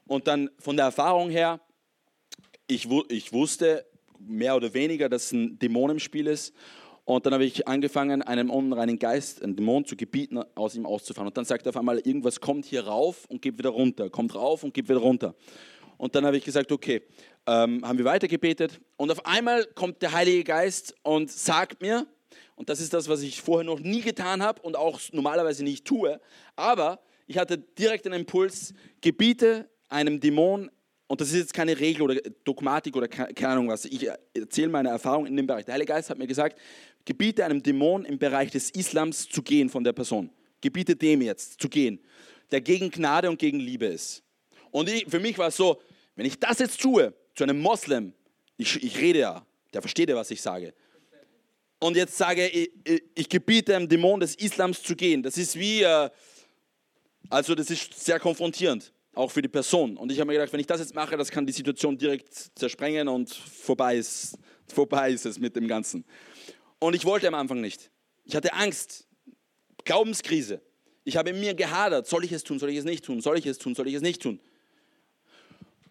Und 0.09 0.27
dann 0.27 0.51
von 0.59 0.75
der 0.75 0.87
Erfahrung 0.87 1.31
her, 1.31 1.61
ich, 2.67 2.89
ich 3.09 3.33
wusste, 3.33 3.87
mehr 4.27 4.57
oder 4.57 4.73
weniger, 4.75 5.09
dass 5.09 5.33
ein 5.33 5.59
Dämon 5.59 5.91
im 5.91 5.99
Spiel 5.99 6.27
ist. 6.27 6.55
Und 7.05 7.27
dann 7.27 7.35
habe 7.35 7.45
ich 7.45 7.67
angefangen, 7.67 8.23
einen 8.23 8.49
unreinen 8.49 8.99
Geist, 8.99 9.43
einen 9.43 9.57
Dämon 9.57 9.85
zu 9.85 9.97
gebieten, 9.97 10.41
aus 10.55 10.77
ihm 10.77 10.87
auszufahren. 10.87 11.27
Und 11.27 11.37
dann 11.37 11.45
sagt 11.45 11.67
er 11.67 11.71
auf 11.71 11.77
einmal, 11.77 11.99
irgendwas 11.99 12.41
kommt 12.41 12.65
hier 12.65 12.87
rauf 12.87 13.25
und 13.29 13.43
geht 13.43 13.59
wieder 13.59 13.71
runter, 13.71 14.09
kommt 14.09 14.35
rauf 14.35 14.63
und 14.63 14.73
geht 14.73 14.89
wieder 14.89 15.01
runter. 15.01 15.35
Und 15.99 16.15
dann 16.15 16.25
habe 16.25 16.37
ich 16.37 16.45
gesagt, 16.45 16.71
okay, 16.71 17.03
ähm, 17.47 17.87
haben 17.87 17.99
wir 17.99 18.05
weitergebetet. 18.05 18.81
Und 18.97 19.11
auf 19.11 19.27
einmal 19.27 19.65
kommt 19.75 20.01
der 20.03 20.13
Heilige 20.13 20.45
Geist 20.45 20.95
und 21.03 21.31
sagt 21.31 21.83
mir, 21.83 22.07
und 22.55 22.69
das 22.69 22.81
ist 22.81 22.95
das, 22.95 23.09
was 23.09 23.23
ich 23.23 23.41
vorher 23.43 23.65
noch 23.65 23.81
nie 23.81 24.01
getan 24.01 24.43
habe 24.43 24.63
und 24.63 24.77
auch 24.77 25.01
normalerweise 25.13 25.65
nicht 25.65 25.85
tue, 25.85 26.21
aber 26.55 27.01
ich 27.27 27.39
hatte 27.39 27.59
direkt 27.59 28.07
einen 28.07 28.21
Impuls, 28.21 28.75
gebiete 29.01 29.69
einem 29.89 30.21
Dämon 30.21 30.71
und 31.13 31.21
das 31.21 31.29
ist 31.29 31.35
jetzt 31.35 31.53
keine 31.53 31.79
Regel 31.79 32.01
oder 32.01 32.15
Dogmatik 32.43 32.97
oder 32.97 33.07
keine 33.07 33.53
Ahnung 33.53 33.69
was. 33.69 33.85
Ich 33.85 34.09
erzähle 34.33 34.71
meine 34.71 34.89
Erfahrung 34.89 35.27
in 35.27 35.37
dem 35.37 35.47
Bereich. 35.47 35.67
Der 35.67 35.75
Heilige 35.75 35.93
Geist 35.93 36.09
hat 36.09 36.17
mir 36.17 36.27
gesagt, 36.27 36.59
gebiete 37.05 37.45
einem 37.45 37.63
Dämon 37.63 38.07
im 38.07 38.19
Bereich 38.19 38.51
des 38.51 38.71
Islams 38.71 39.29
zu 39.29 39.43
gehen 39.43 39.69
von 39.69 39.85
der 39.85 39.93
Person. 39.93 40.31
Gebiete 40.63 40.97
dem 40.97 41.21
jetzt 41.21 41.61
zu 41.61 41.69
gehen, 41.69 42.01
der 42.51 42.63
gegen 42.63 42.91
Gnade 42.91 43.29
und 43.29 43.39
gegen 43.39 43.61
Liebe 43.61 43.85
ist. 43.85 44.23
Und 44.71 44.89
ich, 44.89 45.05
für 45.07 45.21
mich 45.21 45.37
war 45.37 45.49
es 45.49 45.57
so, 45.57 45.83
wenn 46.17 46.25
ich 46.25 46.41
das 46.41 46.61
jetzt 46.61 46.81
tue 46.81 47.13
zu 47.35 47.45
einem 47.45 47.61
Moslem, 47.61 48.15
ich, 48.57 48.83
ich 48.83 48.99
rede 48.99 49.19
ja, 49.19 49.47
der 49.75 49.83
versteht 49.83 50.09
ja, 50.09 50.17
was 50.17 50.31
ich 50.31 50.41
sage. 50.41 50.73
Und 51.79 51.95
jetzt 51.95 52.17
sage 52.17 52.49
ich, 52.49 52.71
ich, 52.85 53.03
ich 53.17 53.29
gebiete 53.29 53.77
einem 53.77 53.87
Dämon 53.87 54.21
des 54.21 54.35
Islams 54.37 54.83
zu 54.83 54.97
gehen. 54.97 55.23
Das 55.23 55.37
ist 55.37 55.59
wie, 55.59 55.83
äh, 55.83 56.09
also 57.29 57.55
das 57.55 57.69
ist 57.69 58.03
sehr 58.03 58.19
konfrontierend 58.19 58.95
auch 59.15 59.31
für 59.31 59.43
die 59.43 59.49
Person. 59.49 59.97
Und 59.97 60.11
ich 60.11 60.19
habe 60.19 60.29
mir 60.29 60.35
gedacht, 60.35 60.53
wenn 60.53 60.61
ich 60.61 60.67
das 60.67 60.81
jetzt 60.81 60.95
mache, 60.95 61.17
das 61.17 61.31
kann 61.31 61.47
die 61.47 61.53
Situation 61.53 61.99
direkt 61.99 62.35
zersprengen 62.55 63.09
und 63.09 63.31
vorbei 63.35 63.97
ist, 63.97 64.39
vorbei 64.67 65.11
ist 65.11 65.27
es 65.27 65.39
mit 65.39 65.55
dem 65.57 65.69
Ganzen. 65.69 66.05
Und 66.79 66.95
ich 66.95 67.05
wollte 67.05 67.29
am 67.29 67.35
Anfang 67.35 67.61
nicht. 67.61 67.91
Ich 68.25 68.35
hatte 68.35 68.53
Angst, 68.55 69.07
Glaubenskrise. 69.85 70.63
Ich 71.05 71.17
habe 71.17 71.31
in 71.31 71.41
mir 71.41 71.55
gehadert, 71.55 72.07
soll 72.07 72.25
ich 72.25 72.33
es 72.33 72.45
tun, 72.45 72.59
soll 72.59 72.71
ich 72.71 72.79
es 72.79 72.85
nicht 72.85 73.05
tun, 73.05 73.21
soll 73.21 73.39
ich 73.39 73.47
es 73.47 73.59
tun, 73.59 73.75
soll 73.75 73.89
ich 73.89 73.95
es 73.95 74.03
nicht 74.03 74.23
tun. 74.23 74.41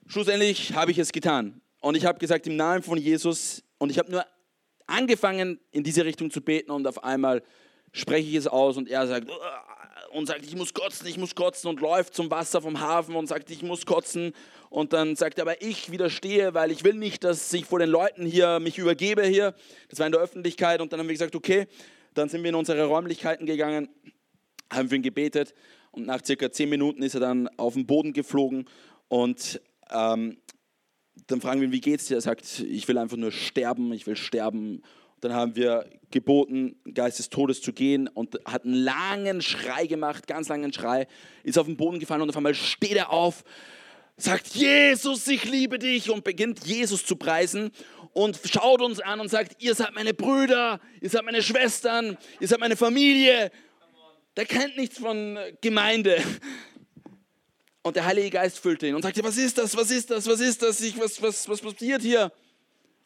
Schlussendlich 0.08 0.74
habe 0.74 0.92
ich 0.92 0.98
es 0.98 1.12
getan. 1.12 1.62
Und 1.82 1.96
ich 1.96 2.06
habe 2.06 2.20
gesagt, 2.20 2.48
im 2.48 2.56
Namen 2.56 2.84
von 2.84 2.98
Jesus, 2.98 3.64
und 3.78 3.90
ich 3.90 4.00
habe 4.00 4.12
nur 4.12 4.26
angefangen, 4.88 5.60
in 5.72 5.84
diese 5.84 6.06
Richtung 6.06 6.32
zu 6.32 6.42
beten 6.42 6.72
und 6.72 6.88
auf 6.88 7.04
einmal 7.04 7.44
spreche 7.92 8.30
ich 8.30 8.36
es 8.36 8.48
aus 8.48 8.78
und 8.78 8.90
er 8.90 9.08
sagt, 9.08 9.30
und 10.14 10.28
sagt, 10.28 10.46
ich 10.46 10.56
muss 10.56 10.74
kotzen, 10.74 11.08
ich 11.08 11.18
muss 11.18 11.36
kotzen 11.36 11.70
und 11.70 11.82
läuft 11.82 12.14
zum 12.14 12.30
Wasser 12.32 12.62
vom 12.62 12.80
Hafen 12.80 13.16
und 13.16 13.28
sagt, 13.28 13.50
ich 13.52 13.64
muss 13.64 13.86
kotzen. 13.86 14.34
Und 14.70 14.94
dann 14.94 15.16
sagt 15.16 15.38
er, 15.38 15.44
aber 15.44 15.62
ich 15.62 15.92
widerstehe, 15.92 16.54
weil 16.54 16.72
ich 16.72 16.84
will 16.84 16.94
nicht, 16.94 17.24
dass 17.24 17.52
ich 17.54 17.66
vor 17.66 17.80
den 17.80 17.90
Leuten 17.90 18.26
hier 18.26 18.60
mich 18.60 18.78
übergebe 18.78 19.24
hier. 19.24 19.54
Das 19.90 20.00
war 20.00 20.06
in 20.06 20.12
der 20.12 20.22
Öffentlichkeit 20.22 20.82
und 20.82 20.94
dann 20.94 21.00
haben 21.00 21.08
wir 21.08 21.14
gesagt, 21.14 21.36
okay, 21.36 21.68
dann 22.14 22.30
sind 22.30 22.44
wir 22.44 22.50
in 22.50 22.56
unsere 22.56 22.86
Räumlichkeiten 22.86 23.46
gegangen, 23.46 23.90
haben 24.72 24.90
für 24.90 24.96
ihn 24.96 25.02
gebetet 25.02 25.54
und 25.92 26.06
nach 26.06 26.24
circa 26.26 26.52
zehn 26.52 26.70
Minuten 26.70 27.04
ist 27.04 27.14
er 27.14 27.20
dann 27.20 27.48
auf 27.58 27.74
den 27.74 27.86
Boden 27.86 28.14
geflogen 28.14 28.66
und 29.08 29.62
ähm, 29.92 30.38
dann 31.28 31.42
fragen 31.42 31.62
wir 31.62 31.68
ihn, 31.68 31.74
wie 31.74 31.82
geht's 31.82 32.06
dir? 32.06 32.16
Er 32.16 32.22
sagt, 32.22 32.60
ich 32.60 32.88
will 32.88 32.98
einfach 32.98 33.18
nur 33.18 33.32
sterben, 33.32 33.92
ich 33.94 34.08
will 34.08 34.16
sterben. 34.16 34.82
Dann 35.22 35.34
haben 35.34 35.56
wir 35.56 35.86
geboten, 36.10 36.76
Geist 36.94 37.20
des 37.20 37.30
Todes 37.30 37.62
zu 37.62 37.74
gehen 37.74 38.08
und 38.08 38.40
hat 38.46 38.66
einen 38.66 38.74
langen 38.74 39.42
Schrei 39.42 39.88
gemacht, 39.88 40.28
ganz 40.28 40.50
langen 40.50 40.74
Schrei, 40.74 41.08
ist 41.44 41.58
auf 41.58 41.68
den 41.68 41.78
Boden 41.78 42.00
gefallen 42.00 42.22
und 42.22 42.30
auf 42.30 42.38
einmal 42.38 42.56
steht 42.56 42.98
er 42.98 43.12
auf, 43.12 43.44
sagt, 44.18 44.48
Jesus, 44.48 45.28
ich 45.28 45.46
liebe 45.46 45.80
dich 45.80 46.10
und 46.10 46.24
beginnt 46.24 46.66
Jesus 46.66 47.06
zu 47.06 47.16
preisen 47.16 47.72
und 48.14 48.40
schaut 48.46 48.82
uns 48.82 49.00
an 49.00 49.20
und 49.20 49.30
sagt, 49.30 49.62
ihr 49.62 49.76
seid 49.76 49.94
meine 49.94 50.14
Brüder, 50.14 50.80
ihr 51.00 51.10
seid 51.10 51.24
meine 51.24 51.42
Schwestern, 51.42 52.18
ihr 52.40 52.48
seid 52.48 52.60
meine 52.60 52.76
Familie. 52.76 53.52
Der 54.36 54.46
kennt 54.46 54.78
nichts 54.78 54.98
von 54.98 55.38
Gemeinde. 55.62 56.22
Und 57.84 57.96
der 57.96 58.06
Heilige 58.06 58.30
Geist 58.30 58.60
füllte 58.60 58.88
ihn 58.88 58.96
und 58.96 59.02
sagte, 59.02 59.24
was 59.24 59.38
ist 59.38 59.58
das, 59.58 59.76
was 59.76 59.90
ist 59.90 60.12
das, 60.12 60.28
was 60.28 60.40
ist 60.40 60.62
das, 60.62 60.82
ich, 60.82 61.00
was, 61.00 61.22
was, 61.22 61.50
was 61.50 61.62
passiert 61.62 62.02
hier? 62.02 62.32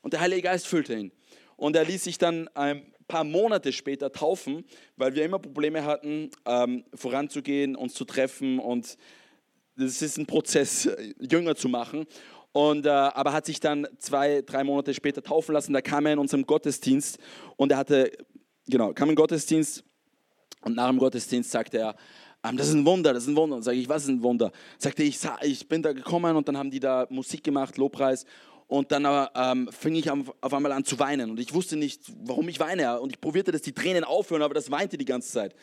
Und 0.01 0.13
der 0.13 0.19
Heilige 0.19 0.43
Geist 0.43 0.67
füllte 0.67 0.93
ihn. 0.95 1.11
Und 1.57 1.75
er 1.75 1.85
ließ 1.85 2.03
sich 2.03 2.17
dann 2.17 2.47
ein 2.49 2.93
paar 3.07 3.23
Monate 3.23 3.71
später 3.71 4.11
taufen, 4.11 4.65
weil 4.97 5.15
wir 5.15 5.25
immer 5.25 5.39
Probleme 5.39 5.83
hatten, 5.85 6.29
ähm, 6.45 6.83
voranzugehen, 6.93 7.75
uns 7.75 7.93
zu 7.93 8.05
treffen. 8.05 8.59
Und 8.59 8.97
das 9.77 10.01
ist 10.01 10.17
ein 10.17 10.25
Prozess, 10.25 10.89
jünger 11.19 11.55
zu 11.55 11.69
machen. 11.69 12.05
Und, 12.51 12.85
äh, 12.85 12.89
aber 12.89 13.33
hat 13.33 13.45
sich 13.45 13.59
dann 13.59 13.87
zwei, 13.99 14.41
drei 14.41 14.63
Monate 14.63 14.93
später 14.93 15.21
taufen 15.21 15.53
lassen. 15.53 15.73
Da 15.73 15.81
kam 15.81 16.05
er 16.05 16.13
in 16.13 16.19
unserem 16.19 16.45
Gottesdienst 16.45 17.19
und 17.57 17.71
er 17.71 17.77
hatte, 17.77 18.11
genau, 18.65 18.93
kam 18.93 19.09
im 19.09 19.15
Gottesdienst 19.15 19.83
und 20.61 20.75
nach 20.75 20.89
dem 20.89 20.97
Gottesdienst 20.97 21.51
sagte 21.51 21.79
er, 21.79 21.95
ähm, 22.45 22.57
das 22.57 22.69
ist 22.69 22.73
ein 22.73 22.85
Wunder, 22.85 23.13
das 23.13 23.23
ist 23.23 23.29
ein 23.29 23.35
Wunder. 23.35 23.57
Und 23.57 23.63
sage 23.63 23.77
ich, 23.77 23.89
was 23.89 24.03
ist 24.03 24.09
ein 24.09 24.23
Wunder? 24.23 24.51
Sagte 24.77 25.03
ich, 25.03 25.19
ich 25.43 25.67
bin 25.67 25.81
da 25.81 25.93
gekommen 25.93 26.35
und 26.35 26.47
dann 26.47 26.57
haben 26.57 26.71
die 26.71 26.79
da 26.79 27.07
Musik 27.09 27.43
gemacht, 27.43 27.77
Lobpreis. 27.77 28.25
Und 28.67 28.91
dann 28.91 29.05
ähm, 29.35 29.69
fing 29.71 29.95
ich 29.95 30.09
auf 30.09 30.53
einmal 30.53 30.71
an 30.71 30.83
zu 30.83 30.97
weinen. 30.97 31.29
Und 31.29 31.39
ich 31.39 31.53
wusste 31.53 31.75
nicht, 31.75 32.01
warum 32.23 32.49
ich 32.49 32.59
weine. 32.59 32.99
Und 32.99 33.11
ich 33.11 33.21
probierte, 33.21 33.51
dass 33.51 33.61
die 33.61 33.73
Tränen 33.73 34.03
aufhören, 34.03 34.41
aber 34.41 34.53
das 34.55 34.71
weinte 34.71 34.97
die 34.97 35.05
ganze 35.05 35.31
Zeit. 35.31 35.55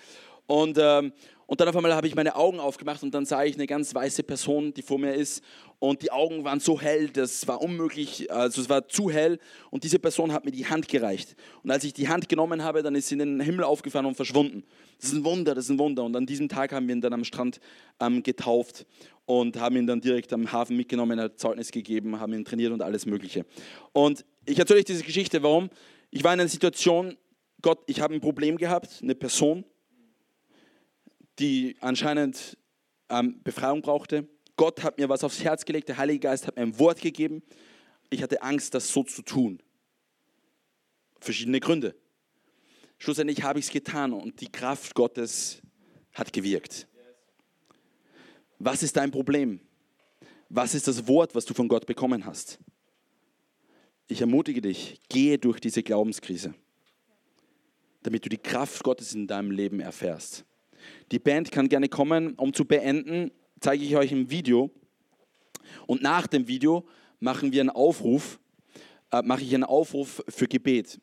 Und, 0.47 0.79
ähm, 0.81 1.13
und 1.53 1.61
dann 1.61 1.69
auf 1.69 1.77
einmal 1.77 1.95
habe 1.95 2.07
ich 2.07 2.15
meine 2.15 2.35
Augen 2.35 2.61
aufgemacht 2.61 3.03
und 3.03 3.13
dann 3.13 3.27
sah 3.27 3.45
ich 3.45 3.57
eine 3.57 3.67
ganz 3.67 3.95
weiße 3.95 4.23
Person, 4.23 4.73
die 4.73 4.81
vor 4.81 4.99
mir 4.99 5.13
ist. 5.13 5.45
Und 5.81 6.01
die 6.01 6.11
Augen 6.11 6.45
waren 6.45 6.61
so 6.61 6.81
hell, 6.81 7.11
das 7.11 7.47
war 7.47 7.61
unmöglich, 7.61 8.33
also 8.33 8.63
es 8.63 8.71
war 8.71 8.89
zu 8.89 9.11
hell. 9.11 9.39
Und 9.69 9.85
diese 9.85 9.99
Person 9.99 10.33
hat 10.33 10.47
mir 10.47 10.51
die 10.51 10.65
Hand 10.65 10.89
gereicht. 10.89 11.37
Und 11.63 11.71
als 11.71 11.85
ich 11.85 11.93
die 11.93 12.09
Hand 12.09 12.31
genommen 12.31 12.65
habe, 12.65 12.83
dann 12.83 12.95
ist 12.95 13.09
sie 13.09 13.17
in 13.17 13.19
den 13.19 13.41
Himmel 13.41 13.67
aufgefahren 13.67 14.07
und 14.07 14.15
verschwunden. 14.15 14.65
Das 14.99 15.11
ist 15.11 15.13
ein 15.13 15.27
Wunder, 15.27 15.55
das 15.55 15.67
ist 15.67 15.73
ein 15.73 15.79
Wunder. 15.79 16.05
Und 16.05 16.17
an 16.17 16.25
diesem 16.25 16.49
Tag 16.49 16.73
haben 16.73 16.89
wir 16.89 16.95
ihn 16.95 17.03
dann 17.03 17.13
am 17.13 17.23
Strand 17.23 17.61
ähm, 18.01 18.23
getauft 18.23 18.87
und 19.27 19.61
haben 19.61 19.77
ihn 19.77 19.87
dann 19.87 20.01
direkt 20.01 20.33
am 20.33 20.51
Hafen 20.51 20.75
mitgenommen, 20.79 21.21
hat 21.21 21.39
Zeugnis 21.39 21.71
gegeben, 21.71 22.19
haben 22.19 22.33
ihn 22.33 22.47
trainiert 22.47 22.73
und 22.73 22.81
alles 22.81 23.05
Mögliche. 23.05 23.45
Und 23.93 24.25
ich 24.47 24.59
erzähle 24.59 24.79
euch 24.79 24.87
diese 24.87 25.05
Geschichte, 25.05 25.43
warum? 25.43 25.69
Ich 26.11 26.25
war 26.25 26.33
in 26.33 26.41
einer 26.41 26.49
Situation, 26.49 27.19
Gott, 27.61 27.81
ich 27.89 28.01
habe 28.01 28.15
ein 28.15 28.23
Problem 28.23 28.57
gehabt, 28.57 29.01
eine 29.03 29.15
Person, 29.15 29.67
die 31.39 31.77
anscheinend 31.81 32.57
ähm, 33.09 33.41
Befreiung 33.43 33.83
brauchte. 33.83 34.29
Gott 34.57 34.83
hat 34.83 34.99
mir 34.99 35.09
was 35.09 35.25
aufs 35.25 35.43
Herz 35.43 35.65
gelegt, 35.65 35.89
der 35.89 35.97
Heilige 35.97 36.21
Geist 36.21 36.47
hat 36.47 36.57
mir 36.57 36.63
ein 36.63 36.79
Wort 36.79 37.01
gegeben. 37.01 37.43
Ich 38.11 38.23
hatte 38.23 38.43
Angst, 38.43 38.75
das 38.75 38.93
so 38.93 39.03
zu 39.05 39.23
tun. 39.23 39.63
verschiedene 41.21 41.61
Gründe. 41.61 41.95
Schlussendlich 42.99 43.43
habe 43.43 43.59
ich 43.59 43.67
es 43.67 43.71
getan 43.73 44.13
und 44.13 44.41
die 44.41 44.51
Kraft 44.51 44.95
Gottes 44.95 45.63
hat 46.13 46.33
gewirkt. 46.33 46.87
Was 48.59 48.83
ist 48.83 48.97
dein 48.97 49.11
Problem? 49.11 49.61
Was 50.49 50.75
ist 50.75 50.87
das 50.87 51.09
Wort, 51.09 51.35
was 51.35 51.45
du 51.45 51.55
von 51.55 51.67
Gott 51.67 51.87
bekommen 51.87 52.27
hast? 52.27 52.59
Ich 54.07 54.21
ermutige 54.21 54.61
dich, 54.61 55.01
gehe 55.09 55.39
durch 55.39 55.59
diese 55.59 55.83
Glaubenskrise, 55.83 56.55
damit 58.03 58.25
du 58.25 58.29
die 58.29 58.39
Kraft 58.39 58.85
Gottes 58.85 59.15
in 59.15 59.27
deinem 59.27 59.51
Leben 59.51 59.81
erfährst. 59.81 60.45
Die 61.11 61.19
Band 61.19 61.51
kann 61.51 61.69
gerne 61.69 61.89
kommen, 61.89 62.35
um 62.35 62.53
zu 62.53 62.65
beenden, 62.65 63.31
zeige 63.61 63.85
ich 63.85 63.97
euch 63.97 64.13
im 64.13 64.31
Video. 64.31 64.71
Und 65.87 66.03
nach 66.03 66.27
dem 66.27 66.49
Video 66.49 66.87
machen 67.21 67.53
wir 67.53 67.61
einen 67.61 67.71
Aufruf, 67.71 68.39
äh, 69.11 69.23
mache 69.23 69.43
ich 69.43 69.55
einen 69.55 69.65
Aufruf 69.65 70.23
für 70.29 70.49
Gebet. 70.49 71.01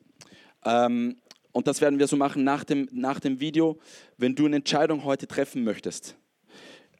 Ähm, 0.64 1.16
und 1.52 1.66
das 1.66 1.80
werden 1.80 1.98
wir 1.98 2.06
so 2.06 2.16
machen 2.16 2.44
nach 2.44 2.64
dem, 2.64 2.88
nach 2.92 3.20
dem 3.20 3.40
Video, 3.40 3.78
wenn 4.16 4.34
du 4.34 4.46
eine 4.46 4.56
Entscheidung 4.56 5.04
heute 5.04 5.26
treffen 5.26 5.64
möchtest, 5.64 6.16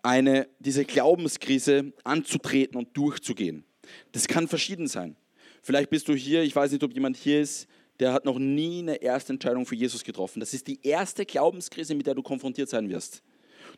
eine, 0.02 0.48
diese 0.58 0.84
Glaubenskrise 0.84 1.92
anzutreten 2.04 2.76
und 2.76 2.96
durchzugehen. 2.96 3.64
Das 4.12 4.26
kann 4.26 4.48
verschieden 4.48 4.88
sein. 4.88 5.16
Vielleicht 5.62 5.90
bist 5.90 6.08
du 6.08 6.14
hier, 6.14 6.42
ich 6.42 6.56
weiß 6.56 6.72
nicht, 6.72 6.82
ob 6.82 6.92
jemand 6.94 7.16
hier 7.16 7.40
ist, 7.40 7.68
der 8.00 8.12
hat 8.12 8.24
noch 8.24 8.38
nie 8.38 8.80
eine 8.80 8.96
erste 8.96 9.34
Entscheidung 9.34 9.66
für 9.66 9.76
Jesus 9.76 10.02
getroffen. 10.02 10.40
Das 10.40 10.54
ist 10.54 10.66
die 10.66 10.80
erste 10.82 11.26
Glaubenskrise, 11.26 11.94
mit 11.94 12.06
der 12.06 12.14
du 12.14 12.22
konfrontiert 12.22 12.68
sein 12.68 12.88
wirst. 12.88 13.22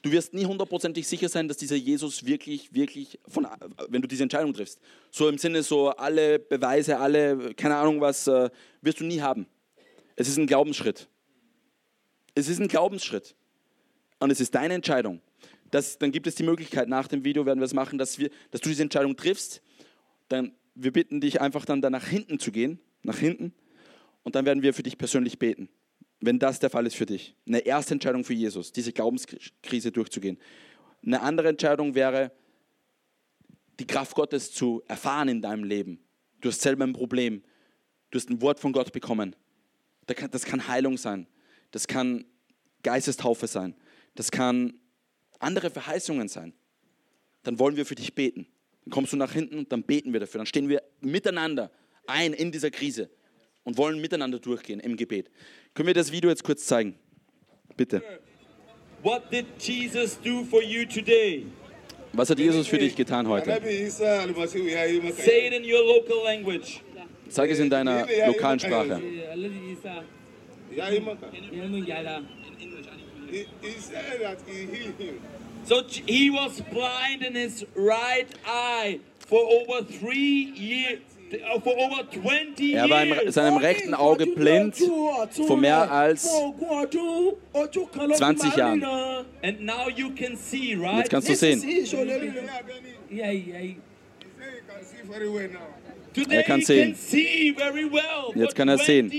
Du 0.01 0.11
wirst 0.11 0.33
nie 0.33 0.47
hundertprozentig 0.47 1.07
sicher 1.07 1.29
sein, 1.29 1.49
dass 1.49 1.57
dieser 1.57 1.77
Jesus 1.77 2.25
wirklich, 2.25 2.73
wirklich, 2.73 3.19
von, 3.29 3.47
wenn 3.89 4.01
du 4.01 4.09
diese 4.09 4.23
Entscheidung 4.23 4.55
triffst, 4.55 4.81
so 5.11 5.29
im 5.29 5.39
Sinne 5.39 5.63
so 5.63 5.91
alle 5.91 6.39
Beweise, 6.39 6.99
alle, 6.99 7.53
keine 7.55 7.77
Ahnung 7.77 8.01
was, 8.01 8.27
äh, 8.27 8.49
wirst 8.81 9.01
du 9.01 9.05
nie 9.05 9.21
haben. 9.21 9.47
Es 10.17 10.29
ist 10.29 10.39
ein 10.39 10.47
Glaubensschritt. 10.47 11.09
Es 12.35 12.49
ist 12.49 12.61
ein 12.61 12.69
Glaubensschritt. 12.69 13.35
Und 14.19 14.31
es 14.31 14.41
ist 14.41 14.55
deine 14.55 14.75
Entscheidung. 14.75 15.21
Das, 15.71 15.99
dann 15.99 16.13
gibt 16.13 16.27
es 16.27 16.37
die 16.37 16.43
Möglichkeit, 16.45 16.89
nach 16.89 17.09
dem 17.09 17.25
Video 17.25 17.45
werden 17.45 17.59
wir 17.59 17.65
es 17.65 17.75
machen, 17.75 17.99
dass, 17.99 18.19
wir, 18.19 18.31
dass 18.51 18.61
du 18.61 18.69
diese 18.69 18.83
Entscheidung 18.83 19.17
triffst. 19.17 19.63
Dann, 20.29 20.53
wir 20.75 20.93
bitten 20.93 21.21
dich 21.21 21.41
einfach 21.41 21.65
dann 21.65 21.83
da 21.83 21.91
nach 21.91 22.07
hinten 22.07 22.39
zu 22.39 22.53
gehen, 22.53 22.79
nach 23.03 23.19
hinten. 23.19 23.53
Und 24.23 24.35
dann 24.35 24.45
werden 24.45 24.63
wir 24.63 24.75
für 24.75 24.83
dich 24.83 24.99
persönlich 24.99 25.39
beten 25.39 25.69
wenn 26.23 26.39
das 26.39 26.61
der 26.61 26.71
Fall 26.71 26.87
ist 26.87 26.95
für 26.95 27.05
dich. 27.05 27.35
Eine 27.47 27.59
erste 27.59 27.95
Entscheidung 27.95 28.25
für 28.25 28.33
Jesus, 28.33 28.73
diese 28.73 28.93
Glaubenskrise 28.93 29.91
durchzugehen. 29.91 30.39
Eine 31.05 31.21
andere 31.21 31.49
Entscheidung 31.49 31.95
wäre, 31.95 32.31
die 33.81 33.87
Kraft 33.87 34.15
Gottes 34.15 34.53
zu 34.53 34.83
erfahren 34.87 35.29
in 35.29 35.43
deinem 35.43 35.65
Leben. 35.65 35.99
Du 36.41 36.49
hast 36.49 36.61
selber 36.61 36.85
ein 36.85 36.93
Problem. 36.93 37.43
Du 38.11 38.19
hast 38.19 38.31
ein 38.31 38.41
Wort 38.41 38.61
von 38.61 38.73
Gott 38.73 38.93
bekommen. 38.93 39.35
Das 40.07 40.45
kann 40.45 40.69
Heilung 40.69 40.97
sein. 40.97 41.27
Das 41.73 41.89
kann 41.89 42.25
Geistestaufe 42.85 43.49
sein. 43.49 43.75
Das 44.15 44.31
kann 44.31 44.75
andere 45.41 45.71
Verheißungen 45.71 46.29
sein. 46.29 46.53
Dann 47.43 47.59
wollen 47.59 47.77
wir 47.77 47.85
für 47.85 47.97
dich 47.97 48.15
beten. 48.15 48.47
Dann 48.85 48.93
kommst 48.93 49.13
du 49.13 49.17
nach 49.17 49.33
hinten 49.33 49.59
und 49.59 49.73
dann 49.73 49.83
beten 49.83 50.13
wir 50.13 50.21
dafür. 50.21 50.39
Dann 50.39 50.47
stehen 50.47 50.69
wir 50.69 50.83
miteinander 51.01 51.73
ein 52.07 52.33
in 52.33 52.53
dieser 52.53 52.71
Krise 52.71 53.11
und 53.65 53.77
wollen 53.77 54.01
miteinander 54.01 54.39
durchgehen 54.39 54.81
im 54.81 54.97
Gebet. 54.97 55.31
Können 55.75 55.87
wir 55.87 55.95
das 55.95 56.13
Video 56.13 56.31
jetzt 56.31 56.45
kurz 56.45 56.67
zeigen? 56.67 56.95
Bitte. 57.77 58.03
What 59.03 59.31
did 59.33 59.47
Jesus 59.59 60.19
do 60.21 60.45
for 60.45 60.63
you 60.63 60.85
today? 60.85 61.47
Was 62.13 62.29
hat 62.31 62.39
Jesus 62.39 62.67
für 62.69 62.79
dich 62.79 62.95
getan 62.95 63.27
heute? 63.27 63.51
Say 63.91 65.47
it 65.47 65.55
in 65.55 65.65
your 65.65 65.83
local 65.83 66.23
language. 66.25 66.83
Sag 67.29 67.51
es 67.51 67.59
in 67.59 67.71
deiner 67.71 68.07
lokalen 68.27 68.61
Sprache. 68.61 69.01
So 75.65 75.83
he 76.07 76.31
was 76.31 76.61
blind 76.61 77.23
in 77.23 77.35
his 77.35 77.65
right 77.75 78.27
eye 78.45 79.01
for 79.19 79.41
over 79.41 79.83
three 79.83 80.53
years. 80.55 81.01
Er 81.33 82.91
war 82.91 83.23
in 83.23 83.33
seinem 83.33 83.57
rechten 83.57 83.95
Auge 83.95 84.27
blind 84.27 84.77
vor 85.47 85.57
mehr 85.57 85.91
als 85.91 86.31
20 88.15 88.57
Jahren. 88.57 88.83
Und 88.83 88.89
jetzt 90.99 91.11
kannst 91.11 91.29
du 91.29 91.35
sehen. 91.35 91.63
Er 96.29 96.43
kann 96.43 96.63
sehen. 96.63 96.95
Jetzt 98.35 98.55
kann 98.55 98.69
er 98.69 98.79
sehen. 98.79 99.11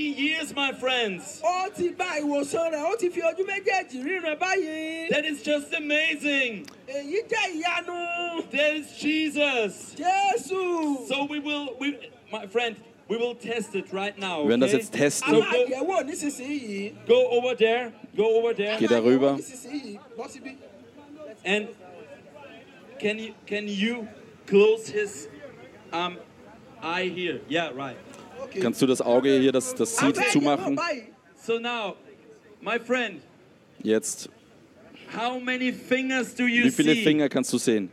That 5.10 5.26
is 5.26 5.44
just 5.44 5.76
amazing. 5.76 6.66
That 8.52 8.76
is 8.76 8.98
Jesus. 8.98 9.96
So 11.08 11.26
we 11.26 11.39
will, 11.39 11.76
we, 11.80 11.98
my 12.32 12.48
friend, 12.48 12.76
we 13.08 13.18
will 13.18 13.36
test 13.36 13.76
it 13.76 13.91
right 13.91 14.18
now. 14.18 14.44
Wir 14.44 14.50
werden 14.50 14.62
das 14.62 14.72
jetzt 14.72 14.94
testen. 14.94 15.34
So 15.34 15.41
go, 15.41 15.48
go 17.08 17.30
over 17.32 17.56
there. 17.56 17.91
Go 18.16 18.38
over 18.38 18.54
there. 18.54 18.78
Geh 18.78 18.88
darüber. 18.88 19.38
And 21.46 21.68
can 23.00 23.20
you 23.20 23.34
can 23.46 23.68
you 23.68 24.08
close 24.48 24.88
his 24.88 25.28
um, 25.91 26.18
eye 26.84 27.10
here? 27.10 27.40
Yeah, 27.50 27.70
right. 27.76 27.96
Kannst 28.62 28.82
du 28.82 28.86
das 28.86 29.02
Auge 29.02 29.40
hier, 29.40 29.52
das, 29.52 29.74
das 29.74 29.96
Sieht 29.98 30.18
zumachen? 30.32 30.80
So 31.42 31.60
now, 31.60 31.96
my 32.62 32.78
friend, 32.80 33.22
Jetzt. 33.82 34.30
how 35.16 35.40
many 35.40 35.72
fingers 35.72 36.34
do 36.36 36.44
you 36.46 36.66
Wie 36.66 36.72
viele 36.72 36.94
see? 36.96 37.04
Finger 37.04 37.30
kannst 37.30 37.52
du 37.54 37.58
sehen? 37.58 37.90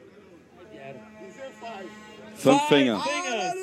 Fünf 2.34 2.58
Five 2.60 2.68
Finger. 2.68 3.00
fingers. 3.00 3.54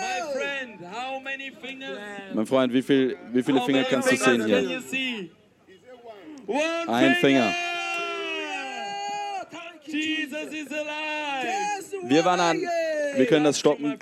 My 0.00 0.32
friend, 0.32 0.80
how 0.92 1.20
many 1.20 1.50
fingers? 1.50 1.98
Mein 2.34 2.46
Freund, 2.46 2.72
wie, 2.72 2.82
viel, 2.82 3.16
wie 3.32 3.42
viele 3.42 3.60
How 3.60 3.66
Finger 3.66 3.84
kannst 3.84 4.10
du 4.12 4.16
sehen 4.16 4.38
Can 4.40 4.46
hier? 4.46 4.60
you 4.62 4.80
see? 4.80 5.30
One 6.46 6.88
Ein 6.88 7.14
Finger. 7.16 7.54
Jesus 9.86 10.52
is 10.52 10.72
alive. 10.72 12.08
Wir 12.08 12.24
waren 12.24 12.40
an, 12.40 12.60
wir 13.16 13.26
können 13.26 13.44
das 13.44 13.56
My 13.56 13.60
stoppen. 13.60 13.98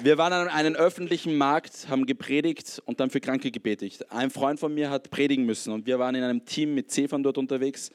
Wir 0.00 0.18
waren 0.18 0.32
an 0.32 0.48
einem 0.48 0.74
öffentlichen 0.74 1.36
Markt, 1.36 1.88
haben 1.88 2.06
gepredigt 2.06 2.80
und 2.84 3.00
dann 3.00 3.10
für 3.10 3.20
Kranke 3.20 3.50
gebetet. 3.50 4.10
Ein 4.10 4.30
Freund 4.30 4.60
von 4.60 4.72
mir 4.72 4.90
hat 4.90 5.10
predigen 5.10 5.44
müssen 5.44 5.72
und 5.72 5.86
wir 5.86 5.98
waren 5.98 6.14
in 6.14 6.22
einem 6.22 6.44
Team 6.44 6.74
mit 6.74 6.90
Zefan 6.90 7.22
dort 7.22 7.38
unterwegs 7.38 7.90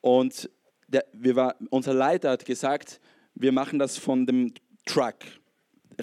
und 0.00 0.50
der, 0.88 1.04
wir 1.12 1.36
war, 1.36 1.56
unser 1.70 1.94
Leiter 1.94 2.30
hat 2.30 2.44
gesagt, 2.44 3.00
wir 3.34 3.52
machen 3.52 3.78
das 3.78 3.96
von 3.96 4.26
dem 4.26 4.52
Truck. 4.86 5.16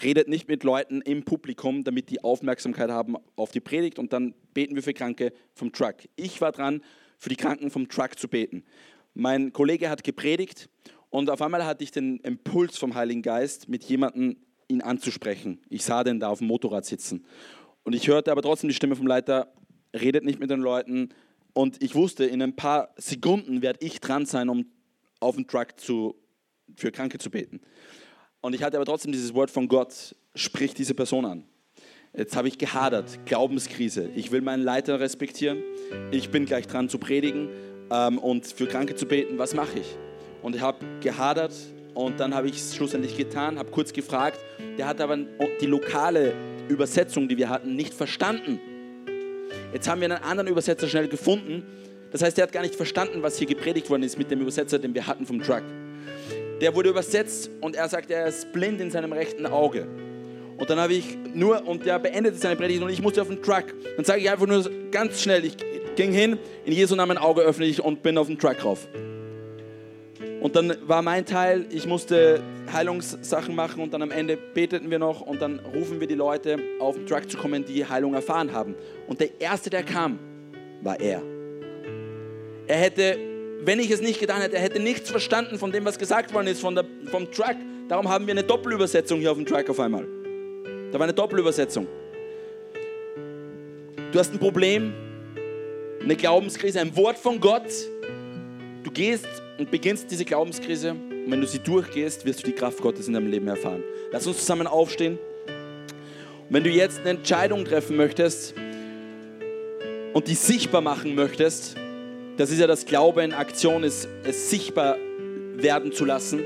Redet 0.01 0.27
nicht 0.27 0.47
mit 0.47 0.63
Leuten 0.63 1.01
im 1.01 1.23
Publikum, 1.23 1.83
damit 1.83 2.09
die 2.09 2.23
Aufmerksamkeit 2.23 2.89
haben 2.89 3.15
auf 3.35 3.51
die 3.51 3.59
Predigt 3.59 3.99
und 3.99 4.13
dann 4.13 4.33
beten 4.53 4.75
wir 4.75 4.83
für 4.83 4.93
Kranke 4.93 5.33
vom 5.53 5.71
Truck. 5.71 5.95
Ich 6.15 6.39
war 6.39 6.51
dran, 6.51 6.81
für 7.17 7.29
die 7.29 7.35
Kranken 7.35 7.71
vom 7.71 7.89
Truck 7.89 8.17
zu 8.17 8.27
beten. 8.27 8.63
Mein 9.19 9.51
Kollege 9.51 9.89
hat 9.89 10.03
gepredigt 10.03 10.69
und 11.09 11.31
auf 11.31 11.41
einmal 11.41 11.65
hatte 11.65 11.83
ich 11.83 11.89
den 11.89 12.19
Impuls 12.19 12.77
vom 12.77 12.93
Heiligen 12.93 13.23
Geist, 13.23 13.67
mit 13.67 13.83
jemandem 13.85 14.37
ihn 14.67 14.83
anzusprechen. 14.83 15.59
Ich 15.69 15.83
sah 15.83 16.03
den 16.03 16.19
da 16.19 16.27
auf 16.27 16.37
dem 16.37 16.45
Motorrad 16.45 16.85
sitzen. 16.85 17.25
Und 17.83 17.93
ich 17.93 18.07
hörte 18.07 18.31
aber 18.31 18.43
trotzdem 18.43 18.67
die 18.67 18.75
Stimme 18.75 18.95
vom 18.95 19.07
Leiter, 19.07 19.51
redet 19.91 20.23
nicht 20.23 20.39
mit 20.39 20.51
den 20.51 20.59
Leuten. 20.59 21.09
Und 21.53 21.81
ich 21.81 21.95
wusste, 21.95 22.25
in 22.25 22.43
ein 22.43 22.55
paar 22.55 22.93
Sekunden 22.97 23.63
werde 23.63 23.83
ich 23.83 23.99
dran 24.01 24.27
sein, 24.27 24.49
um 24.49 24.67
auf 25.19 25.33
dem 25.33 25.47
Truck 25.47 25.79
zu, 25.79 26.13
für 26.75 26.91
Kranke 26.91 27.17
zu 27.17 27.31
beten. 27.31 27.61
Und 28.41 28.53
ich 28.53 28.61
hatte 28.61 28.77
aber 28.77 28.85
trotzdem 28.85 29.13
dieses 29.13 29.33
Wort 29.33 29.49
von 29.49 29.67
Gott, 29.67 30.15
sprich 30.35 30.75
diese 30.75 30.93
Person 30.93 31.25
an. 31.25 31.43
Jetzt 32.15 32.35
habe 32.35 32.49
ich 32.49 32.59
gehadert, 32.59 33.25
Glaubenskrise. 33.25 34.11
Ich 34.15 34.29
will 34.29 34.41
meinen 34.41 34.61
Leiter 34.61 34.99
respektieren. 34.99 35.63
Ich 36.11 36.29
bin 36.29 36.45
gleich 36.45 36.67
dran 36.67 36.87
zu 36.87 36.99
predigen 36.99 37.49
ähm, 37.91 38.17
und 38.17 38.45
für 38.45 38.67
Kranke 38.67 38.95
zu 38.95 39.05
beten. 39.05 39.37
Was 39.37 39.53
mache 39.53 39.79
ich? 39.79 39.95
Und 40.41 40.55
ich 40.55 40.61
habe 40.61 40.77
gehadert 41.01 41.53
und 41.93 42.19
dann 42.19 42.35
habe 42.35 42.47
ich 42.47 42.57
es 42.57 42.75
schlussendlich 42.75 43.17
getan, 43.17 43.57
habe 43.57 43.71
kurz 43.71 43.91
gefragt. 43.91 44.39
Der 44.77 44.87
hat 44.87 45.01
aber 45.01 45.17
die 45.61 45.65
lokale 45.65 46.33
Übersetzung, 46.69 47.27
die 47.27 47.37
wir 47.37 47.49
hatten, 47.49 47.75
nicht 47.75 47.93
verstanden. 47.93 48.59
Jetzt 49.73 49.89
haben 49.89 50.01
wir 50.01 50.05
einen 50.05 50.23
anderen 50.23 50.47
Übersetzer 50.47 50.87
schnell 50.87 51.07
gefunden. 51.07 51.63
Das 52.11 52.21
heißt, 52.21 52.37
der 52.37 52.43
hat 52.43 52.51
gar 52.51 52.61
nicht 52.61 52.75
verstanden, 52.75 53.21
was 53.21 53.37
hier 53.37 53.47
gepredigt 53.47 53.89
worden 53.89 54.03
ist 54.03 54.17
mit 54.17 54.31
dem 54.31 54.41
Übersetzer, 54.41 54.79
den 54.79 54.93
wir 54.93 55.07
hatten 55.07 55.25
vom 55.25 55.41
Truck. 55.41 55.63
Der 56.61 56.73
wurde 56.73 56.89
übersetzt 56.89 57.49
und 57.61 57.75
er 57.75 57.89
sagt, 57.89 58.09
er 58.09 58.27
ist 58.27 58.51
blind 58.53 58.79
in 58.81 58.89
seinem 58.89 59.11
rechten 59.11 59.45
Auge. 59.45 59.87
Und 60.57 60.69
dann 60.69 60.79
habe 60.79 60.93
ich 60.93 61.17
nur, 61.35 61.67
und 61.67 61.85
der 61.85 61.99
beendete 61.99 62.37
seine 62.37 62.55
Predigt 62.55 62.81
und 62.81 62.89
ich 62.89 63.01
musste 63.01 63.21
auf 63.21 63.27
den 63.27 63.41
Truck. 63.43 63.65
Dann 63.95 64.05
sage 64.05 64.21
ich 64.21 64.29
einfach 64.29 64.47
nur 64.47 64.67
ganz 64.91 65.21
schnell, 65.21 65.45
ich 65.45 65.55
ging 65.97 66.13
hin, 66.13 66.39
in 66.63 66.71
Jesu 66.71 66.95
Namen 66.95 67.17
Auge 67.17 67.41
öffne 67.41 67.65
ich 67.65 67.83
und 67.83 68.01
bin 68.01 68.17
auf 68.17 68.27
den 68.27 68.39
Truck 68.39 68.63
rauf. 68.63 68.87
Und 70.39 70.55
dann 70.55 70.77
war 70.85 71.01
mein 71.01 71.25
Teil, 71.25 71.65
ich 71.71 71.85
musste 71.85 72.41
Heilungssachen 72.71 73.53
machen 73.53 73.81
und 73.81 73.93
dann 73.93 74.01
am 74.01 74.11
Ende 74.11 74.37
beteten 74.37 74.89
wir 74.89 74.99
noch 74.99 75.21
und 75.21 75.41
dann 75.41 75.59
rufen 75.59 75.99
wir 75.99 76.07
die 76.07 76.15
Leute 76.15 76.59
auf 76.79 76.95
den 76.95 77.07
Truck 77.07 77.29
zu 77.29 77.37
kommen, 77.37 77.65
die 77.65 77.85
Heilung 77.85 78.13
erfahren 78.13 78.53
haben. 78.53 78.75
Und 79.07 79.19
der 79.19 79.41
Erste, 79.41 79.69
der 79.69 79.83
kam, 79.83 80.19
war 80.81 80.99
er. 80.99 81.21
Er 82.67 82.77
hätte, 82.77 83.17
wenn 83.63 83.79
ich 83.79 83.89
es 83.89 84.01
nicht 84.01 84.19
getan 84.19 84.41
hätte, 84.41 84.57
er 84.57 84.61
hätte 84.61 84.79
nichts 84.79 85.09
verstanden 85.09 85.57
von 85.57 85.71
dem, 85.71 85.85
was 85.85 85.97
gesagt 85.97 86.33
worden 86.33 86.47
ist 86.47 86.61
von 86.61 86.75
der, 86.75 86.85
vom 87.09 87.31
Truck. 87.31 87.55
Darum 87.89 88.07
haben 88.07 88.27
wir 88.27 88.33
eine 88.33 88.43
Doppelübersetzung 88.43 89.19
hier 89.19 89.31
auf 89.31 89.37
dem 89.37 89.45
Truck 89.45 89.69
auf 89.69 89.79
einmal. 89.79 90.05
Da 90.91 90.99
war 90.99 91.05
eine 91.05 91.13
Doppelübersetzung. 91.13 91.87
Du 94.11 94.19
hast 94.19 94.33
ein 94.33 94.39
Problem, 94.39 94.93
eine 96.01 96.15
Glaubenskrise, 96.15 96.79
ein 96.79 96.95
Wort 96.95 97.17
von 97.17 97.39
Gott. 97.39 97.67
Du 98.83 98.91
gehst 98.91 99.27
und 99.57 99.71
beginnst 99.71 100.11
diese 100.11 100.25
Glaubenskrise 100.25 100.91
und 100.91 101.31
wenn 101.31 101.41
du 101.41 101.47
sie 101.47 101.59
durchgehst, 101.59 102.25
wirst 102.25 102.43
du 102.43 102.47
die 102.47 102.53
Kraft 102.53 102.81
Gottes 102.81 103.07
in 103.07 103.13
deinem 103.13 103.29
Leben 103.29 103.47
erfahren. 103.47 103.83
Lass 104.11 104.25
uns 104.27 104.37
zusammen 104.37 104.65
aufstehen. 104.65 105.19
Und 105.47 106.55
wenn 106.55 106.63
du 106.63 106.69
jetzt 106.69 107.01
eine 107.01 107.09
Entscheidung 107.09 107.65
treffen 107.65 107.97
möchtest 107.97 108.53
und 110.13 110.27
die 110.27 110.35
sichtbar 110.35 110.81
machen 110.81 111.15
möchtest, 111.15 111.75
das 112.37 112.51
ist 112.51 112.59
ja 112.59 112.67
das 112.67 112.85
Glaube 112.85 113.23
in 113.23 113.33
Aktion, 113.33 113.83
ist, 113.83 114.07
es 114.23 114.49
sichtbar 114.49 114.95
werden 115.55 115.91
zu 115.91 116.05
lassen. 116.05 116.43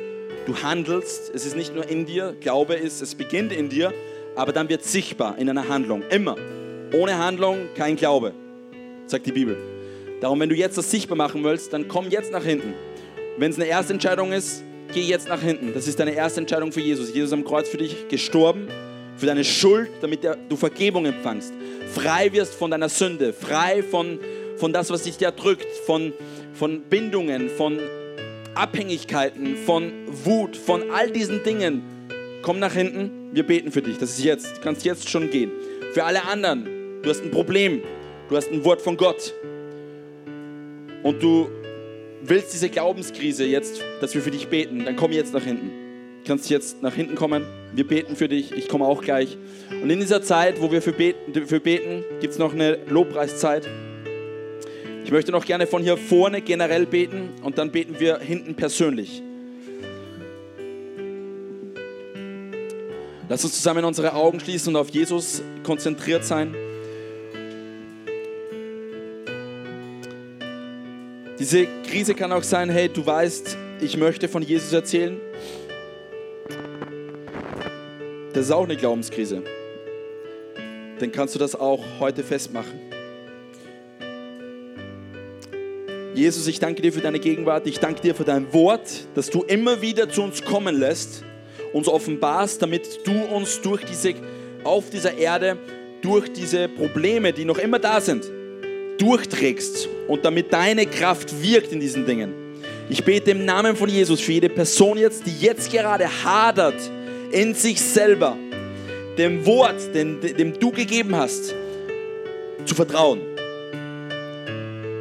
Du 0.47 0.55
handelst, 0.63 1.31
es 1.35 1.45
ist 1.45 1.55
nicht 1.55 1.75
nur 1.75 1.87
in 1.87 2.07
dir, 2.07 2.35
Glaube 2.39 2.73
ist, 2.73 3.01
es 3.01 3.13
beginnt 3.13 3.51
in 3.51 3.69
dir, 3.69 3.93
aber 4.35 4.51
dann 4.51 4.69
wird 4.69 4.83
sichtbar 4.83 5.37
in 5.37 5.47
einer 5.47 5.67
Handlung, 5.67 6.01
immer. 6.09 6.37
Ohne 6.93 7.19
Handlung 7.19 7.67
kein 7.75 7.97
Glaube, 7.97 8.33
sagt 9.11 9.25
die 9.25 9.31
Bibel. 9.31 9.57
Darum, 10.21 10.39
wenn 10.39 10.49
du 10.49 10.55
jetzt 10.55 10.77
das 10.77 10.89
sichtbar 10.89 11.17
machen 11.17 11.43
willst, 11.43 11.73
dann 11.73 11.87
komm 11.87 12.09
jetzt 12.09 12.31
nach 12.31 12.43
hinten. 12.43 12.73
Wenn 13.37 13.51
es 13.51 13.57
eine 13.57 13.67
erste 13.67 13.93
Entscheidung 13.93 14.31
ist, 14.31 14.63
geh 14.93 15.01
jetzt 15.01 15.27
nach 15.27 15.41
hinten. 15.41 15.73
Das 15.73 15.87
ist 15.87 15.99
deine 15.99 16.13
erste 16.13 16.41
Entscheidung 16.41 16.71
für 16.71 16.81
Jesus. 16.81 17.13
Jesus 17.13 17.33
am 17.33 17.43
Kreuz 17.43 17.69
für 17.69 17.77
dich 17.77 18.07
gestorben, 18.07 18.67
für 19.17 19.25
deine 19.25 19.43
Schuld, 19.43 19.89
damit 20.01 20.21
du 20.49 20.55
Vergebung 20.55 21.05
empfangst. 21.05 21.53
Frei 21.93 22.31
wirst 22.33 22.53
von 22.53 22.71
deiner 22.71 22.89
Sünde, 22.89 23.33
frei 23.33 23.83
von, 23.83 24.19
von 24.57 24.73
das, 24.73 24.89
was 24.89 25.03
dich 25.03 25.17
da 25.17 25.31
drückt, 25.31 25.67
von, 25.85 26.13
von 26.53 26.81
Bindungen, 26.81 27.49
von 27.49 27.79
Abhängigkeiten, 28.53 29.55
von 29.65 29.91
Wut, 30.23 30.55
von 30.55 30.91
all 30.91 31.09
diesen 31.11 31.43
Dingen. 31.43 31.83
Komm 32.41 32.59
nach 32.59 32.73
hinten, 32.73 33.29
wir 33.33 33.43
beten 33.43 33.71
für 33.71 33.81
dich. 33.81 33.97
Das 33.97 34.11
ist 34.11 34.23
jetzt. 34.23 34.57
Du 34.57 34.61
kannst 34.61 34.83
jetzt 34.85 35.09
schon 35.09 35.29
gehen. 35.29 35.51
Für 35.93 36.03
alle 36.03 36.23
anderen, 36.25 36.67
du 37.01 37.09
hast 37.09 37.23
ein 37.23 37.31
Problem, 37.31 37.81
du 38.31 38.37
hast 38.37 38.49
ein 38.49 38.63
Wort 38.63 38.81
von 38.81 38.95
Gott 38.95 39.33
und 41.03 41.21
du 41.21 41.49
willst 42.23 42.53
diese 42.53 42.69
Glaubenskrise 42.69 43.43
jetzt, 43.45 43.83
dass 43.99 44.15
wir 44.15 44.21
für 44.21 44.31
dich 44.31 44.47
beten, 44.47 44.85
dann 44.85 44.95
komm 44.95 45.11
jetzt 45.11 45.33
nach 45.33 45.43
hinten. 45.43 45.69
Du 46.23 46.27
kannst 46.27 46.49
jetzt 46.49 46.81
nach 46.81 46.93
hinten 46.93 47.15
kommen. 47.15 47.45
Wir 47.73 47.85
beten 47.85 48.15
für 48.15 48.29
dich. 48.29 48.53
Ich 48.53 48.69
komme 48.69 48.85
auch 48.85 49.01
gleich. 49.01 49.37
Und 49.81 49.89
in 49.89 49.99
dieser 49.99 50.21
Zeit, 50.21 50.61
wo 50.61 50.71
wir 50.71 50.81
für 50.81 50.93
beten, 50.93 51.45
für 51.45 51.59
beten 51.59 52.05
gibt 52.21 52.31
es 52.31 52.39
noch 52.39 52.53
eine 52.53 52.77
Lobpreiszeit. 52.87 53.67
Ich 55.03 55.11
möchte 55.11 55.33
noch 55.33 55.45
gerne 55.45 55.67
von 55.67 55.83
hier 55.83 55.97
vorne 55.97 56.41
generell 56.41 56.85
beten 56.85 57.31
und 57.43 57.57
dann 57.57 57.71
beten 57.71 57.99
wir 57.99 58.19
hinten 58.19 58.55
persönlich. 58.55 59.21
Lass 63.27 63.43
uns 63.43 63.55
zusammen 63.55 63.83
unsere 63.83 64.13
Augen 64.13 64.39
schließen 64.39 64.73
und 64.73 64.79
auf 64.79 64.89
Jesus 64.89 65.41
konzentriert 65.63 66.23
sein. 66.23 66.55
Diese 71.41 71.65
Krise 71.89 72.13
kann 72.13 72.31
auch 72.31 72.43
sein, 72.43 72.69
hey, 72.69 72.87
du 72.87 73.03
weißt, 73.03 73.57
ich 73.81 73.97
möchte 73.97 74.27
von 74.27 74.43
Jesus 74.43 74.71
erzählen. 74.73 75.19
Das 78.31 78.45
ist 78.45 78.51
auch 78.51 78.65
eine 78.65 78.77
Glaubenskrise. 78.77 79.41
Dann 80.99 81.11
kannst 81.11 81.33
du 81.33 81.39
das 81.39 81.55
auch 81.55 81.83
heute 81.99 82.23
festmachen. 82.23 82.79
Jesus, 86.13 86.45
ich 86.45 86.59
danke 86.59 86.83
dir 86.83 86.93
für 86.93 87.01
deine 87.01 87.17
Gegenwart. 87.17 87.65
Ich 87.65 87.79
danke 87.79 88.01
dir 88.01 88.13
für 88.13 88.23
dein 88.23 88.53
Wort, 88.53 89.07
dass 89.15 89.31
du 89.31 89.41
immer 89.41 89.81
wieder 89.81 90.11
zu 90.11 90.21
uns 90.21 90.43
kommen 90.43 90.79
lässt, 90.79 91.23
uns 91.73 91.87
offenbarst, 91.87 92.61
damit 92.61 92.99
du 93.03 93.19
uns 93.19 93.61
durch 93.61 93.83
diese, 93.83 94.13
auf 94.63 94.91
dieser 94.91 95.17
Erde, 95.17 95.57
durch 96.03 96.31
diese 96.31 96.67
Probleme, 96.67 97.33
die 97.33 97.45
noch 97.45 97.57
immer 97.57 97.79
da 97.79 97.99
sind, 97.99 98.29
durchträgst 99.01 99.89
und 100.07 100.23
damit 100.23 100.53
deine 100.53 100.85
Kraft 100.85 101.41
wirkt 101.41 101.71
in 101.71 101.79
diesen 101.79 102.05
Dingen. 102.05 102.33
Ich 102.89 103.03
bete 103.03 103.31
im 103.31 103.45
Namen 103.45 103.75
von 103.75 103.89
Jesus 103.89 104.21
für 104.21 104.33
jede 104.33 104.49
Person 104.49 104.97
jetzt, 104.97 105.25
die 105.25 105.39
jetzt 105.39 105.71
gerade 105.71 106.07
hadert 106.23 106.75
in 107.31 107.53
sich 107.53 107.81
selber, 107.81 108.37
dem 109.17 109.45
Wort, 109.45 109.95
dem, 109.95 110.19
dem 110.21 110.59
du 110.59 110.71
gegeben 110.71 111.15
hast, 111.15 111.55
zu 112.65 112.75
vertrauen. 112.75 113.21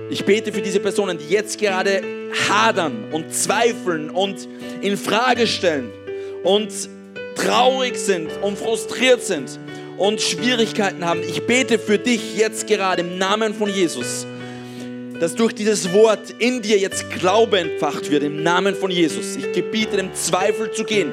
Ich 0.08 0.24
bete 0.24 0.52
für 0.52 0.62
diese 0.62 0.80
Personen, 0.80 1.18
die 1.18 1.32
jetzt 1.32 1.58
gerade 1.58 2.00
hadern 2.48 3.04
und 3.12 3.34
zweifeln 3.34 4.10
und 4.10 4.48
in 4.80 4.96
Frage 4.96 5.46
stellen 5.46 5.90
und 6.42 6.70
traurig 7.36 7.96
sind 7.96 8.30
und 8.42 8.58
frustriert 8.58 9.22
sind 9.22 9.58
und 10.00 10.22
Schwierigkeiten 10.22 11.04
haben, 11.04 11.20
ich 11.22 11.42
bete 11.42 11.78
für 11.78 11.98
dich 11.98 12.34
jetzt 12.34 12.66
gerade 12.66 13.02
im 13.02 13.18
Namen 13.18 13.52
von 13.52 13.68
Jesus, 13.68 14.26
dass 15.20 15.34
durch 15.34 15.54
dieses 15.54 15.92
Wort 15.92 16.30
in 16.38 16.62
dir 16.62 16.78
jetzt 16.78 17.10
Glaube 17.10 17.58
entfacht 17.58 18.10
wird, 18.10 18.22
im 18.22 18.42
Namen 18.42 18.74
von 18.74 18.90
Jesus. 18.90 19.36
Ich 19.36 19.52
gebiete 19.52 19.98
dem 19.98 20.14
Zweifel 20.14 20.72
zu 20.72 20.84
gehen. 20.84 21.12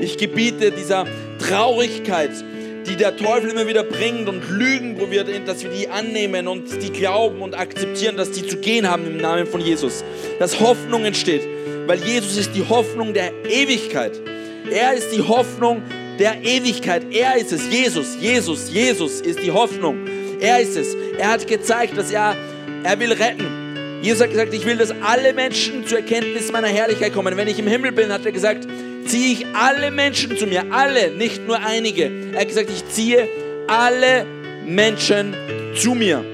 Ich 0.00 0.16
gebiete 0.16 0.70
dieser 0.70 1.06
Traurigkeit, 1.46 2.30
die 2.86 2.96
der 2.96 3.18
Teufel 3.18 3.50
immer 3.50 3.66
wieder 3.66 3.82
bringt 3.82 4.26
und 4.26 4.48
Lügen 4.48 4.96
probiert, 4.96 5.28
dass 5.46 5.62
wir 5.62 5.70
die 5.70 5.88
annehmen 5.88 6.48
und 6.48 6.82
die 6.82 6.90
glauben 6.90 7.42
und 7.42 7.54
akzeptieren, 7.54 8.16
dass 8.16 8.30
die 8.30 8.46
zu 8.46 8.56
gehen 8.56 8.88
haben 8.88 9.06
im 9.06 9.18
Namen 9.18 9.46
von 9.46 9.60
Jesus. 9.60 10.02
Dass 10.38 10.58
Hoffnung 10.58 11.04
entsteht, 11.04 11.42
weil 11.86 12.02
Jesus 12.02 12.38
ist 12.38 12.54
die 12.54 12.66
Hoffnung 12.66 13.12
der 13.12 13.30
Ewigkeit. 13.44 14.18
Er 14.70 14.94
ist 14.94 15.10
die 15.14 15.20
Hoffnung 15.20 15.82
der 16.18 16.42
Ewigkeit. 16.42 17.02
Er 17.12 17.36
ist 17.36 17.52
es. 17.52 17.68
Jesus, 17.70 18.16
Jesus, 18.20 18.72
Jesus 18.72 19.20
ist 19.20 19.42
die 19.42 19.50
Hoffnung. 19.50 20.06
Er 20.40 20.60
ist 20.60 20.76
es. 20.76 20.94
Er 21.18 21.30
hat 21.30 21.46
gezeigt, 21.46 21.96
dass 21.96 22.10
er, 22.10 22.36
er 22.82 22.98
will 22.98 23.12
retten. 23.12 24.00
Jesus 24.02 24.20
hat 24.20 24.30
gesagt, 24.30 24.52
ich 24.52 24.66
will, 24.66 24.76
dass 24.76 24.90
alle 25.02 25.32
Menschen 25.32 25.86
zur 25.86 25.98
Erkenntnis 25.98 26.50
meiner 26.50 26.66
Herrlichkeit 26.66 27.14
kommen. 27.14 27.36
Wenn 27.36 27.46
ich 27.46 27.58
im 27.58 27.68
Himmel 27.68 27.92
bin, 27.92 28.12
hat 28.12 28.26
er 28.26 28.32
gesagt, 28.32 28.66
ziehe 29.06 29.32
ich 29.32 29.46
alle 29.54 29.90
Menschen 29.90 30.36
zu 30.36 30.46
mir. 30.46 30.64
Alle, 30.70 31.12
nicht 31.12 31.46
nur 31.46 31.58
einige. 31.64 32.10
Er 32.32 32.40
hat 32.40 32.48
gesagt, 32.48 32.70
ich 32.70 32.88
ziehe 32.88 33.28
alle 33.68 34.26
Menschen 34.66 35.34
zu 35.76 35.94
mir. 35.94 36.24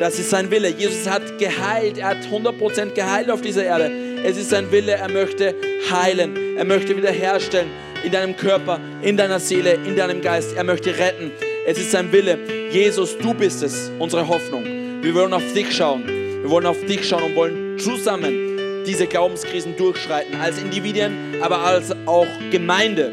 Das 0.00 0.18
ist 0.18 0.30
sein 0.30 0.50
Wille. 0.50 0.68
Jesus 0.68 1.08
hat 1.08 1.38
geheilt. 1.38 1.98
Er 1.98 2.08
hat 2.08 2.24
100% 2.28 2.94
geheilt 2.94 3.30
auf 3.30 3.40
dieser 3.40 3.64
Erde. 3.64 3.92
Es 4.24 4.36
ist 4.36 4.50
sein 4.50 4.72
Wille. 4.72 4.92
Er 4.92 5.08
möchte 5.08 5.54
heilen. 5.90 6.56
Er 6.56 6.64
möchte 6.64 6.96
wiederherstellen 6.96 7.70
in 8.02 8.12
deinem 8.12 8.36
Körper, 8.36 8.80
in 9.02 9.16
deiner 9.16 9.40
Seele, 9.40 9.74
in 9.74 9.96
deinem 9.96 10.20
Geist. 10.20 10.56
Er 10.56 10.64
möchte 10.64 10.96
retten. 10.96 11.30
Es 11.66 11.78
ist 11.78 11.92
sein 11.92 12.10
Wille. 12.12 12.38
Jesus, 12.70 13.16
du 13.18 13.34
bist 13.34 13.62
es, 13.62 13.90
unsere 13.98 14.26
Hoffnung. 14.26 14.64
Wir 15.02 15.14
wollen 15.14 15.32
auf 15.32 15.52
dich 15.52 15.74
schauen. 15.74 16.06
Wir 16.06 16.50
wollen 16.50 16.66
auf 16.66 16.84
dich 16.84 17.08
schauen 17.08 17.22
und 17.22 17.36
wollen 17.36 17.78
zusammen 17.78 18.84
diese 18.86 19.06
Glaubenskrisen 19.06 19.76
durchschreiten. 19.76 20.40
Als 20.40 20.58
Individuen, 20.58 21.40
aber 21.40 21.58
als 21.58 21.92
auch 22.06 22.26
Gemeinde. 22.50 23.12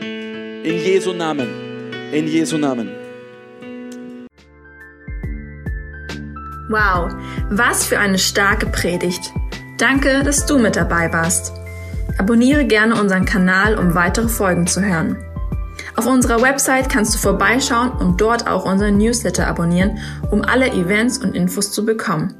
In 0.63 0.83
Jesu 0.83 1.13
Namen. 1.13 1.47
In 2.11 2.27
Jesu 2.27 2.57
Namen. 2.57 2.89
Wow, 6.69 7.11
was 7.49 7.85
für 7.85 7.97
eine 7.97 8.19
starke 8.19 8.67
Predigt. 8.67 9.21
Danke, 9.77 10.23
dass 10.23 10.45
du 10.45 10.59
mit 10.59 10.75
dabei 10.75 11.11
warst. 11.11 11.53
Abonniere 12.19 12.65
gerne 12.65 12.99
unseren 12.99 13.23
Kanal, 13.23 13.79
um 13.79 13.95
weitere 13.95 14.27
Folgen 14.27 14.67
zu 14.67 14.83
hören. 14.83 15.17
Auf 15.95 16.05
unserer 16.05 16.41
Website 16.41 16.89
kannst 16.89 17.13
du 17.13 17.17
vorbeischauen 17.17 17.91
und 17.91 18.19
dort 18.19 18.45
auch 18.45 18.65
unseren 18.65 18.97
Newsletter 18.97 19.47
abonnieren, 19.47 19.99
um 20.29 20.41
alle 20.41 20.67
Events 20.67 21.17
und 21.17 21.33
Infos 21.33 21.71
zu 21.71 21.85
bekommen. 21.85 22.35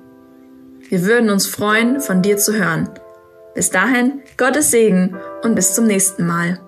Wir 0.90 1.06
würden 1.06 1.30
uns 1.30 1.48
freuen, 1.48 2.02
von 2.02 2.22
dir 2.22 2.38
zu 2.38 2.54
hören. 2.54 2.90
Bis 3.56 3.70
dahin, 3.70 4.22
Gottes 4.36 4.70
Segen 4.70 5.16
und 5.44 5.56
bis 5.56 5.74
zum 5.74 5.88
nächsten 5.88 6.28
Mal. 6.28 6.60